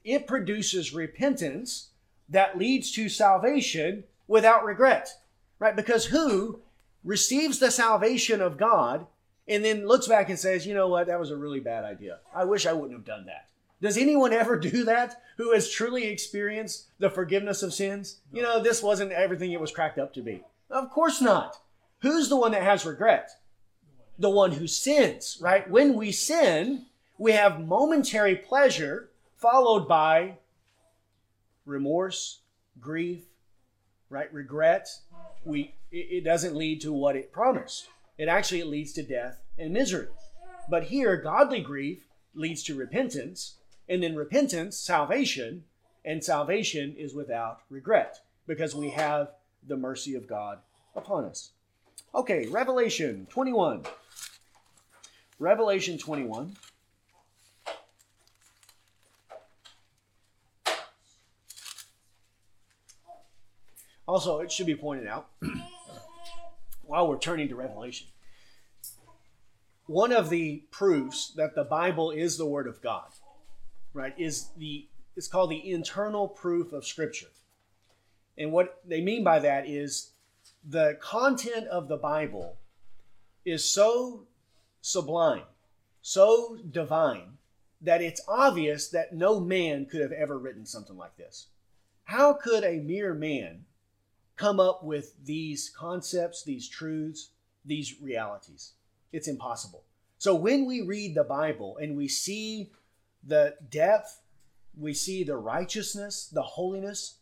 It 0.04 0.28
produces 0.28 0.94
repentance 0.94 1.90
that 2.30 2.58
leads 2.58 2.92
to 2.92 3.10
salvation 3.10 4.04
without 4.28 4.64
regret. 4.64 5.10
Right? 5.58 5.76
Because 5.76 6.06
who 6.06 6.60
receives 7.06 7.60
the 7.60 7.72
salvation 7.72 8.42
of 8.42 8.58
God 8.58 9.08
and 9.48 9.64
then 9.64 9.88
looks 9.88 10.08
back 10.08 10.28
and 10.28 10.38
says, 10.38 10.68
"You 10.68 10.74
know 10.74 10.90
what? 10.90 11.08
That 11.08 11.20
was 11.20 11.32
a 11.32 11.38
really 11.38 11.62
bad 11.62 11.86
idea. 11.86 12.20
I 12.34 12.44
wish 12.44 12.66
I 12.66 12.74
wouldn't 12.74 12.98
have 12.98 13.06
done 13.06 13.28
that." 13.28 13.48
Does 13.82 13.98
anyone 13.98 14.34
ever 14.34 14.58
do 14.60 14.84
that 14.86 15.22
who 15.38 15.54
has 15.54 15.70
truly 15.70 16.06
experienced 16.06 16.88
the 17.00 17.10
forgiveness 17.10 17.64
of 17.64 17.74
sins? 17.74 18.18
You 18.32 18.42
know, 18.42 18.62
this 18.62 18.82
wasn't 18.82 19.12
everything 19.12 19.52
it 19.52 19.62
was 19.62 19.72
cracked 19.72 20.00
up 20.00 20.14
to 20.16 20.22
be. 20.22 20.44
Of 20.70 20.90
course 20.90 21.22
not. 21.22 21.62
Who's 22.00 22.30
the 22.30 22.36
one 22.36 22.52
that 22.52 22.64
has 22.64 22.86
regret? 22.86 23.30
The 24.18 24.30
one 24.30 24.54
who 24.54 24.68
sins, 24.68 25.38
right? 25.42 25.70
When 25.70 25.94
we 25.94 26.12
sin, 26.12 26.86
we 27.18 27.34
have 27.34 27.66
momentary 27.66 28.36
pleasure 28.36 29.10
followed 29.36 29.88
by 29.88 30.38
remorse, 31.66 32.40
grief, 32.80 33.24
right? 34.10 34.32
Regret. 34.34 34.88
We 35.46 35.76
it 35.92 36.26
doesn't 36.26 36.56
lead 36.56 36.82
to 36.82 36.92
what 36.92 37.16
it 37.16 37.32
promised. 37.32 37.88
It 38.18 38.28
actually 38.28 38.60
it 38.60 38.68
leads 38.68 38.92
to 38.94 39.04
death 39.04 39.42
and 39.58 39.72
misery. 39.72 40.08
But 40.70 40.86
here, 40.86 41.16
godly 41.16 41.62
grief 41.62 42.00
leads 42.34 42.64
to 42.64 42.76
repentance, 42.76 43.56
and 43.88 44.04
then 44.04 44.16
repentance, 44.16 44.78
salvation, 44.78 45.64
and 46.04 46.24
salvation 46.24 46.96
is 46.98 47.14
without 47.14 47.62
regret 47.70 48.20
because 48.48 48.76
we 48.76 48.90
have 48.90 49.30
the 49.68 49.78
mercy 49.78 50.16
of 50.16 50.28
God 50.28 50.60
upon 50.96 51.26
us. 51.26 51.52
Okay, 52.14 52.48
Revelation 52.48 53.28
21. 53.30 53.84
Revelation 55.40 55.98
21. 55.98 56.56
Also, 64.08 64.40
it 64.40 64.52
should 64.52 64.68
be 64.68 64.76
pointed 64.76 65.08
out 65.08 65.30
while 66.84 67.08
we're 67.08 67.18
turning 67.18 67.50
to 67.50 67.56
Revelation, 67.56 68.08
one 69.88 70.12
of 70.12 70.30
the 70.30 70.64
proofs 70.72 71.34
that 71.36 71.56
the 71.56 71.64
Bible 71.64 72.12
is 72.12 72.38
the 72.38 72.46
Word 72.46 72.68
of 72.68 72.82
God, 72.82 73.08
right, 73.94 74.14
is 74.18 74.50
the 74.58 74.88
it's 75.16 75.28
called 75.28 75.50
the 75.50 75.72
internal 75.72 76.28
proof 76.28 76.74
of 76.74 76.86
Scripture. 76.86 77.28
And 78.38 78.52
what 78.52 78.82
they 78.86 79.02
mean 79.02 79.24
by 79.24 79.40
that 79.40 79.68
is 79.68 80.12
the 80.68 80.98
content 81.02 81.68
of 81.68 81.88
the 81.88 81.98
Bible 81.98 82.58
is 83.46 83.64
so 83.64 84.28
sublime, 84.82 85.44
so 86.02 86.58
divine, 86.70 87.38
that 87.82 88.02
it's 88.02 88.22
obvious 88.28 88.90
that 88.90 89.14
no 89.14 89.40
man 89.40 89.86
could 89.86 90.02
have 90.02 90.12
ever 90.12 90.38
written 90.38 90.66
something 90.66 90.98
like 90.98 91.16
this. 91.16 91.48
How 92.04 92.34
could 92.34 92.64
a 92.64 92.80
mere 92.80 93.14
man 93.14 93.66
come 94.36 94.60
up 94.60 94.84
with 94.84 95.14
these 95.26 95.70
concepts, 95.70 96.44
these 96.44 96.68
truths, 96.68 97.30
these 97.64 98.02
realities? 98.02 98.74
It's 99.12 99.28
impossible. 99.28 99.84
So 100.18 100.36
when 100.36 100.66
we 100.66 100.82
read 100.82 101.16
the 101.16 101.24
Bible 101.24 101.78
and 101.78 101.96
we 101.96 102.08
see 102.08 102.72
the 103.24 103.56
depth, 103.70 104.22
we 104.78 104.94
see 104.94 105.24
the 105.24 105.38
righteousness, 105.38 106.28
the 106.32 106.42
holiness, 106.42 107.16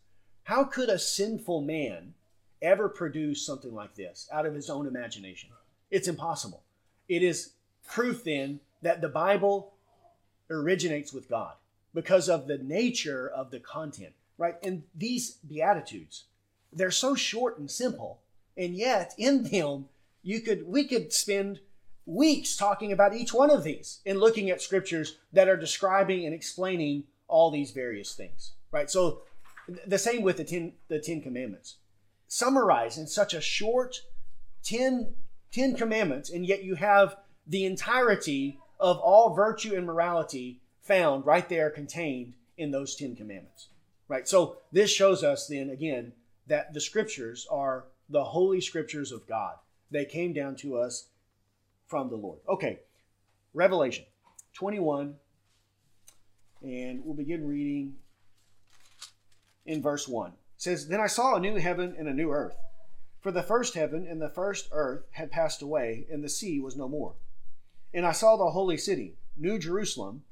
how 0.44 0.64
could 0.64 0.88
a 0.88 0.98
sinful 0.98 1.62
man 1.62 2.14
ever 2.60 2.88
produce 2.88 3.44
something 3.44 3.74
like 3.74 3.94
this 3.94 4.28
out 4.32 4.46
of 4.46 4.54
his 4.54 4.70
own 4.70 4.86
imagination? 4.86 5.50
It's 5.90 6.08
impossible. 6.08 6.62
It 7.08 7.22
is 7.22 7.52
proof 7.86 8.24
then 8.24 8.60
that 8.82 9.00
the 9.00 9.08
Bible 9.08 9.74
originates 10.50 11.12
with 11.12 11.28
God 11.28 11.54
because 11.94 12.28
of 12.28 12.46
the 12.46 12.58
nature 12.58 13.28
of 13.28 13.50
the 13.50 13.60
content, 13.60 14.12
right? 14.36 14.56
And 14.62 14.82
these 14.94 15.38
Beatitudes, 15.48 16.24
they're 16.74 16.90
so 16.90 17.14
short 17.14 17.58
and 17.58 17.70
simple, 17.70 18.20
and 18.56 18.74
yet 18.74 19.14
in 19.16 19.44
them, 19.44 19.86
you 20.22 20.40
could 20.40 20.66
we 20.66 20.84
could 20.84 21.12
spend 21.12 21.60
weeks 22.06 22.56
talking 22.56 22.92
about 22.92 23.14
each 23.14 23.32
one 23.32 23.50
of 23.50 23.64
these 23.64 24.00
and 24.04 24.20
looking 24.20 24.50
at 24.50 24.60
scriptures 24.60 25.16
that 25.32 25.48
are 25.48 25.56
describing 25.56 26.26
and 26.26 26.34
explaining 26.34 27.04
all 27.28 27.50
these 27.50 27.70
various 27.70 28.14
things, 28.14 28.52
right? 28.70 28.90
So 28.90 29.22
the 29.86 29.98
same 29.98 30.22
with 30.22 30.36
the 30.36 30.44
ten, 30.44 30.72
the 30.88 30.98
Ten 30.98 31.20
Commandments. 31.20 31.76
Summarize 32.28 32.98
in 32.98 33.06
such 33.06 33.32
a 33.32 33.40
short 33.40 34.00
10, 34.64 35.14
10 35.52 35.76
commandments, 35.76 36.30
and 36.30 36.44
yet 36.44 36.64
you 36.64 36.74
have 36.74 37.16
the 37.46 37.64
entirety 37.64 38.58
of 38.80 38.98
all 38.98 39.34
virtue 39.34 39.74
and 39.74 39.86
morality 39.86 40.60
found 40.82 41.24
right 41.24 41.48
there 41.48 41.70
contained 41.70 42.34
in 42.56 42.70
those 42.70 42.96
Ten 42.96 43.14
Commandments. 43.14 43.68
Right? 44.08 44.28
So 44.28 44.58
this 44.72 44.90
shows 44.90 45.22
us 45.22 45.46
then 45.46 45.70
again 45.70 46.12
that 46.46 46.72
the 46.72 46.80
scriptures 46.80 47.46
are 47.50 47.86
the 48.08 48.24
holy 48.24 48.60
scriptures 48.60 49.12
of 49.12 49.26
God. 49.26 49.54
They 49.90 50.04
came 50.04 50.32
down 50.32 50.56
to 50.56 50.76
us 50.76 51.08
from 51.86 52.08
the 52.08 52.16
Lord. 52.16 52.40
Okay, 52.48 52.80
Revelation 53.52 54.04
21, 54.54 55.14
and 56.62 57.04
we'll 57.04 57.14
begin 57.14 57.46
reading 57.46 57.94
in 59.66 59.82
verse 59.82 60.08
1. 60.08 60.30
It 60.30 60.34
says, 60.56 60.88
Then 60.88 61.00
I 61.00 61.06
saw 61.06 61.36
a 61.36 61.40
new 61.40 61.56
heaven 61.56 61.94
and 61.98 62.08
a 62.08 62.14
new 62.14 62.30
earth. 62.30 62.56
For 63.20 63.32
the 63.32 63.42
first 63.42 63.74
heaven 63.74 64.06
and 64.06 64.20
the 64.20 64.28
first 64.28 64.68
earth 64.72 65.04
had 65.12 65.30
passed 65.30 65.62
away, 65.62 66.06
and 66.10 66.22
the 66.22 66.28
sea 66.28 66.60
was 66.60 66.76
no 66.76 66.88
more. 66.88 67.14
And 67.92 68.04
I 68.04 68.12
saw 68.12 68.36
the 68.36 68.50
holy 68.50 68.76
city, 68.76 69.16
New 69.36 69.58
Jerusalem, 69.58 70.24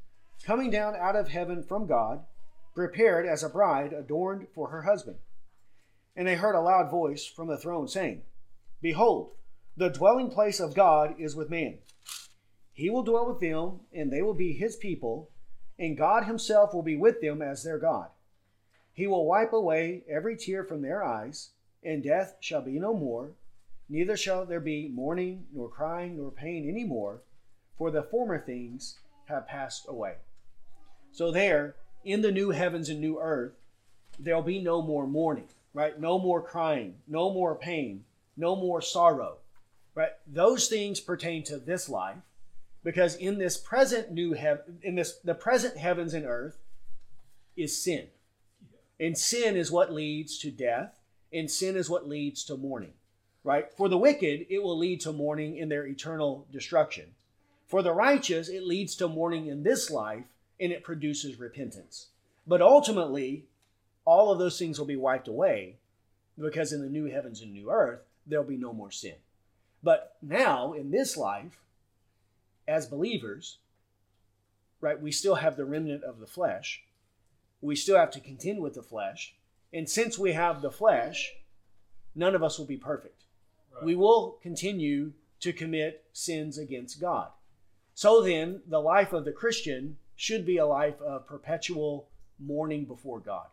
coming 0.44 0.70
down 0.70 0.94
out 0.96 1.16
of 1.16 1.28
heaven 1.28 1.62
from 1.62 1.86
God, 1.86 2.24
prepared 2.74 3.26
as 3.26 3.42
a 3.42 3.48
bride 3.48 3.92
adorned 3.92 4.48
for 4.54 4.68
her 4.68 4.82
husband. 4.82 5.16
And 6.14 6.26
they 6.26 6.36
heard 6.36 6.54
a 6.54 6.60
loud 6.60 6.90
voice 6.90 7.26
from 7.26 7.48
the 7.48 7.56
throne 7.56 7.88
saying, 7.88 8.22
Behold, 8.80 9.32
the 9.76 9.88
dwelling 9.88 10.30
place 10.30 10.60
of 10.60 10.74
God 10.74 11.14
is 11.18 11.34
with 11.34 11.48
man. 11.48 11.78
He 12.72 12.90
will 12.90 13.02
dwell 13.02 13.28
with 13.28 13.40
them, 13.40 13.80
and 13.92 14.10
they 14.10 14.22
will 14.22 14.34
be 14.34 14.52
his 14.52 14.76
people, 14.76 15.30
and 15.78 15.96
God 15.96 16.24
himself 16.24 16.74
will 16.74 16.82
be 16.82 16.96
with 16.96 17.20
them 17.20 17.40
as 17.40 17.62
their 17.62 17.78
God. 17.78 18.08
He 18.92 19.06
will 19.06 19.26
wipe 19.26 19.52
away 19.52 20.04
every 20.08 20.36
tear 20.36 20.64
from 20.64 20.82
their 20.82 21.02
eyes, 21.02 21.50
and 21.82 22.02
death 22.02 22.36
shall 22.40 22.62
be 22.62 22.78
no 22.78 22.94
more, 22.94 23.32
neither 23.88 24.16
shall 24.16 24.44
there 24.44 24.60
be 24.60 24.88
mourning, 24.88 25.46
nor 25.52 25.68
crying, 25.68 26.16
nor 26.16 26.30
pain 26.30 26.68
any 26.68 26.84
more, 26.84 27.22
for 27.76 27.90
the 27.90 28.02
former 28.02 28.38
things 28.38 28.98
have 29.26 29.48
passed 29.48 29.86
away. 29.88 30.16
So, 31.10 31.30
there, 31.30 31.76
in 32.04 32.22
the 32.22 32.32
new 32.32 32.50
heavens 32.50 32.88
and 32.88 33.00
new 33.00 33.18
earth, 33.20 33.54
there'll 34.18 34.42
be 34.42 34.60
no 34.60 34.82
more 34.82 35.06
mourning, 35.06 35.48
right? 35.74 35.98
No 35.98 36.18
more 36.18 36.42
crying, 36.42 36.96
no 37.06 37.32
more 37.32 37.54
pain, 37.54 38.04
no 38.36 38.56
more 38.56 38.80
sorrow, 38.80 39.38
right? 39.94 40.12
Those 40.26 40.68
things 40.68 41.00
pertain 41.00 41.42
to 41.44 41.58
this 41.58 41.88
life 41.88 42.18
because 42.84 43.14
in 43.16 43.38
this 43.38 43.56
present 43.56 44.12
new 44.12 44.32
heaven, 44.32 44.78
in 44.82 44.94
this 44.94 45.18
the 45.24 45.34
present 45.34 45.76
heavens 45.76 46.14
and 46.14 46.26
earth 46.26 46.58
is 47.56 47.82
sin. 47.82 48.08
And 49.00 49.16
sin 49.16 49.56
is 49.56 49.70
what 49.70 49.92
leads 49.92 50.38
to 50.38 50.50
death, 50.50 51.00
and 51.32 51.50
sin 51.50 51.76
is 51.76 51.90
what 51.90 52.08
leads 52.08 52.44
to 52.44 52.56
mourning. 52.56 52.92
Right? 53.44 53.72
For 53.76 53.88
the 53.88 53.98
wicked, 53.98 54.46
it 54.48 54.62
will 54.62 54.78
lead 54.78 55.00
to 55.00 55.12
mourning 55.12 55.56
in 55.56 55.68
their 55.68 55.86
eternal 55.86 56.46
destruction. 56.52 57.06
For 57.66 57.82
the 57.82 57.92
righteous, 57.92 58.48
it 58.48 58.62
leads 58.62 58.94
to 58.96 59.08
mourning 59.08 59.46
in 59.46 59.64
this 59.64 59.90
life, 59.90 60.24
and 60.60 60.70
it 60.70 60.84
produces 60.84 61.40
repentance. 61.40 62.08
But 62.46 62.62
ultimately, 62.62 63.46
all 64.04 64.32
of 64.32 64.38
those 64.38 64.58
things 64.58 64.78
will 64.78 64.86
be 64.86 64.96
wiped 64.96 65.28
away 65.28 65.76
because 66.38 66.72
in 66.72 66.82
the 66.82 66.88
new 66.88 67.06
heavens 67.06 67.40
and 67.40 67.52
new 67.52 67.70
earth, 67.70 68.00
there'll 68.26 68.44
be 68.44 68.56
no 68.56 68.72
more 68.72 68.90
sin. 68.90 69.14
But 69.82 70.16
now, 70.22 70.72
in 70.72 70.90
this 70.90 71.16
life, 71.16 71.60
as 72.66 72.86
believers, 72.86 73.58
right, 74.80 75.00
we 75.00 75.12
still 75.12 75.36
have 75.36 75.56
the 75.56 75.64
remnant 75.64 76.04
of 76.04 76.20
the 76.20 76.26
flesh. 76.26 76.82
We 77.60 77.76
still 77.76 77.96
have 77.96 78.10
to 78.12 78.20
contend 78.20 78.60
with 78.60 78.74
the 78.74 78.82
flesh. 78.82 79.34
And 79.72 79.88
since 79.88 80.18
we 80.18 80.32
have 80.32 80.62
the 80.62 80.70
flesh, 80.70 81.34
none 82.14 82.34
of 82.34 82.42
us 82.42 82.58
will 82.58 82.66
be 82.66 82.76
perfect. 82.76 83.24
Right. 83.74 83.84
We 83.84 83.94
will 83.94 84.38
continue 84.42 85.12
to 85.40 85.52
commit 85.52 86.04
sins 86.12 86.58
against 86.58 87.00
God. 87.00 87.28
So 87.94 88.22
then, 88.22 88.62
the 88.66 88.80
life 88.80 89.12
of 89.12 89.24
the 89.24 89.32
Christian 89.32 89.96
should 90.16 90.46
be 90.46 90.58
a 90.58 90.66
life 90.66 91.00
of 91.00 91.26
perpetual 91.26 92.08
mourning 92.38 92.84
before 92.84 93.20
God, 93.20 93.46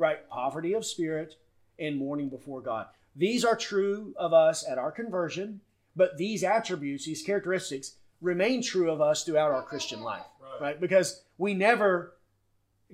right? 0.00 0.26
Poverty 0.30 0.72
of 0.72 0.84
spirit 0.84 1.36
and 1.78 1.96
mourning 1.96 2.30
before 2.30 2.60
God. 2.62 2.86
These 3.14 3.44
are 3.44 3.54
true 3.54 4.14
of 4.16 4.32
us 4.32 4.64
at 4.68 4.78
our 4.78 4.90
conversion, 4.90 5.60
but 5.94 6.16
these 6.16 6.42
attributes, 6.42 7.04
these 7.04 7.22
characteristics, 7.22 7.96
remain 8.20 8.62
true 8.62 8.90
of 8.90 9.00
us 9.00 9.24
throughout 9.24 9.52
our 9.52 9.62
Christian 9.62 10.00
life, 10.00 10.24
right? 10.42 10.60
right? 10.60 10.80
Because 10.80 11.22
we 11.38 11.54
never 11.54 12.14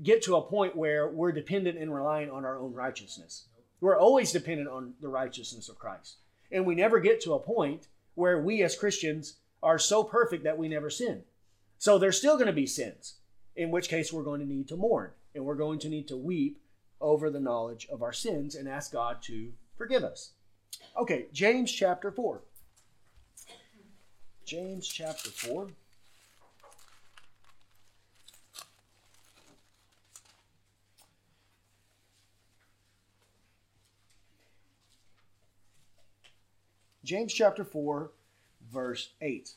get 0.02 0.22
to 0.24 0.36
a 0.36 0.42
point 0.42 0.76
where 0.76 1.08
we're 1.08 1.32
dependent 1.32 1.78
and 1.78 1.94
relying 1.94 2.30
on 2.30 2.44
our 2.44 2.58
own 2.58 2.74
righteousness. 2.74 3.46
We're 3.80 3.98
always 3.98 4.32
dependent 4.32 4.68
on 4.68 4.94
the 5.00 5.08
righteousness 5.08 5.68
of 5.68 5.78
Christ. 5.78 6.16
And 6.50 6.66
we 6.66 6.74
never 6.74 6.98
get 6.98 7.20
to 7.22 7.34
a 7.34 7.40
point 7.40 7.88
where 8.14 8.40
we 8.40 8.62
as 8.62 8.76
Christians 8.76 9.36
are 9.62 9.78
so 9.78 10.02
perfect 10.02 10.44
that 10.44 10.58
we 10.58 10.68
never 10.68 10.90
sin. 10.90 11.22
So 11.78 11.98
there's 11.98 12.18
still 12.18 12.34
going 12.34 12.46
to 12.46 12.52
be 12.52 12.66
sins, 12.66 13.14
in 13.54 13.70
which 13.70 13.88
case 13.88 14.12
we're 14.12 14.22
going 14.22 14.40
to 14.40 14.46
need 14.46 14.68
to 14.68 14.76
mourn 14.76 15.10
and 15.34 15.44
we're 15.44 15.54
going 15.54 15.78
to 15.80 15.88
need 15.88 16.08
to 16.08 16.16
weep 16.16 16.58
over 17.00 17.30
the 17.30 17.40
knowledge 17.40 17.86
of 17.90 18.02
our 18.02 18.12
sins 18.12 18.54
and 18.54 18.68
ask 18.68 18.92
God 18.92 19.22
to 19.22 19.52
forgive 19.76 20.04
us. 20.04 20.30
Okay, 20.98 21.26
James 21.32 21.70
chapter 21.70 22.10
4. 22.10 22.42
James 24.44 24.86
chapter 24.86 25.30
4. 25.30 25.68
James 37.06 37.32
chapter 37.32 37.64
4, 37.64 38.10
verse 38.72 39.10
8. 39.20 39.50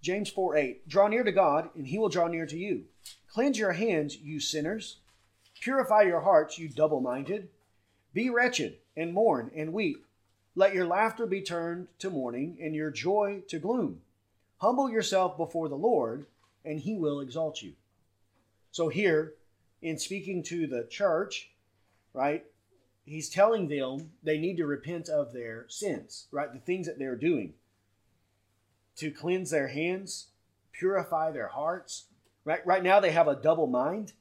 James 0.00 0.30
4 0.30 0.56
8. 0.56 0.88
Draw 0.88 1.08
near 1.08 1.24
to 1.24 1.32
God, 1.32 1.70
and 1.74 1.86
he 1.86 1.98
will 1.98 2.08
draw 2.08 2.28
near 2.28 2.46
to 2.46 2.56
you. 2.56 2.84
Cleanse 3.28 3.58
your 3.58 3.72
hands, 3.72 4.16
you 4.16 4.40
sinners. 4.40 4.98
Purify 5.60 6.02
your 6.02 6.20
hearts, 6.20 6.58
you 6.58 6.68
double 6.68 7.00
minded. 7.00 7.48
Be 8.14 8.30
wretched 8.30 8.78
and 8.96 9.12
mourn 9.12 9.50
and 9.54 9.72
weep. 9.72 10.04
Let 10.54 10.74
your 10.74 10.86
laughter 10.86 11.26
be 11.26 11.42
turned 11.42 11.88
to 11.98 12.10
mourning 12.10 12.58
and 12.60 12.74
your 12.74 12.90
joy 12.90 13.42
to 13.48 13.58
gloom. 13.58 14.00
Humble 14.58 14.90
yourself 14.90 15.36
before 15.36 15.68
the 15.68 15.76
Lord, 15.76 16.26
and 16.64 16.80
he 16.80 16.96
will 16.96 17.20
exalt 17.20 17.62
you. 17.62 17.74
So, 18.72 18.88
here, 18.88 19.34
in 19.82 19.98
speaking 19.98 20.42
to 20.44 20.66
the 20.66 20.84
church, 20.84 21.50
right, 22.12 22.44
he's 23.04 23.28
telling 23.28 23.68
them 23.68 24.10
they 24.22 24.38
need 24.38 24.56
to 24.56 24.66
repent 24.66 25.08
of 25.08 25.32
their 25.32 25.66
sins, 25.68 26.26
right, 26.30 26.52
the 26.52 26.58
things 26.58 26.86
that 26.86 26.98
they're 26.98 27.16
doing, 27.16 27.54
to 28.98 29.10
cleanse 29.10 29.50
their 29.50 29.68
hands, 29.68 30.26
purify 30.72 31.30
their 31.30 31.48
hearts. 31.48 32.04
Right, 32.44 32.64
right 32.66 32.82
now, 32.82 33.00
they 33.00 33.10
have 33.10 33.28
a 33.28 33.36
double 33.36 33.66
mind 33.66 34.12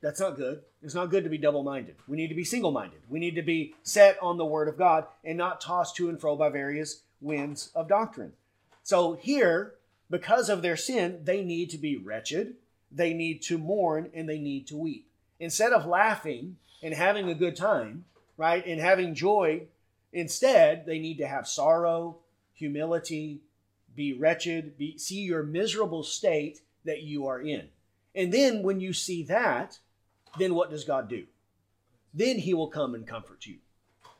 that's 0.00 0.20
not 0.20 0.36
good. 0.36 0.62
It's 0.82 0.94
not 0.94 1.10
good 1.10 1.24
to 1.24 1.30
be 1.30 1.38
double 1.38 1.62
minded. 1.62 1.96
We 2.06 2.16
need 2.16 2.28
to 2.28 2.34
be 2.34 2.44
single 2.44 2.70
minded. 2.70 3.00
We 3.08 3.18
need 3.18 3.34
to 3.36 3.42
be 3.42 3.74
set 3.82 4.16
on 4.22 4.36
the 4.36 4.44
Word 4.44 4.68
of 4.68 4.78
God 4.78 5.06
and 5.24 5.38
not 5.38 5.60
tossed 5.60 5.96
to 5.96 6.08
and 6.08 6.20
fro 6.20 6.36
by 6.36 6.48
various 6.50 7.02
winds 7.20 7.70
of 7.74 7.88
doctrine. 7.88 8.32
So 8.82 9.14
here, 9.14 9.74
because 10.10 10.48
of 10.48 10.62
their 10.62 10.76
sin, 10.76 11.20
they 11.24 11.42
need 11.42 11.70
to 11.70 11.78
be 11.78 11.96
wretched, 11.96 12.54
they 12.92 13.14
need 13.14 13.42
to 13.42 13.58
mourn, 13.58 14.10
and 14.14 14.28
they 14.28 14.38
need 14.38 14.68
to 14.68 14.76
weep. 14.76 15.08
Instead 15.40 15.72
of 15.72 15.86
laughing 15.86 16.56
and 16.82 16.94
having 16.94 17.28
a 17.28 17.34
good 17.34 17.56
time, 17.56 18.04
right, 18.36 18.64
and 18.64 18.80
having 18.80 19.14
joy, 19.14 19.62
instead, 20.12 20.86
they 20.86 20.98
need 20.98 21.18
to 21.18 21.26
have 21.26 21.48
sorrow, 21.48 22.18
humility, 22.54 23.40
be 23.96 24.12
wretched, 24.12 24.76
be, 24.78 24.98
see 24.98 25.20
your 25.20 25.42
miserable 25.42 26.02
state 26.02 26.60
that 26.84 27.02
you 27.02 27.26
are 27.26 27.40
in. 27.40 27.68
And 28.14 28.32
then 28.32 28.62
when 28.62 28.80
you 28.80 28.92
see 28.92 29.22
that, 29.24 29.78
then 30.38 30.54
what 30.54 30.70
does 30.70 30.84
God 30.84 31.08
do? 31.08 31.24
Then 32.14 32.38
he 32.38 32.54
will 32.54 32.68
come 32.68 32.94
and 32.94 33.06
comfort 33.06 33.46
you. 33.46 33.56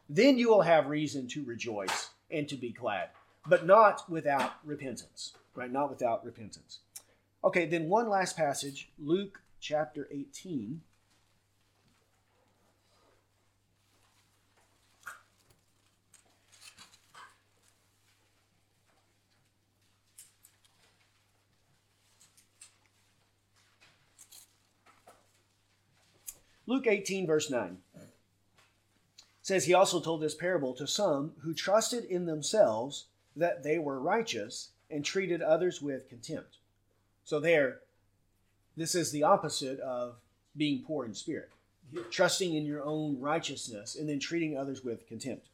Then 0.09 0.39
you 0.39 0.49
will 0.49 0.63
have 0.63 0.87
reason 0.87 1.29
to 1.29 1.45
rejoice 1.45 2.11
and 2.31 2.49
to 2.49 2.57
be 2.57 2.71
glad, 2.71 3.09
but 3.47 3.67
not 3.67 4.09
without 4.11 4.55
repentance, 4.65 5.33
right? 5.55 5.71
Not 5.71 5.91
without 5.91 6.25
repentance. 6.25 6.81
Okay, 7.45 7.67
then 7.67 7.89
one 7.89 8.09
last 8.09 8.37
passage, 8.37 8.91
Luke 8.99 9.41
chapter 9.61 10.09
18. 10.11 10.81
Luke 26.67 26.87
18, 26.87 27.27
verse 27.27 27.51
9 27.51 27.79
says, 29.43 29.65
He 29.67 29.75
also 29.75 30.01
told 30.01 30.21
this 30.21 30.35
parable 30.35 30.75
to 30.75 30.87
some 30.87 31.33
who 31.43 31.55
trusted 31.55 32.05
in 32.05 32.27
themselves 32.27 33.07
that 33.37 33.63
they 33.63 33.79
were 33.79 34.01
righteous 34.01 34.71
and 34.91 35.05
treated 35.05 35.41
others 35.41 35.81
with 35.81 36.09
contempt. 36.09 36.57
So, 37.25 37.39
there, 37.39 37.79
this 38.77 38.95
is 38.95 39.13
the 39.13 39.23
opposite 39.23 39.79
of 39.81 40.17
being 40.57 40.83
poor 40.85 41.05
in 41.05 41.15
spirit, 41.15 41.51
trusting 42.11 42.55
in 42.55 42.67
your 42.67 42.83
own 42.83 43.21
righteousness 43.21 43.95
and 43.95 44.09
then 44.09 44.19
treating 44.19 44.57
others 44.57 44.83
with 44.83 45.07
contempt. 45.07 45.47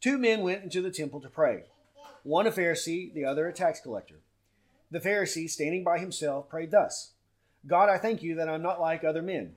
Two 0.00 0.18
men 0.18 0.42
went 0.42 0.62
into 0.62 0.80
the 0.80 0.90
temple 0.90 1.20
to 1.20 1.28
pray, 1.28 1.64
one 2.22 2.46
a 2.46 2.52
Pharisee, 2.52 3.12
the 3.12 3.24
other 3.24 3.48
a 3.48 3.52
tax 3.52 3.80
collector. 3.80 4.20
The 4.90 5.00
Pharisee, 5.00 5.50
standing 5.50 5.82
by 5.82 5.98
himself, 5.98 6.48
prayed 6.48 6.70
thus 6.70 7.10
God, 7.66 7.88
I 7.88 7.98
thank 7.98 8.22
you 8.22 8.36
that 8.36 8.48
I'm 8.48 8.62
not 8.62 8.80
like 8.80 9.04
other 9.04 9.22
men, 9.22 9.56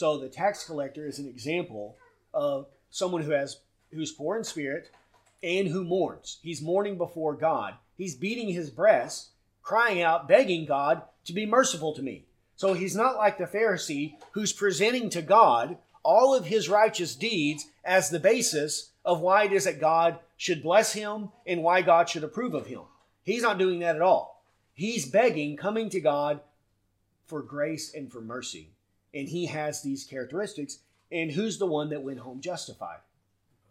So 0.00 0.16
the 0.16 0.30
tax 0.30 0.64
collector 0.64 1.06
is 1.06 1.18
an 1.18 1.28
example 1.28 1.98
of 2.32 2.68
someone 2.88 3.20
who 3.20 3.32
has 3.32 3.58
who's 3.92 4.12
poor 4.12 4.38
in 4.38 4.44
spirit 4.44 4.90
and 5.42 5.68
who 5.68 5.84
mourns. 5.84 6.38
He's 6.42 6.62
mourning 6.62 6.96
before 6.96 7.34
God. 7.34 7.74
He's 7.98 8.14
beating 8.14 8.48
his 8.48 8.70
breast, 8.70 9.32
crying 9.62 10.00
out, 10.00 10.26
begging 10.26 10.64
God 10.64 11.02
to 11.26 11.34
be 11.34 11.44
merciful 11.44 11.94
to 11.94 12.02
me. 12.02 12.24
So 12.56 12.72
he's 12.72 12.96
not 12.96 13.18
like 13.18 13.36
the 13.36 13.44
Pharisee 13.44 14.14
who's 14.30 14.54
presenting 14.54 15.10
to 15.10 15.20
God 15.20 15.76
all 16.02 16.34
of 16.34 16.46
his 16.46 16.70
righteous 16.70 17.14
deeds 17.14 17.66
as 17.84 18.08
the 18.08 18.18
basis 18.18 18.92
of 19.04 19.20
why 19.20 19.44
it 19.44 19.52
is 19.52 19.64
that 19.64 19.82
God 19.82 20.18
should 20.38 20.62
bless 20.62 20.94
him 20.94 21.28
and 21.46 21.62
why 21.62 21.82
God 21.82 22.08
should 22.08 22.24
approve 22.24 22.54
of 22.54 22.68
him. 22.68 22.84
He's 23.22 23.42
not 23.42 23.58
doing 23.58 23.80
that 23.80 23.96
at 23.96 24.02
all. 24.02 24.42
He's 24.72 25.04
begging, 25.04 25.58
coming 25.58 25.90
to 25.90 26.00
God 26.00 26.40
for 27.26 27.42
grace 27.42 27.92
and 27.92 28.10
for 28.10 28.22
mercy. 28.22 28.70
And 29.14 29.28
he 29.28 29.46
has 29.46 29.82
these 29.82 30.04
characteristics. 30.04 30.78
And 31.10 31.32
who's 31.32 31.58
the 31.58 31.66
one 31.66 31.90
that 31.90 32.02
went 32.02 32.20
home 32.20 32.40
justified? 32.40 32.98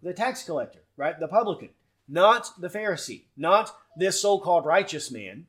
The 0.03 0.13
tax 0.13 0.43
collector, 0.43 0.79
right? 0.97 1.19
The 1.19 1.27
publican, 1.27 1.69
not 2.07 2.59
the 2.59 2.69
Pharisee, 2.69 3.23
not 3.37 3.75
this 3.95 4.21
so 4.21 4.39
called 4.39 4.65
righteous 4.65 5.11
man, 5.11 5.45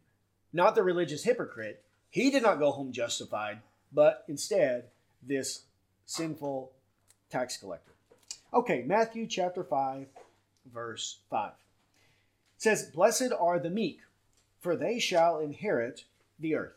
not 0.52 0.74
the 0.74 0.82
religious 0.82 1.24
hypocrite. 1.24 1.82
He 2.10 2.30
did 2.30 2.42
not 2.42 2.58
go 2.58 2.72
home 2.72 2.92
justified, 2.92 3.58
but 3.92 4.24
instead 4.28 4.84
this 5.22 5.62
sinful 6.06 6.72
tax 7.30 7.56
collector. 7.56 7.92
Okay, 8.52 8.82
Matthew 8.84 9.26
chapter 9.26 9.62
5, 9.62 10.06
verse 10.72 11.18
5. 11.30 11.50
It 11.50 11.54
says, 12.58 12.90
Blessed 12.92 13.32
are 13.38 13.58
the 13.58 13.70
meek, 13.70 14.00
for 14.60 14.74
they 14.74 14.98
shall 14.98 15.38
inherit 15.38 16.04
the 16.38 16.56
earth. 16.56 16.74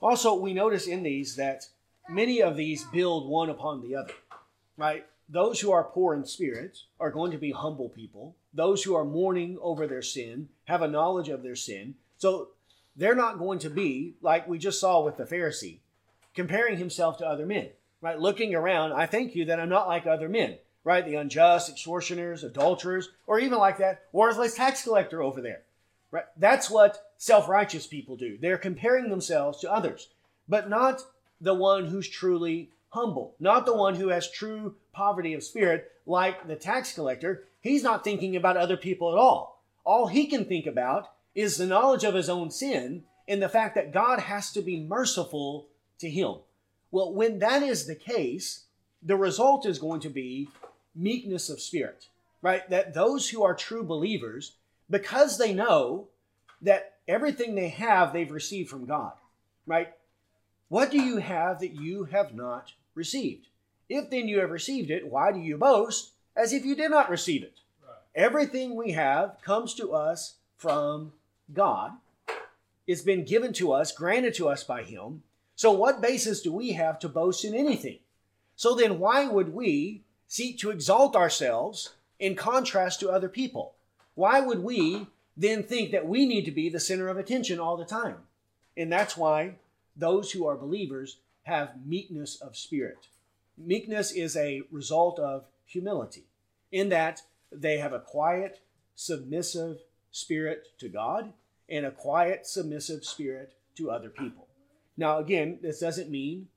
Also, 0.00 0.34
we 0.34 0.54
notice 0.54 0.86
in 0.86 1.02
these 1.02 1.36
that 1.36 1.68
many 2.08 2.42
of 2.42 2.56
these 2.56 2.84
build 2.84 3.28
one 3.28 3.50
upon 3.50 3.80
the 3.80 3.96
other, 3.96 4.14
right? 4.76 5.06
Those 5.28 5.60
who 5.60 5.72
are 5.72 5.84
poor 5.84 6.14
in 6.14 6.24
spirit 6.24 6.78
are 7.00 7.10
going 7.10 7.30
to 7.32 7.38
be 7.38 7.52
humble 7.52 7.88
people. 7.88 8.36
Those 8.52 8.82
who 8.82 8.94
are 8.94 9.04
mourning 9.04 9.58
over 9.60 9.86
their 9.86 10.02
sin 10.02 10.48
have 10.64 10.82
a 10.82 10.88
knowledge 10.88 11.28
of 11.28 11.42
their 11.42 11.56
sin. 11.56 11.94
So 12.18 12.48
they're 12.96 13.14
not 13.14 13.38
going 13.38 13.58
to 13.60 13.70
be, 13.70 14.14
like 14.20 14.46
we 14.46 14.58
just 14.58 14.80
saw 14.80 15.02
with 15.02 15.16
the 15.16 15.24
Pharisee, 15.24 15.78
comparing 16.34 16.76
himself 16.76 17.18
to 17.18 17.26
other 17.26 17.46
men, 17.46 17.70
right? 18.00 18.18
Looking 18.18 18.54
around, 18.54 18.92
I 18.92 19.06
thank 19.06 19.34
you 19.34 19.46
that 19.46 19.58
I'm 19.58 19.68
not 19.68 19.88
like 19.88 20.06
other 20.06 20.28
men, 20.28 20.58
right? 20.84 21.04
The 21.04 21.16
unjust, 21.16 21.70
extortioners, 21.70 22.44
adulterers, 22.44 23.08
or 23.26 23.40
even 23.40 23.58
like 23.58 23.78
that 23.78 24.02
worthless 24.12 24.54
tax 24.54 24.82
collector 24.82 25.22
over 25.22 25.40
there. 25.40 25.62
Right? 26.10 26.24
That's 26.36 26.70
what 26.70 27.10
self 27.18 27.48
righteous 27.48 27.88
people 27.88 28.14
do. 28.14 28.38
They're 28.38 28.56
comparing 28.58 29.08
themselves 29.08 29.58
to 29.60 29.72
others, 29.72 30.10
but 30.48 30.68
not 30.68 31.02
the 31.40 31.54
one 31.54 31.86
who's 31.86 32.08
truly 32.08 32.70
humble, 32.88 33.34
not 33.40 33.66
the 33.66 33.74
one 33.74 33.94
who 33.96 34.08
has 34.08 34.30
true 34.30 34.76
poverty 34.92 35.34
of 35.34 35.42
spirit, 35.42 35.90
like 36.06 36.46
the 36.46 36.56
tax 36.56 36.92
collector. 36.94 37.44
He's 37.60 37.82
not 37.82 38.04
thinking 38.04 38.36
about 38.36 38.56
other 38.56 38.76
people 38.76 39.12
at 39.12 39.18
all. 39.18 39.62
All 39.84 40.06
he 40.06 40.26
can 40.26 40.44
think 40.44 40.66
about 40.66 41.10
is 41.34 41.56
the 41.56 41.66
knowledge 41.66 42.04
of 42.04 42.14
his 42.14 42.28
own 42.28 42.50
sin 42.50 43.04
and 43.26 43.42
the 43.42 43.48
fact 43.48 43.74
that 43.74 43.92
God 43.92 44.20
has 44.20 44.52
to 44.52 44.62
be 44.62 44.80
merciful 44.80 45.66
to 45.98 46.08
him. 46.08 46.36
Well, 46.90 47.12
when 47.12 47.40
that 47.40 47.62
is 47.62 47.86
the 47.86 47.94
case, 47.94 48.64
the 49.02 49.16
result 49.16 49.66
is 49.66 49.78
going 49.78 50.00
to 50.00 50.10
be 50.10 50.48
meekness 50.94 51.48
of 51.48 51.60
spirit, 51.60 52.06
right? 52.40 52.68
That 52.70 52.94
those 52.94 53.28
who 53.28 53.42
are 53.42 53.54
true 53.54 53.82
believers 53.82 54.52
because 54.88 55.38
they 55.38 55.52
know 55.52 56.08
that 56.62 56.94
everything 57.08 57.54
they 57.54 57.68
have, 57.70 58.12
they've 58.12 58.30
received 58.30 58.70
from 58.70 58.86
God, 58.86 59.12
right? 59.66 59.88
What 60.74 60.90
do 60.90 61.00
you 61.00 61.18
have 61.18 61.60
that 61.60 61.80
you 61.80 62.02
have 62.06 62.34
not 62.34 62.72
received? 62.96 63.46
If 63.88 64.10
then 64.10 64.26
you 64.26 64.40
have 64.40 64.50
received 64.50 64.90
it, 64.90 65.06
why 65.06 65.30
do 65.30 65.38
you 65.38 65.56
boast 65.56 66.14
as 66.34 66.52
if 66.52 66.64
you 66.64 66.74
did 66.74 66.90
not 66.90 67.08
receive 67.08 67.44
it? 67.44 67.60
Right. 67.86 67.94
Everything 68.16 68.74
we 68.74 68.90
have 68.90 69.40
comes 69.40 69.74
to 69.74 69.92
us 69.92 70.34
from 70.56 71.12
God. 71.52 71.92
It's 72.88 73.02
been 73.02 73.24
given 73.24 73.52
to 73.52 73.70
us, 73.70 73.92
granted 73.92 74.34
to 74.34 74.48
us 74.48 74.64
by 74.64 74.82
Him. 74.82 75.22
So, 75.54 75.70
what 75.70 76.02
basis 76.02 76.42
do 76.42 76.52
we 76.52 76.72
have 76.72 76.98
to 76.98 77.08
boast 77.08 77.44
in 77.44 77.54
anything? 77.54 78.00
So, 78.56 78.74
then 78.74 78.98
why 78.98 79.28
would 79.28 79.54
we 79.54 80.02
seek 80.26 80.58
to 80.58 80.72
exalt 80.72 81.14
ourselves 81.14 81.94
in 82.18 82.34
contrast 82.34 82.98
to 82.98 83.10
other 83.10 83.28
people? 83.28 83.74
Why 84.16 84.40
would 84.40 84.64
we 84.64 85.06
then 85.36 85.62
think 85.62 85.92
that 85.92 86.08
we 86.08 86.26
need 86.26 86.44
to 86.46 86.50
be 86.50 86.68
the 86.68 86.80
center 86.80 87.06
of 87.06 87.16
attention 87.16 87.60
all 87.60 87.76
the 87.76 87.84
time? 87.84 88.16
And 88.76 88.90
that's 88.90 89.16
why 89.16 89.54
those 89.96 90.32
who 90.32 90.46
are 90.46 90.56
believers 90.56 91.18
have 91.44 91.86
meekness 91.86 92.40
of 92.40 92.56
spirit. 92.56 93.08
Meekness 93.56 94.10
is 94.12 94.36
a 94.36 94.62
result 94.70 95.18
of 95.18 95.44
humility, 95.66 96.24
in 96.72 96.88
that 96.88 97.22
they 97.52 97.78
have 97.78 97.92
a 97.92 98.00
quiet, 98.00 98.60
submissive 98.94 99.78
spirit 100.10 100.68
to 100.78 100.88
God 100.88 101.32
and 101.68 101.86
a 101.86 101.90
quiet, 101.90 102.46
submissive 102.46 103.04
spirit 103.04 103.54
to 103.76 103.90
other 103.90 104.10
people. 104.10 104.46
Now, 104.96 105.18
again, 105.18 105.58
this 105.62 105.80
doesn't 105.80 106.10
mean 106.10 106.48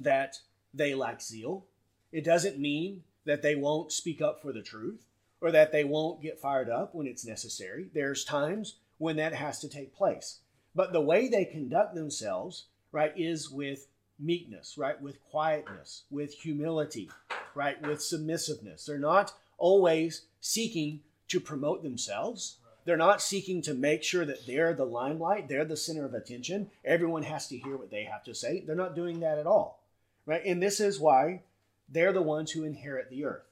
that 0.00 0.38
they 0.72 0.94
lack 0.94 1.20
zeal. 1.20 1.66
It 2.12 2.24
doesn't 2.24 2.58
mean 2.58 3.02
that 3.24 3.42
they 3.42 3.54
won't 3.54 3.92
speak 3.92 4.22
up 4.22 4.40
for 4.40 4.52
the 4.52 4.62
truth 4.62 5.04
or 5.40 5.50
that 5.52 5.72
they 5.72 5.84
won't 5.84 6.22
get 6.22 6.40
fired 6.40 6.70
up 6.70 6.94
when 6.94 7.06
it's 7.06 7.26
necessary. 7.26 7.88
There's 7.92 8.24
times 8.24 8.76
when 8.98 9.16
that 9.16 9.34
has 9.34 9.58
to 9.60 9.68
take 9.68 9.94
place. 9.94 10.38
But 10.74 10.92
the 10.92 11.00
way 11.00 11.28
they 11.28 11.44
conduct 11.44 11.94
themselves, 11.94 12.64
right, 12.92 13.12
is 13.16 13.50
with 13.50 13.86
meekness, 14.18 14.76
right, 14.76 15.00
with 15.00 15.22
quietness, 15.30 16.04
with 16.10 16.32
humility, 16.34 17.10
right, 17.54 17.80
with 17.82 18.02
submissiveness. 18.02 18.86
They're 18.86 18.98
not 18.98 19.32
always 19.56 20.22
seeking 20.40 21.00
to 21.28 21.40
promote 21.40 21.82
themselves. 21.82 22.56
They're 22.84 22.96
not 22.96 23.20
seeking 23.20 23.60
to 23.62 23.74
make 23.74 24.02
sure 24.02 24.24
that 24.24 24.46
they're 24.46 24.72
the 24.72 24.84
limelight, 24.84 25.48
they're 25.48 25.64
the 25.64 25.76
center 25.76 26.04
of 26.04 26.14
attention. 26.14 26.70
Everyone 26.84 27.22
has 27.24 27.48
to 27.48 27.58
hear 27.58 27.76
what 27.76 27.90
they 27.90 28.04
have 28.04 28.24
to 28.24 28.34
say. 28.34 28.60
They're 28.66 28.74
not 28.74 28.96
doing 28.96 29.20
that 29.20 29.38
at 29.38 29.46
all. 29.46 29.80
Right? 30.26 30.44
And 30.44 30.62
this 30.62 30.80
is 30.80 31.00
why 31.00 31.42
they're 31.88 32.12
the 32.12 32.22
ones 32.22 32.52
who 32.52 32.64
inherit 32.64 33.10
the 33.10 33.24
earth 33.24 33.48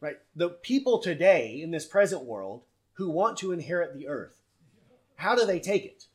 right? 0.00 0.18
The 0.34 0.50
people 0.50 0.98
today 0.98 1.60
in 1.60 1.70
this 1.70 1.86
present 1.86 2.24
world 2.24 2.62
who 2.94 3.10
want 3.10 3.38
to 3.38 3.52
inherit 3.52 3.94
the 3.94 4.08
earth, 4.08 4.40
how 5.16 5.34
do 5.34 5.46
they 5.46 5.60
take 5.60 5.84
it? 5.84 6.06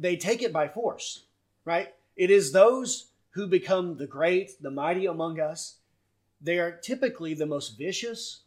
They 0.00 0.16
take 0.16 0.40
it 0.40 0.50
by 0.50 0.66
force, 0.66 1.24
right? 1.66 1.92
It 2.16 2.30
is 2.30 2.52
those 2.52 3.10
who 3.32 3.46
become 3.46 3.98
the 3.98 4.06
great, 4.06 4.60
the 4.62 4.70
mighty 4.70 5.04
among 5.04 5.38
us. 5.38 5.76
They 6.40 6.58
are 6.58 6.72
typically 6.72 7.34
the 7.34 7.44
most 7.44 7.76
vicious, 7.76 8.40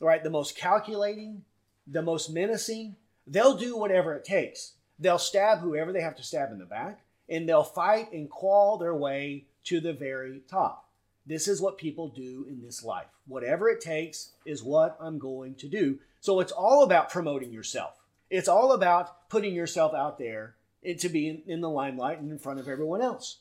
right? 0.00 0.22
The 0.22 0.30
most 0.30 0.56
calculating, 0.56 1.42
the 1.88 2.02
most 2.02 2.30
menacing. 2.30 2.94
They'll 3.26 3.56
do 3.56 3.76
whatever 3.76 4.14
it 4.14 4.24
takes. 4.24 4.74
They'll 5.00 5.18
stab 5.18 5.58
whoever 5.58 5.92
they 5.92 6.02
have 6.02 6.14
to 6.16 6.22
stab 6.22 6.52
in 6.52 6.60
the 6.60 6.64
back, 6.64 7.00
and 7.28 7.48
they'll 7.48 7.64
fight 7.64 8.12
and 8.12 8.30
claw 8.30 8.78
their 8.78 8.94
way 8.94 9.46
to 9.64 9.80
the 9.80 9.92
very 9.92 10.42
top. 10.48 10.88
This 11.26 11.48
is 11.48 11.60
what 11.60 11.78
people 11.78 12.06
do 12.06 12.46
in 12.48 12.62
this 12.62 12.84
life. 12.84 13.08
Whatever 13.26 13.68
it 13.68 13.80
takes 13.80 14.30
is 14.44 14.62
what 14.62 14.96
I'm 15.00 15.18
going 15.18 15.56
to 15.56 15.68
do. 15.68 15.98
So 16.20 16.38
it's 16.38 16.52
all 16.52 16.84
about 16.84 17.10
promoting 17.10 17.52
yourself. 17.52 17.94
It's 18.30 18.46
all 18.46 18.70
about 18.70 19.28
putting 19.28 19.52
yourself 19.52 19.92
out 19.92 20.20
there 20.20 20.54
to 20.94 21.08
be 21.08 21.28
in, 21.28 21.42
in 21.46 21.60
the 21.60 21.70
limelight 21.70 22.20
and 22.20 22.30
in 22.30 22.38
front 22.38 22.60
of 22.60 22.68
everyone 22.68 23.02
else. 23.02 23.38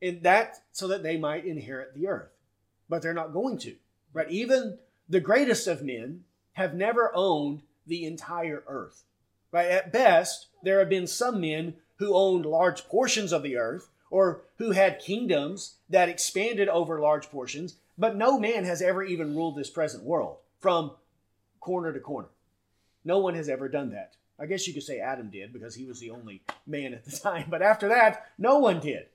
And 0.00 0.22
that 0.22 0.62
so 0.72 0.88
that 0.88 1.02
they 1.02 1.16
might 1.16 1.44
inherit 1.44 1.94
the 1.94 2.08
earth. 2.08 2.30
But 2.88 3.02
they're 3.02 3.14
not 3.14 3.32
going 3.32 3.58
to. 3.58 3.74
Right? 4.12 4.30
Even 4.30 4.78
the 5.08 5.20
greatest 5.20 5.66
of 5.66 5.82
men 5.82 6.24
have 6.52 6.74
never 6.74 7.10
owned 7.14 7.62
the 7.86 8.04
entire 8.04 8.62
earth. 8.66 9.04
Right? 9.50 9.68
At 9.68 9.92
best, 9.92 10.46
there 10.62 10.78
have 10.78 10.88
been 10.88 11.06
some 11.06 11.40
men 11.40 11.74
who 11.96 12.14
owned 12.14 12.46
large 12.46 12.86
portions 12.86 13.32
of 13.32 13.42
the 13.42 13.56
earth 13.56 13.88
or 14.10 14.42
who 14.56 14.70
had 14.70 15.00
kingdoms 15.00 15.76
that 15.90 16.08
expanded 16.08 16.68
over 16.68 17.00
large 17.00 17.30
portions, 17.30 17.76
but 17.96 18.16
no 18.16 18.38
man 18.38 18.64
has 18.64 18.80
ever 18.80 19.02
even 19.02 19.34
ruled 19.34 19.56
this 19.56 19.70
present 19.70 20.04
world 20.04 20.36
from 20.60 20.92
corner 21.60 21.92
to 21.92 22.00
corner. 22.00 22.28
No 23.04 23.18
one 23.18 23.34
has 23.34 23.48
ever 23.48 23.68
done 23.68 23.90
that. 23.90 24.14
I 24.38 24.46
guess 24.46 24.66
you 24.68 24.74
could 24.74 24.82
say 24.84 25.00
Adam 25.00 25.30
did 25.30 25.52
because 25.52 25.74
he 25.74 25.84
was 25.84 25.98
the 26.00 26.10
only 26.10 26.42
man 26.66 26.94
at 26.94 27.04
the 27.04 27.16
time, 27.16 27.46
but 27.48 27.62
after 27.62 27.88
that, 27.88 28.26
no 28.38 28.58
one 28.58 28.80
did. 28.80 29.06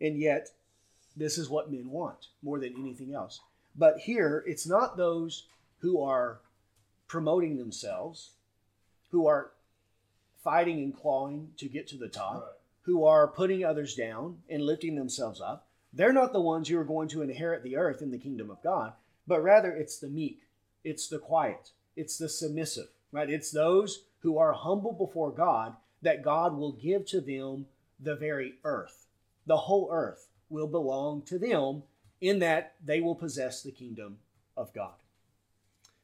And 0.00 0.18
yet, 0.18 0.48
this 1.16 1.38
is 1.38 1.48
what 1.50 1.70
men 1.70 1.90
want 1.90 2.28
more 2.42 2.58
than 2.60 2.74
anything 2.78 3.14
else. 3.14 3.40
But 3.76 3.98
here, 3.98 4.44
it's 4.46 4.66
not 4.66 4.96
those 4.96 5.46
who 5.80 6.02
are 6.02 6.40
promoting 7.06 7.56
themselves, 7.56 8.30
who 9.10 9.26
are 9.26 9.50
fighting 10.42 10.78
and 10.78 10.96
clawing 10.96 11.50
to 11.56 11.68
get 11.68 11.86
to 11.88 11.96
the 11.96 12.08
top, 12.08 12.34
Right. 12.34 12.52
who 12.82 13.04
are 13.04 13.26
putting 13.28 13.64
others 13.64 13.94
down 13.94 14.38
and 14.48 14.62
lifting 14.62 14.94
themselves 14.94 15.40
up. 15.40 15.66
They're 15.92 16.12
not 16.12 16.32
the 16.32 16.40
ones 16.40 16.68
who 16.68 16.78
are 16.78 16.84
going 16.84 17.08
to 17.08 17.22
inherit 17.22 17.62
the 17.62 17.76
earth 17.76 18.02
in 18.02 18.10
the 18.10 18.18
kingdom 18.18 18.50
of 18.50 18.62
God, 18.62 18.92
but 19.26 19.42
rather 19.42 19.72
it's 19.72 19.98
the 19.98 20.08
meek, 20.08 20.42
it's 20.84 21.08
the 21.08 21.18
quiet, 21.18 21.70
it's 21.96 22.18
the 22.18 22.28
submissive, 22.28 22.88
right? 23.12 23.30
It's 23.30 23.50
those 23.50 24.04
who 24.20 24.38
are 24.38 24.52
humble 24.52 24.92
before 24.92 25.30
God 25.30 25.74
that 26.02 26.22
God 26.22 26.56
will 26.56 26.72
give 26.72 27.06
to 27.06 27.20
them 27.20 27.66
the 28.00 28.14
very 28.14 28.54
earth. 28.64 29.06
The 29.46 29.56
whole 29.56 29.88
earth 29.90 30.28
will 30.48 30.68
belong 30.68 31.22
to 31.22 31.38
them 31.38 31.82
in 32.20 32.38
that 32.40 32.74
they 32.84 33.00
will 33.00 33.14
possess 33.14 33.62
the 33.62 33.72
kingdom 33.72 34.18
of 34.56 34.72
God. 34.74 34.94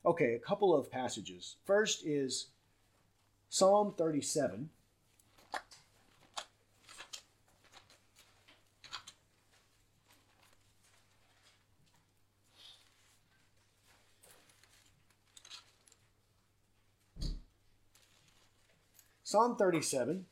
Okay, 0.07 0.35
a 0.35 0.39
couple 0.39 0.75
of 0.75 0.91
passages. 0.91 1.57
First 1.65 2.05
is 2.07 2.49
Psalm 3.49 3.95
37. 3.97 4.71
Psalm 19.35 19.57
37. 19.57 20.27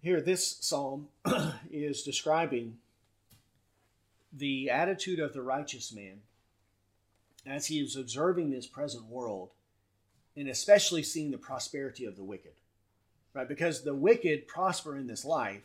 Here, 0.00 0.22
this 0.22 0.56
psalm 0.62 1.08
is 1.70 2.02
describing 2.02 2.78
the 4.32 4.70
attitude 4.70 5.20
of 5.20 5.34
the 5.34 5.42
righteous 5.42 5.92
man 5.92 6.22
as 7.44 7.66
he 7.66 7.80
is 7.80 7.94
observing 7.94 8.50
this 8.50 8.66
present 8.66 9.04
world 9.04 9.50
and 10.34 10.48
especially 10.48 11.02
seeing 11.02 11.30
the 11.30 11.36
prosperity 11.36 12.06
of 12.06 12.16
the 12.16 12.24
wicked. 12.24 12.54
Right? 13.34 13.46
Because 13.46 13.84
the 13.84 13.94
wicked 13.94 14.48
prosper 14.48 14.96
in 14.96 15.08
this 15.08 15.26
life 15.26 15.64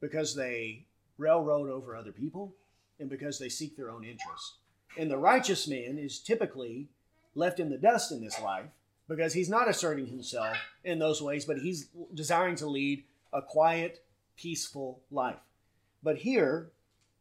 because 0.00 0.34
they 0.34 0.86
railroad 1.18 1.68
over 1.68 1.94
other 1.94 2.12
people 2.12 2.54
and 2.98 3.10
because 3.10 3.38
they 3.38 3.50
seek 3.50 3.76
their 3.76 3.90
own 3.90 4.02
interests. 4.02 4.54
And 4.98 5.10
the 5.10 5.18
righteous 5.18 5.68
man 5.68 5.98
is 5.98 6.18
typically 6.18 6.88
left 7.34 7.60
in 7.60 7.70
the 7.70 7.78
dust 7.78 8.12
in 8.12 8.22
this 8.22 8.40
life 8.40 8.66
because 9.08 9.32
he's 9.32 9.48
not 9.48 9.68
asserting 9.68 10.06
himself 10.06 10.56
in 10.84 10.98
those 10.98 11.22
ways, 11.22 11.44
but 11.44 11.58
he's 11.58 11.88
desiring 12.14 12.56
to 12.56 12.66
lead 12.66 13.04
a 13.32 13.42
quiet, 13.42 14.02
peaceful 14.36 15.00
life. 15.10 15.38
But 16.02 16.18
here, 16.18 16.70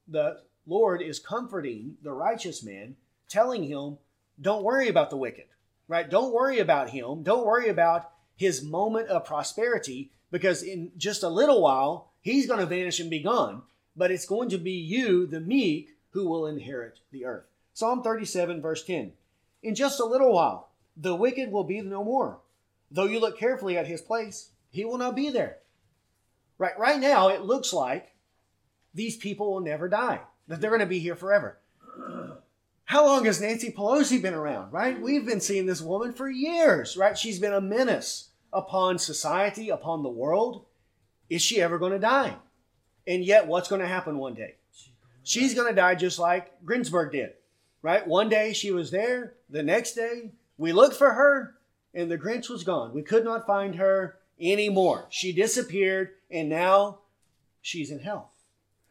the 0.07 0.41
Lord 0.65 1.01
is 1.01 1.19
comforting 1.19 1.97
the 2.03 2.11
righteous 2.11 2.63
man, 2.63 2.95
telling 3.27 3.63
him, 3.63 3.97
don't 4.41 4.63
worry 4.63 4.87
about 4.87 5.09
the 5.09 5.17
wicked, 5.17 5.45
right? 5.87 6.09
Don't 6.09 6.33
worry 6.33 6.59
about 6.59 6.91
him. 6.91 7.23
Don't 7.23 7.45
worry 7.45 7.69
about 7.69 8.11
his 8.35 8.63
moment 8.63 9.09
of 9.09 9.25
prosperity 9.25 10.11
because 10.31 10.63
in 10.63 10.91
just 10.97 11.23
a 11.23 11.29
little 11.29 11.61
while, 11.61 12.11
he's 12.21 12.47
going 12.47 12.59
to 12.59 12.65
vanish 12.65 12.99
and 12.99 13.09
be 13.09 13.19
gone. 13.19 13.63
But 13.95 14.11
it's 14.11 14.25
going 14.25 14.49
to 14.49 14.57
be 14.57 14.71
you, 14.71 15.27
the 15.27 15.41
meek, 15.41 15.97
who 16.11 16.27
will 16.27 16.47
inherit 16.47 16.99
the 17.11 17.25
earth. 17.25 17.45
Psalm 17.73 18.03
37, 18.03 18.61
verse 18.61 18.83
10. 18.83 19.13
In 19.63 19.75
just 19.75 19.99
a 19.99 20.05
little 20.05 20.33
while, 20.33 20.69
the 20.95 21.15
wicked 21.15 21.51
will 21.51 21.63
be 21.63 21.81
no 21.81 22.03
more. 22.03 22.39
Though 22.91 23.05
you 23.05 23.19
look 23.19 23.37
carefully 23.37 23.77
at 23.77 23.87
his 23.87 24.01
place, 24.01 24.49
he 24.69 24.85
will 24.85 24.97
not 24.97 25.15
be 25.15 25.29
there. 25.29 25.57
Right, 26.57 26.77
right 26.77 26.99
now, 26.99 27.29
it 27.29 27.41
looks 27.41 27.71
like 27.71 28.13
these 28.93 29.15
people 29.15 29.51
will 29.51 29.61
never 29.61 29.87
die, 29.87 30.21
that 30.47 30.59
they're 30.59 30.71
going 30.71 30.81
to 30.81 30.85
be 30.85 30.99
here 30.99 31.15
forever. 31.15 31.59
How 32.85 33.05
long 33.05 33.25
has 33.25 33.39
Nancy 33.39 33.71
Pelosi 33.71 34.21
been 34.21 34.33
around, 34.33 34.71
right? 34.71 34.99
We've 34.99 35.25
been 35.25 35.41
seeing 35.41 35.67
this 35.67 35.81
woman 35.81 36.11
for 36.11 36.27
years, 36.27 36.97
right? 36.97 37.17
She's 37.17 37.39
been 37.39 37.53
a 37.53 37.61
menace 37.61 38.29
upon 38.51 38.97
society, 38.97 39.69
upon 39.69 40.01
the 40.01 40.09
world. 40.09 40.65
Is 41.29 41.43
she 41.43 41.61
ever 41.61 41.77
going 41.77 41.91
to 41.91 41.99
die? 41.99 42.35
And 43.05 43.23
yet, 43.23 43.47
what's 43.47 43.69
going 43.69 43.81
to 43.81 43.87
happen 43.87 44.17
one 44.17 44.33
day? 44.33 44.55
She's 45.23 45.53
going 45.53 45.67
to 45.67 45.75
die 45.75 45.93
just 45.93 46.17
like 46.17 46.51
Ginsburg 46.67 47.11
did, 47.11 47.33
right? 47.81 48.05
One 48.07 48.29
day 48.29 48.53
she 48.53 48.71
was 48.71 48.91
there, 48.91 49.35
the 49.49 49.63
next 49.63 49.93
day 49.93 50.31
we 50.57 50.73
looked 50.73 50.95
for 50.95 51.13
her, 51.13 51.55
and 51.93 52.11
the 52.11 52.17
Grinch 52.17 52.49
was 52.49 52.63
gone. 52.63 52.93
We 52.93 53.01
could 53.01 53.23
not 53.23 53.47
find 53.47 53.75
her 53.75 54.17
anymore. 54.39 55.05
She 55.09 55.31
disappeared, 55.31 56.11
and 56.29 56.49
now 56.49 56.99
she's 57.61 57.91
in 57.91 57.99
hell. 57.99 58.31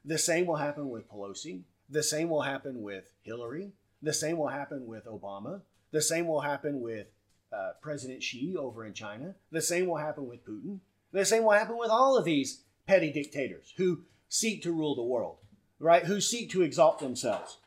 The 0.04 0.18
same 0.18 0.46
will 0.46 0.56
happen 0.56 0.88
with 0.88 1.10
Pelosi. 1.10 1.62
The 1.90 2.02
same 2.02 2.28
will 2.28 2.42
happen 2.42 2.82
with 2.82 3.12
Hillary. 3.22 3.72
The 4.02 4.12
same 4.12 4.38
will 4.38 4.48
happen 4.48 4.86
with 4.86 5.06
Obama. 5.06 5.62
The 5.90 6.02
same 6.02 6.26
will 6.26 6.40
happen 6.40 6.80
with 6.80 7.06
uh, 7.52 7.70
President 7.80 8.22
Xi 8.22 8.56
over 8.56 8.84
in 8.84 8.94
China. 8.94 9.34
The 9.50 9.62
same 9.62 9.86
will 9.86 9.96
happen 9.96 10.26
with 10.26 10.46
Putin. 10.46 10.80
The 11.12 11.24
same 11.24 11.44
will 11.44 11.52
happen 11.52 11.78
with 11.78 11.90
all 11.90 12.16
of 12.16 12.24
these 12.24 12.62
petty 12.86 13.10
dictators 13.10 13.74
who 13.76 14.02
seek 14.28 14.62
to 14.62 14.72
rule 14.72 14.94
the 14.94 15.02
world, 15.02 15.38
right? 15.78 16.04
Who 16.04 16.20
seek 16.20 16.50
to 16.50 16.62
exalt 16.62 16.98
themselves. 16.98 17.58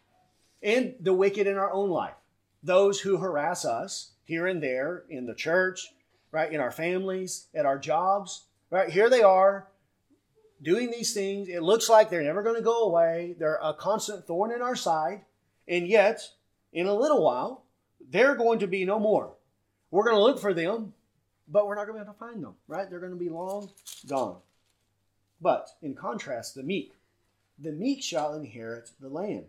And 0.63 0.95
the 0.99 1.13
wicked 1.13 1.47
in 1.47 1.57
our 1.57 1.71
own 1.71 1.89
life, 1.89 2.15
those 2.63 2.99
who 2.99 3.17
harass 3.17 3.65
us 3.65 4.11
here 4.25 4.47
and 4.47 4.61
there 4.61 5.03
in 5.09 5.25
the 5.25 5.33
church, 5.33 5.87
right? 6.31 6.51
In 6.51 6.59
our 6.59 6.71
families, 6.71 7.47
at 7.53 7.65
our 7.65 7.79
jobs, 7.79 8.45
right? 8.69 8.89
Here 8.89 9.09
they 9.09 9.23
are 9.23 9.67
doing 10.61 10.91
these 10.91 11.13
things. 11.13 11.49
It 11.49 11.63
looks 11.63 11.89
like 11.89 12.09
they're 12.09 12.23
never 12.23 12.43
going 12.43 12.55
to 12.55 12.61
go 12.61 12.83
away. 12.83 13.35
They're 13.39 13.59
a 13.61 13.73
constant 13.73 14.25
thorn 14.25 14.51
in 14.51 14.61
our 14.61 14.75
side. 14.75 15.21
And 15.67 15.87
yet, 15.87 16.21
in 16.71 16.87
a 16.87 16.93
little 16.93 17.23
while, 17.23 17.63
they're 18.09 18.35
going 18.35 18.59
to 18.59 18.67
be 18.67 18.85
no 18.85 18.99
more. 18.99 19.33
We're 19.89 20.03
going 20.03 20.15
to 20.15 20.21
look 20.21 20.39
for 20.39 20.53
them, 20.53 20.93
but 21.47 21.67
we're 21.67 21.75
not 21.75 21.87
going 21.87 21.99
to 21.99 22.05
be 22.05 22.09
able 22.09 22.13
to 22.13 22.19
find 22.19 22.43
them, 22.43 22.55
right? 22.67 22.89
They're 22.89 22.99
going 22.99 23.11
to 23.11 23.17
be 23.17 23.29
long 23.29 23.69
gone. 24.07 24.37
But 25.41 25.69
in 25.81 25.95
contrast, 25.95 26.55
the 26.55 26.63
meek, 26.63 26.93
the 27.57 27.71
meek 27.71 28.03
shall 28.03 28.35
inherit 28.35 28.91
the 28.99 29.09
land 29.09 29.47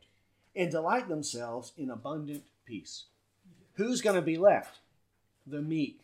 and 0.54 0.70
delight 0.70 1.08
themselves 1.08 1.72
in 1.76 1.90
abundant 1.90 2.44
peace. 2.64 3.04
Who's 3.74 4.00
going 4.00 4.16
to 4.16 4.22
be 4.22 4.36
left? 4.36 4.78
The 5.46 5.62
meek, 5.62 6.00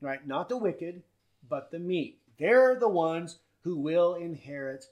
right? 0.00 0.26
Not 0.26 0.48
the 0.48 0.56
wicked, 0.56 1.02
but 1.48 1.70
the 1.70 1.78
meek. 1.78 2.18
They're 2.38 2.74
the 2.74 2.88
ones 2.88 3.38
who 3.62 3.76
will 3.76 4.14
inherit 4.14 4.86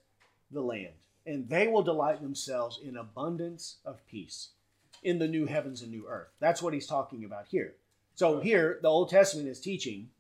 the 0.51 0.63
land, 0.63 0.95
and 1.27 1.49
they 1.49 1.69
will 1.69 1.83
delight 1.83 2.23
themselves 2.23 2.81
in 2.83 2.97
abundance 2.97 3.77
of 3.85 4.07
peace 4.07 4.49
in 5.03 5.19
the 5.19 5.29
new 5.29 5.47
heavens 5.47 5.83
and 5.83 5.91
new 5.91 6.07
earth. 6.09 6.29
That's 6.41 6.63
what 6.63 6.75
he's 6.75 6.87
talking 6.87 7.25
about 7.25 7.47
here. 7.49 7.75
So 8.15 8.41
here, 8.41 8.79
the 8.83 8.89
Old 8.89 9.11
Testament 9.11 9.49
is 9.49 9.61
teaching 9.61 10.11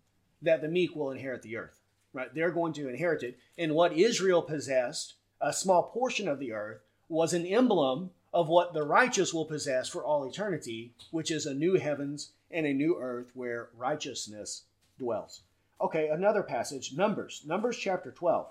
that 0.42 0.61
the 0.61 0.68
meek 0.68 0.96
will 0.96 1.11
inherit 1.11 1.42
the 1.42 1.57
earth, 1.57 1.78
right? 2.12 2.34
They're 2.34 2.50
going 2.50 2.72
to 2.74 2.88
inherit 2.88 3.22
it. 3.22 3.38
And 3.57 3.74
what 3.74 3.92
Israel 3.92 4.42
possessed, 4.42 5.14
a 5.40 5.53
small 5.53 5.84
portion 5.84 6.26
of 6.28 6.38
the 6.38 6.53
earth, 6.53 6.80
was 7.09 7.32
an 7.32 7.46
emblem 7.46 8.11
of 8.33 8.49
what 8.49 8.72
the 8.72 8.83
righteous 8.83 9.35
will 9.35 9.45
possess 9.45 9.89
for 9.89 10.05
all 10.05 10.24
eternity, 10.24 10.93
which 11.11 11.30
is 11.30 11.47
a 11.47 11.55
new 11.55 11.74
heavens 11.74 12.30
and 12.51 12.66
a 12.66 12.72
new 12.72 12.97
earth 12.99 13.30
where 13.35 13.68
righteousness 13.76 14.62
dwells. 14.99 15.43
Okay, 15.80 16.09
another 16.09 16.43
passage, 16.43 16.95
Numbers, 16.95 17.43
Numbers 17.47 17.76
chapter 17.76 18.11
12. 18.11 18.47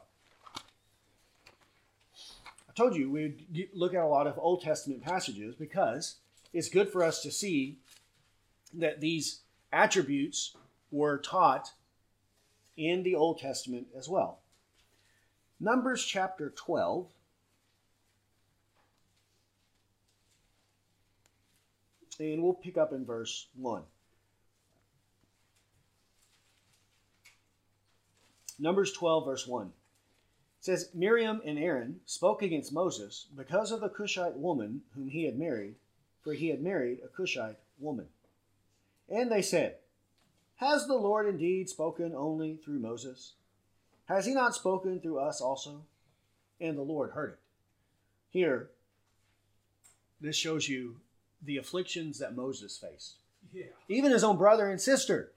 I 2.71 2.73
told 2.75 2.95
you 2.95 3.09
we'd 3.09 3.69
look 3.73 3.93
at 3.93 4.03
a 4.03 4.07
lot 4.07 4.27
of 4.27 4.37
Old 4.37 4.61
Testament 4.61 5.03
passages 5.03 5.55
because 5.55 6.17
it's 6.53 6.69
good 6.69 6.89
for 6.89 7.03
us 7.03 7.21
to 7.21 7.31
see 7.31 7.77
that 8.73 9.01
these 9.01 9.41
attributes 9.73 10.55
were 10.91 11.17
taught 11.17 11.71
in 12.77 13.03
the 13.03 13.15
Old 13.15 13.39
Testament 13.39 13.87
as 13.97 14.07
well. 14.07 14.39
Numbers 15.59 16.03
chapter 16.03 16.49
12. 16.49 17.07
And 22.21 22.43
we'll 22.43 22.53
pick 22.53 22.77
up 22.77 22.93
in 22.93 23.03
verse 23.03 23.47
1. 23.55 23.81
Numbers 28.59 28.93
12, 28.93 29.25
verse 29.25 29.47
1. 29.47 29.65
It 29.65 29.71
says, 30.59 30.89
Miriam 30.93 31.41
and 31.43 31.57
Aaron 31.57 31.99
spoke 32.05 32.43
against 32.43 32.71
Moses 32.71 33.25
because 33.35 33.71
of 33.71 33.81
the 33.81 33.89
Cushite 33.89 34.37
woman 34.37 34.81
whom 34.93 35.09
he 35.09 35.25
had 35.25 35.39
married, 35.39 35.73
for 36.21 36.33
he 36.33 36.49
had 36.49 36.61
married 36.61 36.99
a 37.03 37.07
Cushite 37.07 37.57
woman. 37.79 38.05
And 39.09 39.31
they 39.31 39.41
said, 39.41 39.77
Has 40.57 40.85
the 40.85 40.93
Lord 40.93 41.27
indeed 41.27 41.69
spoken 41.69 42.13
only 42.15 42.57
through 42.63 42.79
Moses? 42.79 43.33
Has 44.05 44.27
he 44.27 44.35
not 44.35 44.53
spoken 44.53 44.99
through 44.99 45.17
us 45.17 45.41
also? 45.41 45.85
And 46.59 46.77
the 46.77 46.83
Lord 46.83 47.11
heard 47.11 47.31
it. 47.31 47.39
Here, 48.29 48.69
this 50.19 50.35
shows 50.35 50.69
you 50.69 50.97
the 51.43 51.57
afflictions 51.57 52.19
that 52.19 52.35
Moses 52.35 52.77
faced. 52.77 53.15
Yeah. 53.53 53.65
Even 53.87 54.11
his 54.11 54.23
own 54.23 54.37
brother 54.37 54.69
and 54.69 54.79
sister 54.79 55.31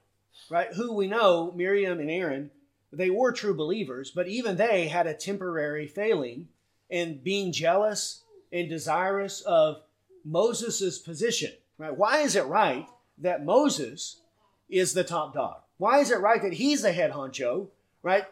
right? 0.49 0.73
Who 0.73 0.93
we 0.93 1.07
know, 1.07 1.51
Miriam 1.55 1.99
and 1.99 2.09
Aaron, 2.09 2.51
they 2.91 3.09
were 3.09 3.31
true 3.31 3.55
believers, 3.55 4.11
but 4.11 4.27
even 4.27 4.57
they 4.57 4.87
had 4.87 5.07
a 5.07 5.13
temporary 5.13 5.87
failing 5.87 6.47
in 6.89 7.19
being 7.23 7.51
jealous 7.51 8.21
and 8.51 8.69
desirous 8.69 9.41
of 9.41 9.81
Moses' 10.23 10.99
position, 10.99 11.51
right? 11.77 11.95
Why 11.95 12.19
is 12.19 12.35
it 12.35 12.45
right 12.45 12.87
that 13.17 13.45
Moses 13.45 14.21
is 14.69 14.93
the 14.93 15.03
top 15.03 15.33
dog? 15.33 15.57
Why 15.77 15.99
is 15.99 16.11
it 16.11 16.19
right 16.19 16.41
that 16.41 16.53
he's 16.53 16.81
the 16.81 16.93
head 16.93 17.11
honcho, 17.11 17.67
right? 18.01 18.25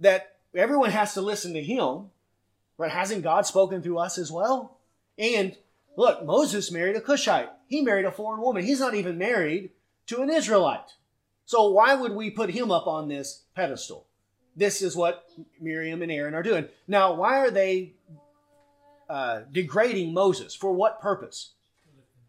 That 0.00 0.36
everyone 0.54 0.90
has 0.90 1.14
to 1.14 1.22
listen 1.22 1.54
to 1.54 1.62
him, 1.62 2.10
right? 2.76 2.90
Hasn't 2.90 3.22
God 3.22 3.46
spoken 3.46 3.82
through 3.82 3.98
us 3.98 4.18
as 4.18 4.30
well? 4.30 4.76
And 5.18 5.56
look, 5.96 6.24
Moses 6.24 6.70
married 6.70 6.96
a 6.96 7.00
Cushite. 7.00 7.50
He 7.66 7.82
married 7.82 8.04
a 8.04 8.12
foreign 8.12 8.40
woman. 8.40 8.64
He's 8.64 8.80
not 8.80 8.94
even 8.94 9.18
married 9.18 9.70
to 10.06 10.22
an 10.22 10.30
Israelite. 10.30 10.94
So 11.46 11.70
why 11.70 11.94
would 11.94 12.12
we 12.12 12.30
put 12.30 12.50
him 12.50 12.70
up 12.70 12.86
on 12.86 13.08
this 13.08 13.42
pedestal? 13.54 14.06
This 14.56 14.82
is 14.82 14.96
what 14.96 15.28
Miriam 15.60 16.02
and 16.02 16.10
Aaron 16.10 16.34
are 16.34 16.42
doing. 16.42 16.66
Now, 16.86 17.14
why 17.14 17.38
are 17.38 17.50
they 17.50 17.94
uh, 19.08 19.42
degrading 19.50 20.12
Moses? 20.12 20.54
For 20.54 20.72
what 20.72 21.00
purpose? 21.00 21.52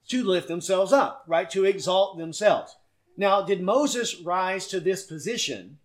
To 0.09 0.23
lift 0.23 0.47
themselves 0.47 0.91
up, 0.91 1.23
right? 1.27 1.49
To 1.51 1.65
exalt 1.65 2.17
themselves. 2.17 2.75
Now, 3.17 3.41
did 3.41 3.61
Moses 3.61 4.19
rise 4.21 4.67
to 4.67 4.79
this 4.79 5.03
position 5.03 5.77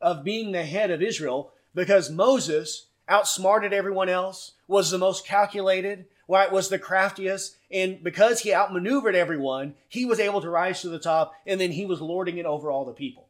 of 0.00 0.24
being 0.24 0.52
the 0.52 0.64
head 0.64 0.90
of 0.90 1.02
Israel 1.02 1.52
because 1.74 2.10
Moses 2.10 2.86
outsmarted 3.08 3.72
everyone 3.72 4.08
else, 4.08 4.52
was 4.66 4.90
the 4.90 4.98
most 4.98 5.26
calculated, 5.26 6.06
right, 6.28 6.50
was 6.50 6.68
the 6.68 6.78
craftiest, 6.78 7.56
and 7.70 8.02
because 8.02 8.40
he 8.40 8.54
outmaneuvered 8.54 9.14
everyone, 9.14 9.74
he 9.88 10.04
was 10.04 10.20
able 10.20 10.40
to 10.40 10.50
rise 10.50 10.80
to 10.82 10.88
the 10.88 10.98
top, 10.98 11.34
and 11.46 11.60
then 11.60 11.72
he 11.72 11.86
was 11.86 12.00
lording 12.00 12.38
it 12.38 12.46
over 12.46 12.70
all 12.70 12.84
the 12.84 12.92
people. 12.92 13.26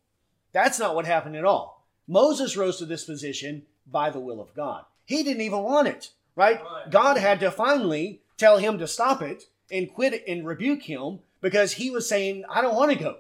That's 0.53 0.79
not 0.79 0.95
what 0.95 1.07
happened 1.07 1.37
at 1.37 1.45
all. 1.45 1.85
Moses 2.07 2.57
rose 2.57 2.79
to 2.79 2.87
this 2.87 3.05
position 3.05 3.63
by 3.87 4.11
the 4.11 4.21
will 4.21 4.41
of 4.41 4.55
God. 4.55 4.85
He 5.05 5.23
didn't 5.23 5.43
even 5.43 5.63
want 5.63 5.89
it, 5.89 6.11
right? 6.37 6.61
God 6.91 7.17
had 7.17 7.41
to 7.41 7.51
finally 7.51 8.21
tell 8.37 8.59
him 8.59 8.79
to 8.79 8.87
stop 8.87 9.23
it 9.23 9.45
and 9.71 9.93
quit 9.93 10.15
it 10.15 10.25
and 10.29 10.47
rebuke 10.47 10.83
him 10.83 11.21
because 11.41 11.73
he 11.73 11.91
was 11.91 12.09
saying, 12.09 12.45
I 12.49 12.63
don't 12.63 12.77
want 12.77 12.93
to 12.93 12.99
go. 12.99 13.17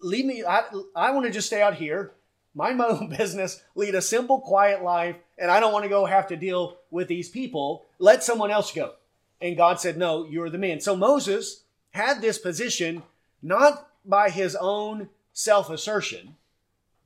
Leave 0.00 0.24
me. 0.24 0.44
I, 0.44 0.62
I 0.94 1.10
want 1.10 1.26
to 1.26 1.32
just 1.32 1.48
stay 1.48 1.60
out 1.60 1.74
here 1.74 2.12
mind 2.54 2.78
my 2.78 2.86
own 2.88 3.08
business, 3.08 3.62
lead 3.74 3.94
a 3.94 4.02
simple, 4.02 4.40
quiet 4.40 4.82
life, 4.82 5.16
and 5.38 5.50
I 5.50 5.60
don't 5.60 5.72
want 5.72 5.84
to 5.84 5.88
go 5.88 6.04
have 6.04 6.28
to 6.28 6.36
deal 6.36 6.76
with 6.90 7.08
these 7.08 7.28
people. 7.28 7.86
Let 7.98 8.22
someone 8.22 8.50
else 8.50 8.72
go. 8.72 8.94
And 9.42 9.56
God 9.56 9.80
said, 9.80 9.98
No, 9.98 10.24
you're 10.24 10.48
the 10.48 10.56
man. 10.56 10.80
So 10.80 10.94
Moses 10.94 11.64
had 11.90 12.22
this 12.22 12.38
position 12.38 13.02
not 13.42 13.88
by 14.06 14.30
his 14.30 14.56
own 14.56 15.08
self 15.32 15.68
assertion, 15.68 16.36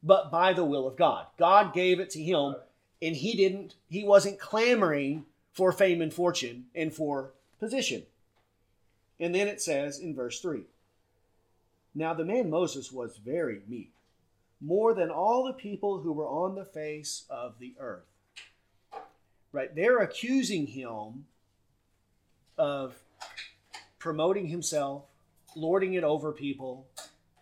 but 0.02 0.30
by 0.30 0.52
the 0.52 0.64
will 0.64 0.86
of 0.86 0.96
God. 0.96 1.26
God 1.38 1.72
gave 1.72 1.98
it 1.98 2.10
to 2.10 2.22
him, 2.22 2.56
and 3.00 3.16
he 3.16 3.34
didn't, 3.34 3.74
he 3.88 4.04
wasn't 4.04 4.38
clamoring 4.38 5.24
for 5.54 5.72
fame 5.72 6.02
and 6.02 6.12
fortune 6.12 6.66
and 6.74 6.92
for 6.92 7.30
position. 7.58 8.02
And 9.18 9.34
then 9.34 9.48
it 9.48 9.62
says 9.62 9.98
in 9.98 10.14
verse 10.14 10.38
3 10.40 10.60
Now 11.94 12.12
the 12.12 12.24
man 12.24 12.50
Moses 12.50 12.92
was 12.92 13.16
very 13.16 13.62
meek 13.66 13.92
more 14.60 14.92
than 14.92 15.10
all 15.10 15.44
the 15.44 15.52
people 15.54 16.00
who 16.00 16.12
were 16.12 16.26
on 16.26 16.54
the 16.54 16.64
face 16.64 17.24
of 17.30 17.58
the 17.58 17.74
earth. 17.78 18.04
Right? 19.52 19.74
They're 19.74 19.98
accusing 19.98 20.66
him 20.66 21.24
of 22.58 22.94
promoting 23.98 24.46
himself, 24.48 25.04
lording 25.54 25.94
it 25.94 26.04
over 26.04 26.32
people, 26.32 26.86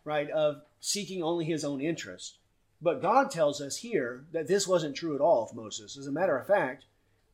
right? 0.04 0.30
Of 0.30 0.62
seeking 0.80 1.22
only 1.22 1.44
his 1.44 1.64
own 1.64 1.80
interest. 1.80 2.38
But 2.80 3.02
God 3.02 3.30
tells 3.30 3.60
us 3.60 3.76
here 3.76 4.24
that 4.32 4.46
this 4.46 4.68
wasn't 4.68 4.96
true 4.96 5.14
at 5.14 5.20
all 5.20 5.44
of 5.44 5.56
Moses. 5.56 5.96
As 5.96 6.06
a 6.06 6.12
matter 6.12 6.36
of 6.36 6.46
fact, 6.46 6.84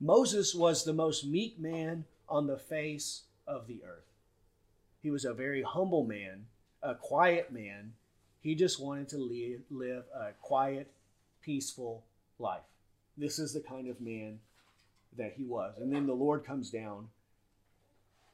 Moses 0.00 0.54
was 0.54 0.84
the 0.84 0.92
most 0.92 1.26
meek 1.26 1.58
man 1.58 2.04
on 2.28 2.46
the 2.46 2.58
face 2.58 3.22
of 3.46 3.66
the 3.66 3.82
earth. 3.84 4.06
He 5.02 5.10
was 5.10 5.24
a 5.24 5.34
very 5.34 5.62
humble 5.62 6.04
man, 6.04 6.46
a 6.82 6.94
quiet 6.94 7.52
man, 7.52 7.92
he 8.40 8.54
just 8.54 8.80
wanted 8.80 9.08
to 9.10 9.62
live, 9.70 10.04
a 10.14 10.32
quiet, 10.40 10.90
peaceful 11.42 12.04
life. 12.38 12.62
This 13.16 13.38
is 13.38 13.52
the 13.52 13.60
kind 13.60 13.88
of 13.88 14.00
man 14.00 14.40
that 15.16 15.34
he 15.36 15.44
was. 15.44 15.76
And 15.78 15.92
then 15.92 16.06
the 16.06 16.14
Lord 16.14 16.44
comes 16.44 16.70
down 16.70 17.08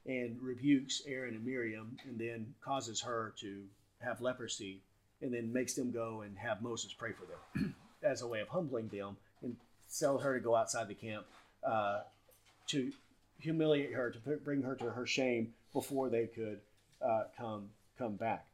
and 0.07 0.41
rebukes 0.41 1.03
Aaron 1.07 1.35
and 1.35 1.45
Miriam 1.45 1.97
and 2.05 2.19
then 2.19 2.55
causes 2.65 3.01
her 3.01 3.35
to 3.41 3.63
have 4.01 4.21
leprosy 4.21 4.81
and 5.23 5.33
then 5.33 5.53
makes 5.53 5.75
them 5.75 5.91
go 5.91 6.23
and 6.23 6.37
have 6.37 6.63
Moses 6.63 6.93
pray 6.93 7.13
for 7.13 7.27
them 7.27 7.75
as 8.03 8.23
a 8.23 8.27
way 8.27 8.41
of 8.41 8.49
humbling 8.49 8.89
them 8.89 9.17
and 9.43 9.57
tell 9.99 10.19
her 10.19 10.35
to 10.35 10.41
go 10.41 10.55
outside 10.55 10.89
the 10.89 10.95
camp 10.95 11.25
uh, 11.67 12.01
to 12.69 12.93
humiliate 13.39 13.93
her, 13.93 14.11
to 14.11 14.19
bring 14.19 14.63
her 14.63 14.75
to 14.77 14.91
her 14.91 15.07
shame 15.07 15.53
before 15.73 16.09
they 16.09 16.27
could 16.27 16.61
uh, 17.03 17.25
come 17.37 17.69
come 17.99 18.17
back. 18.17 18.47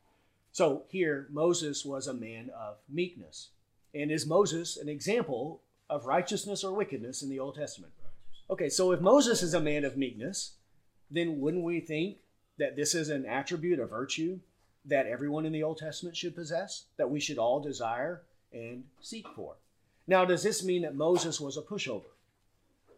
So 0.52 0.82
here, 0.88 1.26
Moses 1.30 1.84
was 1.84 2.06
a 2.06 2.14
man 2.14 2.50
of 2.56 2.76
meekness. 2.88 3.48
And 3.94 4.10
is 4.10 4.26
Moses 4.26 4.76
an 4.76 4.88
example 4.88 5.60
of 5.90 6.06
righteousness 6.06 6.62
or 6.62 6.72
wickedness 6.72 7.22
in 7.22 7.28
the 7.28 7.38
Old 7.38 7.56
Testament? 7.56 7.92
Okay, 8.50 8.68
so 8.68 8.92
if 8.92 9.00
Moses 9.00 9.42
is 9.42 9.54
a 9.54 9.60
man 9.60 9.84
of 9.84 9.96
meekness, 9.96 10.52
then 11.12 11.40
wouldn't 11.40 11.64
we 11.64 11.80
think 11.80 12.18
that 12.58 12.76
this 12.76 12.94
is 12.94 13.08
an 13.08 13.26
attribute, 13.26 13.78
a 13.78 13.86
virtue 13.86 14.38
that 14.84 15.06
everyone 15.06 15.46
in 15.46 15.52
the 15.52 15.62
Old 15.62 15.78
Testament 15.78 16.16
should 16.16 16.34
possess, 16.34 16.84
that 16.96 17.10
we 17.10 17.20
should 17.20 17.38
all 17.38 17.60
desire 17.60 18.22
and 18.52 18.84
seek 19.00 19.26
for? 19.36 19.54
Now, 20.06 20.24
does 20.24 20.42
this 20.42 20.64
mean 20.64 20.82
that 20.82 20.96
Moses 20.96 21.40
was 21.40 21.56
a 21.56 21.62
pushover? 21.62 22.10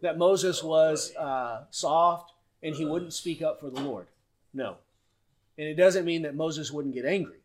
That 0.00 0.18
Moses 0.18 0.62
was 0.62 1.14
uh, 1.16 1.64
soft 1.70 2.32
and 2.62 2.74
he 2.74 2.84
wouldn't 2.84 3.12
speak 3.12 3.42
up 3.42 3.60
for 3.60 3.70
the 3.70 3.80
Lord? 3.80 4.06
No. 4.54 4.76
And 5.58 5.68
it 5.68 5.74
doesn't 5.74 6.04
mean 6.04 6.22
that 6.22 6.34
Moses 6.34 6.72
wouldn't 6.72 6.94
get 6.94 7.04
angry 7.04 7.36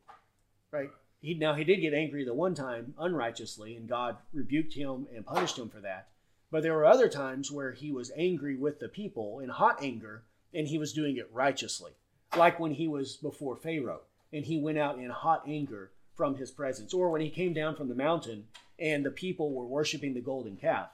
right? 0.72 0.90
He 1.22 1.34
now 1.34 1.54
he 1.54 1.64
did 1.64 1.82
get 1.82 1.94
angry 1.94 2.24
the 2.24 2.34
one 2.34 2.56
time 2.56 2.94
unrighteously, 2.98 3.76
and 3.76 3.90
God 3.90 4.18
rebuked 4.34 4.74
him 4.74 5.08
and 5.14 5.26
punished 5.26 5.58
him 5.58 5.70
for 5.70 5.80
that. 5.82 6.08
But 6.52 6.64
there 6.64 6.74
were 6.74 6.86
other 6.86 7.10
times 7.10 7.52
where 7.52 7.72
he 7.72 7.92
was 7.92 8.12
angry 8.16 8.56
with 8.56 8.80
the 8.80 8.88
people 8.88 9.40
in 9.40 9.50
hot 9.50 9.80
anger, 9.84 10.24
and 10.54 10.68
he 10.68 10.78
was 10.78 10.94
doing 10.94 11.18
it 11.18 11.30
righteously, 11.32 11.92
like 12.38 12.60
when 12.60 12.74
he 12.74 12.88
was 12.88 13.18
before 13.18 13.56
Pharaoh 13.56 14.02
and 14.32 14.46
he 14.46 14.60
went 14.60 14.78
out 14.78 15.00
in 15.00 15.10
hot 15.10 15.44
anger 15.48 15.92
from 16.16 16.36
his 16.36 16.52
presence, 16.52 16.94
or 16.94 17.10
when 17.10 17.22
he 17.22 17.30
came 17.30 17.54
down 17.54 17.76
from 17.76 17.88
the 17.88 17.96
mountain 17.96 18.46
and 18.78 19.06
the 19.06 19.12
people 19.12 19.54
were 19.54 19.66
worshiping 19.66 20.14
the 20.14 20.22
golden 20.22 20.56
calf, 20.56 20.90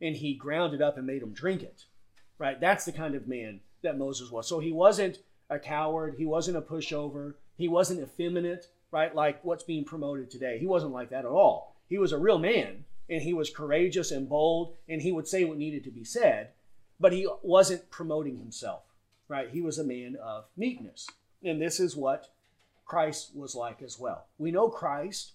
and 0.00 0.16
he 0.16 0.34
ground 0.34 0.74
it 0.74 0.82
up 0.82 0.98
and 0.98 1.06
made 1.06 1.22
them 1.22 1.32
drink 1.32 1.62
it. 1.62 1.84
Right? 2.38 2.60
That's 2.60 2.84
the 2.84 2.92
kind 2.92 3.14
of 3.14 3.26
man 3.26 3.60
that 3.82 3.98
Moses 3.98 4.30
was. 4.30 4.46
So 4.46 4.58
he 4.60 4.70
wasn't 4.70 5.18
a 5.48 5.58
coward. 5.58 6.16
He 6.18 6.26
wasn't 6.26 6.58
a 6.58 6.62
pushover. 6.62 7.34
He 7.56 7.68
wasn't 7.68 8.00
effeminate 8.00 8.66
right? 8.90 9.14
Like 9.14 9.44
what's 9.44 9.64
being 9.64 9.84
promoted 9.84 10.30
today. 10.30 10.58
He 10.58 10.66
wasn't 10.66 10.92
like 10.92 11.10
that 11.10 11.24
at 11.24 11.30
all. 11.30 11.76
He 11.88 11.98
was 11.98 12.12
a 12.12 12.18
real 12.18 12.38
man 12.38 12.84
and 13.08 13.22
he 13.22 13.34
was 13.34 13.50
courageous 13.50 14.10
and 14.10 14.28
bold 14.28 14.74
and 14.88 15.02
he 15.02 15.12
would 15.12 15.28
say 15.28 15.44
what 15.44 15.58
needed 15.58 15.84
to 15.84 15.90
be 15.90 16.04
said, 16.04 16.50
but 16.98 17.12
he 17.12 17.28
wasn't 17.42 17.90
promoting 17.90 18.38
himself, 18.38 18.82
right? 19.28 19.50
He 19.50 19.60
was 19.60 19.78
a 19.78 19.84
man 19.84 20.16
of 20.22 20.44
meekness. 20.56 21.08
And 21.42 21.60
this 21.60 21.80
is 21.80 21.96
what 21.96 22.28
Christ 22.84 23.32
was 23.34 23.54
like 23.54 23.82
as 23.82 23.98
well. 23.98 24.26
We 24.38 24.50
know 24.50 24.68
Christ 24.68 25.32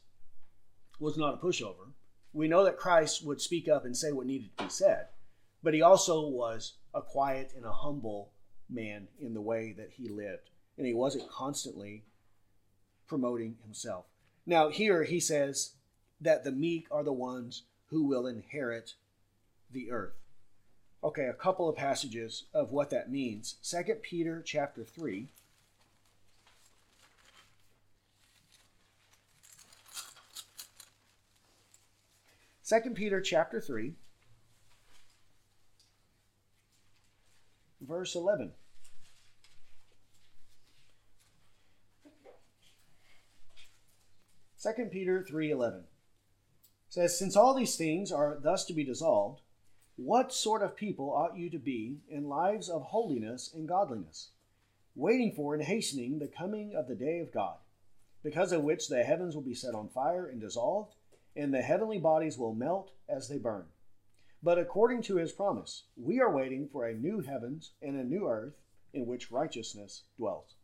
was 1.00 1.18
not 1.18 1.36
a 1.36 1.38
pushover. 1.38 1.92
We 2.34 2.48
know 2.48 2.64
that 2.64 2.78
Christ 2.78 3.26
would 3.26 3.42
speak 3.42 3.68
up 3.68 3.84
and 3.86 3.96
say 3.96 4.12
what 4.12 4.26
needed 4.26 4.58
to 4.58 4.64
be 4.64 4.70
said, 4.70 5.08
but 5.62 5.74
he 5.74 5.82
also 5.82 6.28
was 6.28 6.76
a 6.94 7.02
quiet 7.02 7.52
and 7.56 7.66
a 7.66 7.72
humble 7.72 8.32
man 8.70 9.08
in 9.20 9.34
the 9.34 9.42
way 9.42 9.74
that 9.78 9.92
he 9.98 10.08
lived. 10.08 10.50
And 10.78 10.88
he 10.88 10.94
wasn't 10.94 11.30
constantly 11.30 12.06
promoting 13.08 13.58
himself. 13.64 14.06
Now, 14.46 14.70
here 14.70 15.04
he 15.04 15.20
says 15.20 15.74
that 16.22 16.44
the 16.44 16.52
meek 16.52 16.88
are 16.90 17.04
the 17.04 17.12
ones 17.12 17.64
who 17.88 18.04
will 18.04 18.26
inherit 18.26 18.94
the 19.70 19.92
earth. 19.92 20.21
Okay, 21.04 21.26
a 21.26 21.34
couple 21.34 21.68
of 21.68 21.76
passages 21.76 22.44
of 22.54 22.72
what 22.72 22.92
that 22.92 23.12
means. 23.12 23.56
2 23.64 23.96
Peter 24.04 24.42
chapter 24.46 24.84
3. 24.84 25.28
Second 32.62 32.96
Peter 32.96 33.20
chapter 33.20 33.60
3 33.60 33.96
verse 37.82 38.16
11 38.16 38.54
2 44.62 44.86
Peter 44.90 45.22
3:11 45.24 45.84
says, 46.88 47.18
"Since 47.18 47.36
all 47.36 47.54
these 47.54 47.76
things 47.76 48.12
are 48.12 48.38
thus 48.40 48.64
to 48.66 48.74
be 48.74 48.86
dissolved, 48.86 49.42
what 49.96 50.34
sort 50.34 50.62
of 50.62 50.76
people 50.76 51.12
ought 51.12 51.38
you 51.38 51.50
to 51.50 51.60
be 51.60 51.98
in 52.10 52.28
lives 52.28 52.70
of 52.70 52.82
holiness 52.82 53.52
and 53.54 53.68
godliness, 53.68 54.32
waiting 54.96 55.34
for 55.34 55.54
and 55.54 55.64
hastening 55.64 56.20
the 56.20 56.28
coming 56.28 56.74
of 56.76 56.88
the 56.88 56.96
day 56.96 57.20
of 57.20 57.34
God, 57.34 57.58
because 58.24 58.52
of 58.52 58.64
which 58.64 58.88
the 58.88 59.04
heavens 59.04 59.36
will 59.36 59.42
be 59.42 59.54
set 59.54 59.76
on 59.76 59.90
fire 59.90 60.28
and 60.28 60.42
dissolved, 60.42 60.96
and 61.36 61.54
the 61.54 61.62
heavenly 61.62 62.00
bodies 62.00 62.38
will 62.38 62.54
melt 62.54 62.92
as 63.08 63.28
they 63.28 63.38
burn. 63.38 63.66
But 64.44 64.58
according 64.58 65.04
to 65.04 65.18
his 65.18 65.32
promise, 65.32 65.84
we 65.96 66.20
are 66.20 66.36
waiting 66.36 66.68
for 66.72 66.86
a 66.86 66.94
new 66.94 67.22
heavens 67.22 67.72
and 67.82 67.96
a 67.96 68.04
new 68.04 68.28
earth 68.28 68.56
in 68.94 69.06
which 69.06 69.32
righteousness 69.32 70.04
dwells. 70.18 70.56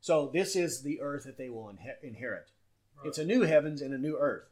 So, 0.00 0.30
this 0.32 0.56
is 0.56 0.82
the 0.82 1.00
earth 1.00 1.24
that 1.24 1.36
they 1.36 1.48
will 1.48 1.68
inherit. 2.02 2.50
Right. 2.96 3.06
It's 3.08 3.18
a 3.18 3.24
new 3.24 3.42
heavens 3.42 3.82
and 3.82 3.92
a 3.92 3.98
new 3.98 4.16
earth, 4.18 4.48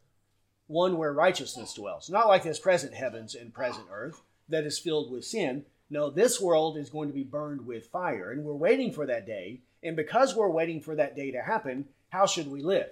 one 0.66 0.96
where 0.96 1.12
righteousness 1.12 1.74
dwells. 1.74 2.08
Not 2.08 2.28
like 2.28 2.42
this 2.42 2.58
present 2.58 2.94
heavens 2.94 3.34
and 3.34 3.52
present 3.52 3.86
earth 3.92 4.22
that 4.48 4.64
is 4.64 4.78
filled 4.78 5.10
with 5.10 5.24
sin. 5.24 5.64
No, 5.90 6.10
this 6.10 6.40
world 6.40 6.76
is 6.76 6.90
going 6.90 7.08
to 7.08 7.14
be 7.14 7.24
burned 7.24 7.66
with 7.66 7.86
fire, 7.86 8.32
and 8.32 8.44
we're 8.44 8.54
waiting 8.54 8.92
for 8.92 9.06
that 9.06 9.26
day. 9.26 9.60
And 9.82 9.96
because 9.96 10.34
we're 10.34 10.48
waiting 10.48 10.80
for 10.80 10.94
that 10.96 11.14
day 11.14 11.30
to 11.30 11.42
happen, 11.42 11.86
how 12.08 12.26
should 12.26 12.50
we 12.50 12.62
live? 12.62 12.88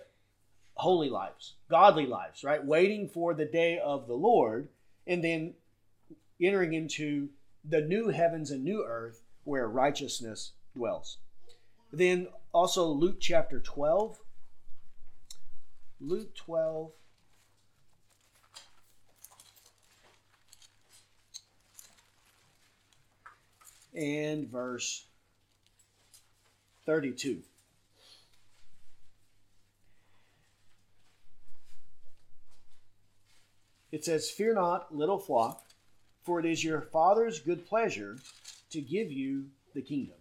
Holy 0.74 1.08
lives, 1.08 1.54
godly 1.70 2.06
lives, 2.06 2.44
right? 2.44 2.64
Waiting 2.64 3.08
for 3.08 3.34
the 3.34 3.44
day 3.44 3.78
of 3.78 4.06
the 4.06 4.14
Lord 4.14 4.68
and 5.06 5.22
then 5.22 5.54
entering 6.40 6.74
into 6.74 7.28
the 7.64 7.80
new 7.80 8.08
heavens 8.08 8.50
and 8.50 8.64
new 8.64 8.84
earth 8.84 9.22
where 9.44 9.68
righteousness 9.68 10.52
dwells. 10.74 11.18
Then 11.92 12.28
also 12.52 12.86
Luke 12.86 13.20
chapter 13.20 13.60
12. 13.60 14.18
Luke 16.00 16.34
12. 16.34 16.90
And 23.94 24.48
verse 24.48 25.04
32. 26.86 27.42
It 33.92 34.06
says, 34.06 34.30
Fear 34.30 34.54
not, 34.54 34.94
little 34.94 35.18
flock, 35.18 35.62
for 36.22 36.40
it 36.40 36.46
is 36.46 36.64
your 36.64 36.80
Father's 36.80 37.40
good 37.40 37.66
pleasure 37.66 38.18
to 38.70 38.80
give 38.80 39.12
you 39.12 39.46
the 39.74 39.82
kingdom. 39.82 40.16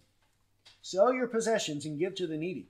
Sell 0.82 1.12
your 1.12 1.26
possessions 1.26 1.86
and 1.86 1.98
give 1.98 2.14
to 2.16 2.26
the 2.26 2.36
needy. 2.36 2.66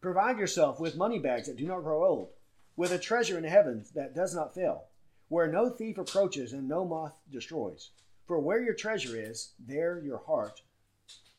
Provide 0.00 0.38
yourself 0.38 0.80
with 0.80 0.96
money 0.96 1.18
bags 1.18 1.46
that 1.46 1.56
do 1.56 1.66
not 1.66 1.82
grow 1.82 2.04
old, 2.04 2.28
with 2.74 2.92
a 2.92 2.98
treasure 2.98 3.36
in 3.36 3.44
heaven 3.44 3.84
that 3.94 4.14
does 4.14 4.34
not 4.34 4.54
fail, 4.54 4.84
where 5.28 5.46
no 5.46 5.68
thief 5.68 5.98
approaches 5.98 6.52
and 6.52 6.68
no 6.68 6.84
moth 6.84 7.16
destroys. 7.30 7.90
For 8.26 8.38
where 8.38 8.60
your 8.60 8.74
treasure 8.74 9.16
is, 9.16 9.52
there 9.58 10.00
your 10.04 10.18
heart 10.18 10.62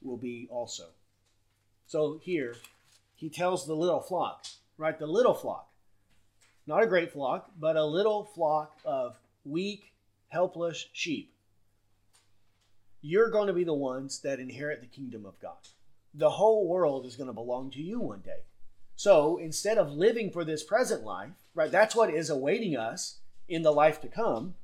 will 0.01 0.17
be 0.17 0.47
also. 0.49 0.85
So 1.85 2.19
here, 2.21 2.55
he 3.15 3.29
tells 3.29 3.65
the 3.65 3.75
little 3.75 4.01
flock, 4.01 4.45
right? 4.77 4.97
The 4.97 5.07
little 5.07 5.33
flock 5.33 5.67
not 6.67 6.83
a 6.83 6.87
great 6.87 7.13
flock, 7.13 7.49
but 7.57 7.77
a 7.77 7.85
little 7.85 8.25
flock 8.25 8.79
of 8.83 9.17
weak, 9.45 9.93
helpless 10.27 10.87
sheep. 10.91 11.33
You're 13.01 13.31
going 13.31 13.47
to 13.47 13.53
be 13.53 13.63
the 13.63 13.73
ones 13.73 14.19
that 14.19 14.39
inherit 14.39 14.81
the 14.81 14.87
kingdom 14.87 15.25
of 15.25 15.39
God. 15.39 15.69
The 16.13 16.31
whole 16.31 16.67
world 16.67 17.05
is 17.05 17.15
going 17.15 17.27
to 17.27 17.33
belong 17.33 17.71
to 17.71 17.81
you 17.81 18.01
one 18.01 18.19
day. 18.19 18.41
So 18.97 19.37
instead 19.37 19.77
of 19.77 19.93
living 19.93 20.29
for 20.29 20.43
this 20.43 20.63
present 20.63 21.03
life, 21.03 21.31
right, 21.55 21.71
that's 21.71 21.95
what 21.95 22.09
is 22.09 22.29
awaiting 22.29 22.75
us 22.75 23.19
in 23.47 23.61
the 23.61 23.71
life 23.71 24.01
to 24.01 24.07
come, 24.09 24.55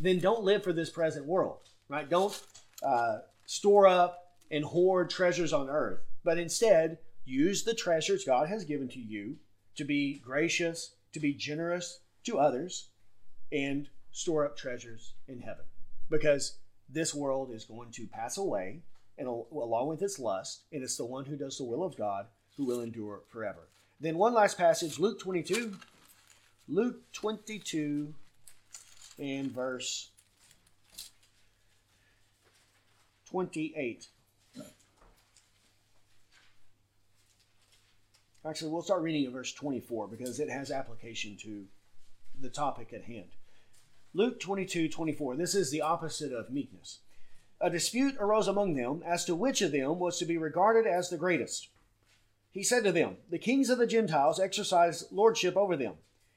then 0.00 0.18
don't 0.18 0.42
live 0.42 0.64
for 0.64 0.72
this 0.72 0.90
present 0.90 1.26
world, 1.26 1.68
right? 1.88 2.08
Don't 2.08 2.40
uh, 2.82 3.18
store 3.46 3.86
up 3.86 4.34
and 4.50 4.64
hoard 4.64 5.10
treasures 5.10 5.52
on 5.52 5.68
earth, 5.68 6.00
but 6.24 6.38
instead 6.38 6.98
use 7.24 7.62
the 7.62 7.74
treasures 7.74 8.24
God 8.24 8.48
has 8.48 8.64
given 8.64 8.88
to 8.88 9.00
you 9.00 9.36
to 9.76 9.84
be 9.84 10.18
gracious, 10.24 10.94
to 11.12 11.20
be 11.20 11.34
generous 11.34 12.00
to 12.24 12.38
others 12.38 12.88
and 13.50 13.88
store 14.10 14.44
up 14.44 14.56
treasures 14.56 15.14
in 15.28 15.40
heaven. 15.40 15.64
Because 16.10 16.58
this 16.88 17.14
world 17.14 17.50
is 17.52 17.64
going 17.64 17.90
to 17.92 18.06
pass 18.06 18.36
away, 18.36 18.82
and 19.18 19.28
along 19.28 19.88
with 19.88 20.02
its 20.02 20.18
lust, 20.18 20.64
and 20.72 20.82
it's 20.82 20.96
the 20.96 21.04
one 21.04 21.24
who 21.24 21.36
does 21.36 21.58
the 21.58 21.64
will 21.64 21.84
of 21.84 21.96
God 21.96 22.26
who 22.56 22.64
will 22.64 22.80
endure 22.80 23.22
forever. 23.28 23.68
Then 24.00 24.18
one 24.18 24.34
last 24.34 24.58
passage, 24.58 24.98
Luke 24.98 25.20
22. 25.20 25.74
Luke 26.68 27.00
22 27.12 28.14
and 29.18 29.50
verse 29.50 30.10
28. 33.32 34.08
Actually, 38.46 38.70
we'll 38.70 38.82
start 38.82 39.00
reading 39.00 39.24
at 39.24 39.32
verse 39.32 39.54
24 39.54 40.08
because 40.08 40.38
it 40.38 40.50
has 40.50 40.70
application 40.70 41.38
to 41.38 41.64
the 42.38 42.50
topic 42.50 42.92
at 42.92 43.04
hand. 43.04 43.30
Luke 44.12 44.38
22 44.38 44.90
24. 44.90 45.36
This 45.36 45.54
is 45.54 45.70
the 45.70 45.80
opposite 45.80 46.30
of 46.30 46.50
meekness. 46.50 46.98
A 47.58 47.70
dispute 47.70 48.16
arose 48.20 48.48
among 48.48 48.74
them 48.74 49.02
as 49.06 49.24
to 49.24 49.34
which 49.34 49.62
of 49.62 49.72
them 49.72 49.98
was 49.98 50.18
to 50.18 50.26
be 50.26 50.36
regarded 50.36 50.86
as 50.86 51.08
the 51.08 51.16
greatest. 51.16 51.68
He 52.50 52.62
said 52.62 52.84
to 52.84 52.92
them, 52.92 53.16
The 53.30 53.38
kings 53.38 53.70
of 53.70 53.78
the 53.78 53.86
Gentiles 53.86 54.38
exercise 54.38 55.06
lordship 55.10 55.56
over 55.56 55.74
them, 55.74 55.94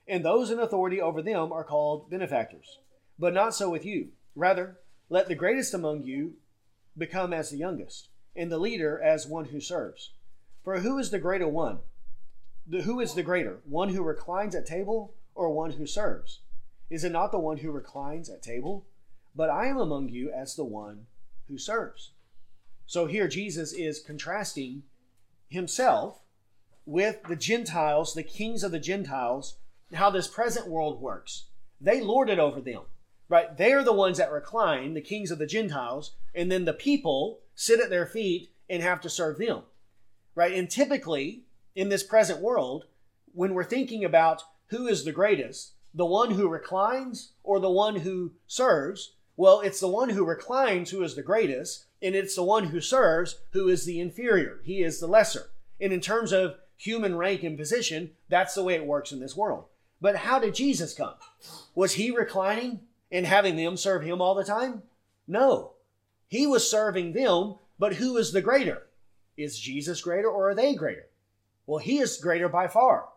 and 0.08 0.24
those 0.24 0.50
in 0.50 0.60
authority 0.60 1.02
over 1.02 1.22
them 1.22 1.52
are 1.52 1.66
called 1.66 2.10
benefactors. 2.10 2.80
But 3.20 3.34
not 3.34 3.54
so 3.54 3.70
with 3.70 3.84
you. 3.84 4.12
Rather, 4.34 4.78
let 5.10 5.28
the 5.28 5.36
greatest 5.36 5.74
among 5.74 6.04
you 6.04 6.36
become 6.98 7.34
as 7.34 7.50
the 7.50 7.58
youngest, 7.58 8.10
and 8.36 8.52
the 8.52 8.58
leader 8.58 9.02
as 9.02 9.28
one 9.28 9.46
who 9.46 9.60
serves. 9.60 10.12
For 10.64 10.80
who 10.80 10.98
is 10.98 11.12
the 11.12 11.20
greater 11.20 11.48
one? 11.48 11.80
The, 12.68 12.82
who 12.82 13.00
is 13.00 13.14
the 13.14 13.24
greater, 13.24 13.60
one 13.66 13.90
who 13.90 14.02
reclines 14.02 14.56
at 14.56 14.66
table 14.66 15.14
or 15.36 15.54
one 15.54 15.72
who 15.72 15.86
serves? 15.86 16.40
Is 16.90 17.04
it 17.04 17.12
not 17.12 17.32
the 17.32 17.40
one 17.40 17.58
who 17.58 17.72
reclines 17.72 18.30
at 18.30 18.42
table? 18.42 18.86
But 19.36 19.50
I 19.50 19.68
am 19.68 19.78
among 19.78 20.10
you 20.10 20.32
as 20.32 20.56
the 20.56 20.64
one 20.64 21.08
who 21.48 21.58
serves. 21.58 22.12
So 22.86 23.06
here 23.06 23.28
Jesus 23.28 23.74
is 23.74 24.00
contrasting 24.00 24.84
himself 25.50 26.22
with 26.86 27.24
the 27.28 27.36
Gentiles, 27.36 28.14
the 28.14 28.24
kings 28.24 28.64
of 28.64 28.72
the 28.72 28.80
Gentiles, 28.80 29.58
how 29.94 30.10
this 30.10 30.28
present 30.28 30.68
world 30.68 31.02
works. 31.02 31.46
They 31.82 32.02
lord 32.02 32.30
it 32.30 32.40
over 32.40 32.62
them, 32.62 32.82
right? 33.30 33.56
They 33.58 33.74
are 33.74 33.84
the 33.84 33.94
ones 33.94 34.18
that 34.18 34.32
recline, 34.32 34.94
the 34.94 35.02
kings 35.02 35.32
of 35.32 35.40
the 35.40 35.46
Gentiles, 35.46 36.12
and 36.34 36.52
then 36.52 36.66
the 36.66 36.74
people 36.74 37.40
sit 37.56 37.80
at 37.80 37.90
their 37.90 38.06
feet 38.06 38.50
and 38.70 38.84
have 38.84 39.02
to 39.02 39.10
serve 39.10 39.38
them, 39.38 39.64
right? 40.36 40.54
And 40.54 40.70
typically, 40.70 41.44
in 41.76 41.90
this 41.90 42.04
present 42.04 42.42
world, 42.42 42.86
when 43.34 43.54
we're 43.54 43.64
thinking 43.64 44.04
about 44.04 44.44
who 44.68 44.88
is 44.88 45.04
the 45.04 45.12
greatest, 45.12 45.74
the 45.94 46.06
one 46.06 46.32
who 46.32 46.50
reclines 46.50 47.32
or 47.44 47.60
the 47.60 47.70
one 47.70 47.98
who 47.98 48.34
serves, 48.48 49.14
well, 49.38 49.62
it's 49.62 49.80
the 49.80 49.88
one 49.88 50.10
who 50.10 50.26
reclines 50.26 50.92
who 50.92 51.04
is 51.04 51.16
the 51.16 51.24
greatest, 51.24 51.86
and 52.02 52.16
it's 52.16 52.36
the 52.36 52.44
one 52.44 52.66
who 52.66 52.82
serves 52.82 53.40
who 53.52 53.68
is 53.68 53.86
the 53.86 54.00
inferior. 54.00 54.60
He 54.64 54.84
is 54.84 55.00
the 55.00 55.08
lesser. 55.08 55.50
And 55.80 55.92
in 55.92 56.02
terms 56.02 56.32
of 56.32 56.56
human 56.78 57.16
rank 57.16 57.44
and 57.44 57.58
position, 57.58 58.12
that's 58.30 58.56
the 58.56 58.64
way 58.64 58.76
it 58.76 58.86
works 58.86 59.12
in 59.12 59.20
this 59.20 59.36
world. 59.36 59.66
But 60.02 60.18
how 60.18 60.40
did 60.40 60.56
Jesus 60.56 60.94
come? 60.94 61.16
Was 61.74 61.94
he 61.94 62.12
reclining 62.12 62.82
and 63.16 63.26
having 63.26 63.56
them 63.56 63.78
serve 63.78 64.04
him 64.04 64.22
all 64.22 64.36
the 64.36 64.44
time? 64.44 64.84
No. 65.28 65.74
He 66.28 66.46
was 66.46 66.70
serving 66.70 67.14
them, 67.14 67.56
but 67.80 67.94
who 67.96 68.18
is 68.18 68.32
the 68.32 68.42
greater? 68.42 68.88
Is 69.38 69.60
Jesus 69.60 70.02
greater 70.02 70.28
or 70.28 70.50
are 70.50 70.56
they 70.56 70.76
greater? 70.76 71.08
Well, 71.66 71.80
he 71.80 72.00
is 72.00 72.18
greater 72.18 72.50
by 72.50 72.68
far, 72.68 73.10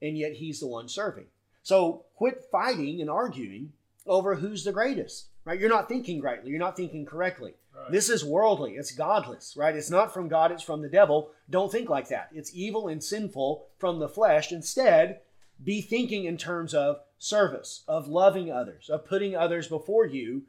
and 0.00 0.18
yet 0.18 0.34
he's 0.34 0.60
the 0.60 0.66
one 0.66 0.88
serving. 0.88 1.26
So 1.62 2.04
quit 2.16 2.42
fighting 2.50 3.00
and 3.00 3.08
arguing 3.08 3.72
over 4.06 4.34
who's 4.34 4.64
the 4.64 4.72
greatest, 4.72 5.28
right? 5.44 5.58
You're 5.58 5.68
not 5.68 5.88
thinking 5.88 6.20
rightly. 6.20 6.50
You're 6.50 6.58
not 6.58 6.76
thinking 6.76 7.06
correctly. 7.06 7.54
Right. 7.74 7.92
This 7.92 8.10
is 8.10 8.24
worldly. 8.24 8.72
It's 8.72 8.90
godless, 8.90 9.56
right? 9.56 9.74
It's 9.74 9.90
not 9.90 10.12
from 10.12 10.28
God. 10.28 10.50
It's 10.52 10.62
from 10.62 10.82
the 10.82 10.88
devil. 10.88 11.30
Don't 11.48 11.72
think 11.72 11.88
like 11.88 12.08
that. 12.08 12.28
It's 12.32 12.54
evil 12.54 12.88
and 12.88 13.02
sinful 13.02 13.68
from 13.78 14.00
the 14.00 14.08
flesh. 14.08 14.52
Instead, 14.52 15.20
be 15.62 15.80
thinking 15.80 16.24
in 16.24 16.36
terms 16.36 16.74
of 16.74 17.00
service, 17.22 17.84
of 17.86 18.08
loving 18.08 18.50
others, 18.50 18.90
of 18.90 19.06
putting 19.06 19.36
others 19.36 19.68
before 19.68 20.04
you, 20.04 20.42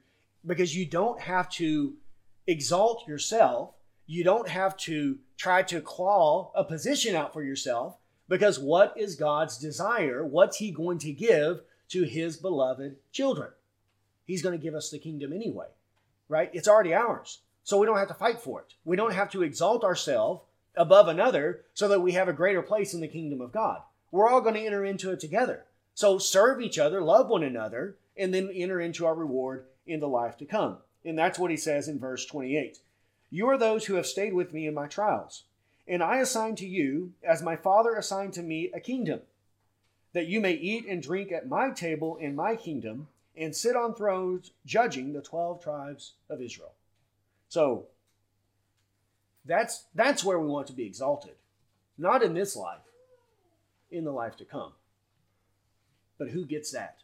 because 0.46 0.76
you 0.76 0.86
don't 0.86 1.22
have 1.22 1.48
to 1.48 1.94
exalt 2.48 3.08
yourself. 3.08 3.76
You 4.08 4.24
don't 4.24 4.50
have 4.50 4.76
to 4.78 5.20
try 5.38 5.62
to 5.64 5.82
claw 5.82 6.52
a 6.56 6.64
position 6.64 7.16
out 7.16 7.32
for 7.32 7.44
yourself 7.44 7.98
because 8.28 8.58
what 8.58 8.94
is 8.98 9.16
God's 9.16 9.58
desire? 9.58 10.26
What's 10.26 10.58
He 10.58 10.72
going 10.72 10.98
to 11.00 11.12
give 11.12 11.62
to 11.90 12.04
His 12.04 12.38
beloved 12.38 12.96
children? 13.12 13.52
He's 14.26 14.42
going 14.42 14.58
to 14.58 14.64
give 14.64 14.74
us 14.74 14.90
the 14.90 14.98
kingdom 14.98 15.32
anyway, 15.32 15.68
right? 16.28 16.50
It's 16.54 16.68
already 16.68 16.94
ours. 16.94 17.40
So 17.64 17.78
we 17.78 17.86
don't 17.86 18.00
have 18.00 18.08
to 18.08 18.14
fight 18.14 18.42
for 18.42 18.62
it. 18.62 18.74
We 18.84 18.98
don't 18.98 19.14
have 19.14 19.30
to 19.32 19.44
exalt 19.44 19.84
ourselves 19.84 20.44
above 20.76 21.08
another 21.08 21.62
so 21.76 21.88
that 21.88 22.02
we 22.02 22.14
have 22.14 22.28
a 22.28 22.34
greater 22.34 22.64
place 22.64 22.96
in 22.96 23.02
the 23.02 23.08
kingdom 23.08 23.42
of 23.42 23.52
God. 23.52 23.82
We're 24.12 24.28
all 24.28 24.42
going 24.42 24.56
to 24.56 24.66
enter 24.66 24.84
into 24.84 25.12
it 25.12 25.20
together. 25.20 25.66
So 25.96 26.18
serve 26.18 26.62
each 26.62 26.80
other, 26.80 27.02
love 27.02 27.30
one 27.30 27.44
another, 27.44 27.96
and 28.18 28.34
then 28.34 28.50
enter 28.54 28.80
into 28.80 29.06
our 29.06 29.16
reward 29.16 29.66
in 29.86 30.00
the 30.00 30.08
life 30.08 30.38
to 30.38 30.46
come. 30.46 30.78
And 31.06 31.18
that's 31.18 31.38
what 31.38 31.52
he 31.52 31.58
says 31.58 31.88
in 31.88 32.00
verse 32.00 32.26
28. 32.26 32.80
You 33.30 33.48
are 33.50 33.58
those 33.58 33.86
who 33.86 33.96
have 33.96 34.06
stayed 34.06 34.34
with 34.34 34.54
me 34.54 34.68
in 34.68 34.74
my 34.74 34.88
trials, 34.88 35.44
And 35.88 36.02
I 36.02 36.20
assign 36.20 36.56
to 36.58 36.68
you, 36.68 37.12
as 37.24 37.42
my 37.42 37.58
Father 37.58 37.96
assigned 37.96 38.34
to 38.34 38.42
me, 38.42 38.72
a 38.74 38.80
kingdom, 38.80 39.20
that 40.14 40.28
you 40.28 40.40
may 40.40 40.54
eat 40.54 40.86
and 40.88 41.02
drink 41.02 41.32
at 41.32 41.50
my 41.50 41.72
table 41.72 42.16
in 42.18 42.36
my 42.36 42.56
kingdom, 42.56 43.08
and 43.36 43.56
sit 43.56 43.76
on 43.76 43.94
thrones 43.94 44.52
judging 44.66 45.12
the 45.12 45.22
12 45.22 45.62
tribes 45.62 46.14
of 46.30 46.42
Israel. 46.42 46.72
So 47.50 47.88
that's 49.46 49.86
that's 49.94 50.24
where 50.24 50.40
we 50.40 50.48
want 50.48 50.68
to 50.68 50.74
be 50.74 50.86
exalted. 50.86 51.36
Not 51.98 52.24
in 52.24 52.34
this 52.34 52.56
life, 52.56 52.80
in 53.92 54.04
the 54.04 54.12
life 54.12 54.38
to 54.38 54.46
come. 54.46 54.72
But 56.18 56.30
who 56.30 56.46
gets 56.46 56.72
that? 56.72 56.98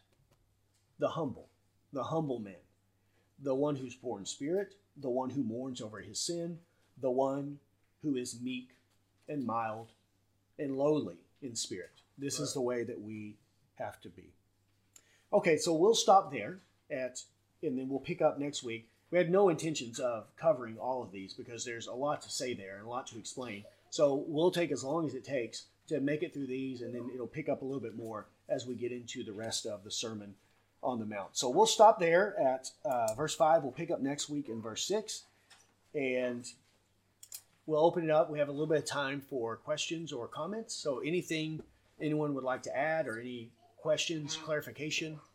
The 0.98 1.08
humble, 1.08 1.48
the 1.92 2.04
humble 2.04 2.38
man, 2.38 2.54
the 3.42 3.54
one 3.54 3.76
who's 3.76 3.94
poor 3.94 4.18
in 4.18 4.26
spirit, 4.26 4.74
the 4.96 5.10
one 5.10 5.30
who 5.30 5.42
mourns 5.42 5.80
over 5.80 6.00
his 6.00 6.18
sin, 6.20 6.58
the 7.00 7.10
one 7.10 7.58
who 8.02 8.16
is 8.16 8.40
meek 8.40 8.70
and 9.28 9.44
mild 9.44 9.88
and 10.58 10.76
lowly 10.76 11.16
in 11.42 11.56
spirit. 11.56 12.02
This 12.18 12.38
right. 12.38 12.44
is 12.44 12.54
the 12.54 12.60
way 12.60 12.84
that 12.84 13.00
we 13.00 13.36
have 13.78 14.00
to 14.02 14.08
be. 14.08 14.32
Okay, 15.32 15.56
so 15.56 15.72
we'll 15.72 15.94
stop 15.94 16.32
there 16.32 16.58
at, 16.90 17.22
and 17.62 17.78
then 17.78 17.88
we'll 17.88 18.00
pick 18.00 18.20
up 18.20 18.38
next 18.38 18.62
week. 18.62 18.88
We 19.10 19.18
had 19.18 19.30
no 19.30 19.48
intentions 19.48 19.98
of 19.98 20.26
covering 20.36 20.76
all 20.78 21.02
of 21.02 21.12
these 21.12 21.34
because 21.34 21.64
there's 21.64 21.86
a 21.86 21.94
lot 21.94 22.22
to 22.22 22.30
say 22.30 22.54
there 22.54 22.76
and 22.76 22.86
a 22.86 22.88
lot 22.88 23.06
to 23.08 23.18
explain. 23.18 23.64
So 23.90 24.24
we'll 24.28 24.50
take 24.50 24.70
as 24.70 24.84
long 24.84 25.06
as 25.06 25.14
it 25.14 25.24
takes 25.24 25.66
to 25.88 26.00
make 26.00 26.22
it 26.22 26.32
through 26.32 26.46
these, 26.46 26.82
and 26.82 26.94
then 26.94 27.10
it'll 27.12 27.26
pick 27.26 27.48
up 27.48 27.62
a 27.62 27.64
little 27.64 27.80
bit 27.80 27.96
more 27.96 28.26
as 28.50 28.66
we 28.66 28.74
get 28.74 28.92
into 28.92 29.22
the 29.22 29.32
rest 29.32 29.66
of 29.66 29.84
the 29.84 29.90
Sermon 29.90 30.34
on 30.82 30.98
the 30.98 31.06
Mount. 31.06 31.36
So 31.36 31.48
we'll 31.48 31.66
stop 31.66 32.00
there 32.00 32.38
at 32.40 32.70
uh, 32.84 33.14
verse 33.14 33.34
5. 33.34 33.62
We'll 33.62 33.72
pick 33.72 33.90
up 33.90 34.00
next 34.00 34.28
week 34.28 34.48
in 34.48 34.60
verse 34.60 34.84
6. 34.84 35.22
And 35.94 36.44
we'll 37.66 37.84
open 37.84 38.04
it 38.04 38.10
up. 38.10 38.30
We 38.30 38.38
have 38.38 38.48
a 38.48 38.52
little 38.52 38.66
bit 38.66 38.78
of 38.78 38.84
time 38.86 39.20
for 39.20 39.56
questions 39.56 40.12
or 40.12 40.26
comments. 40.26 40.74
So 40.74 40.98
anything 41.00 41.62
anyone 42.00 42.34
would 42.34 42.44
like 42.44 42.62
to 42.62 42.76
add 42.76 43.06
or 43.06 43.20
any 43.20 43.50
questions, 43.78 44.36
clarification 44.36 45.20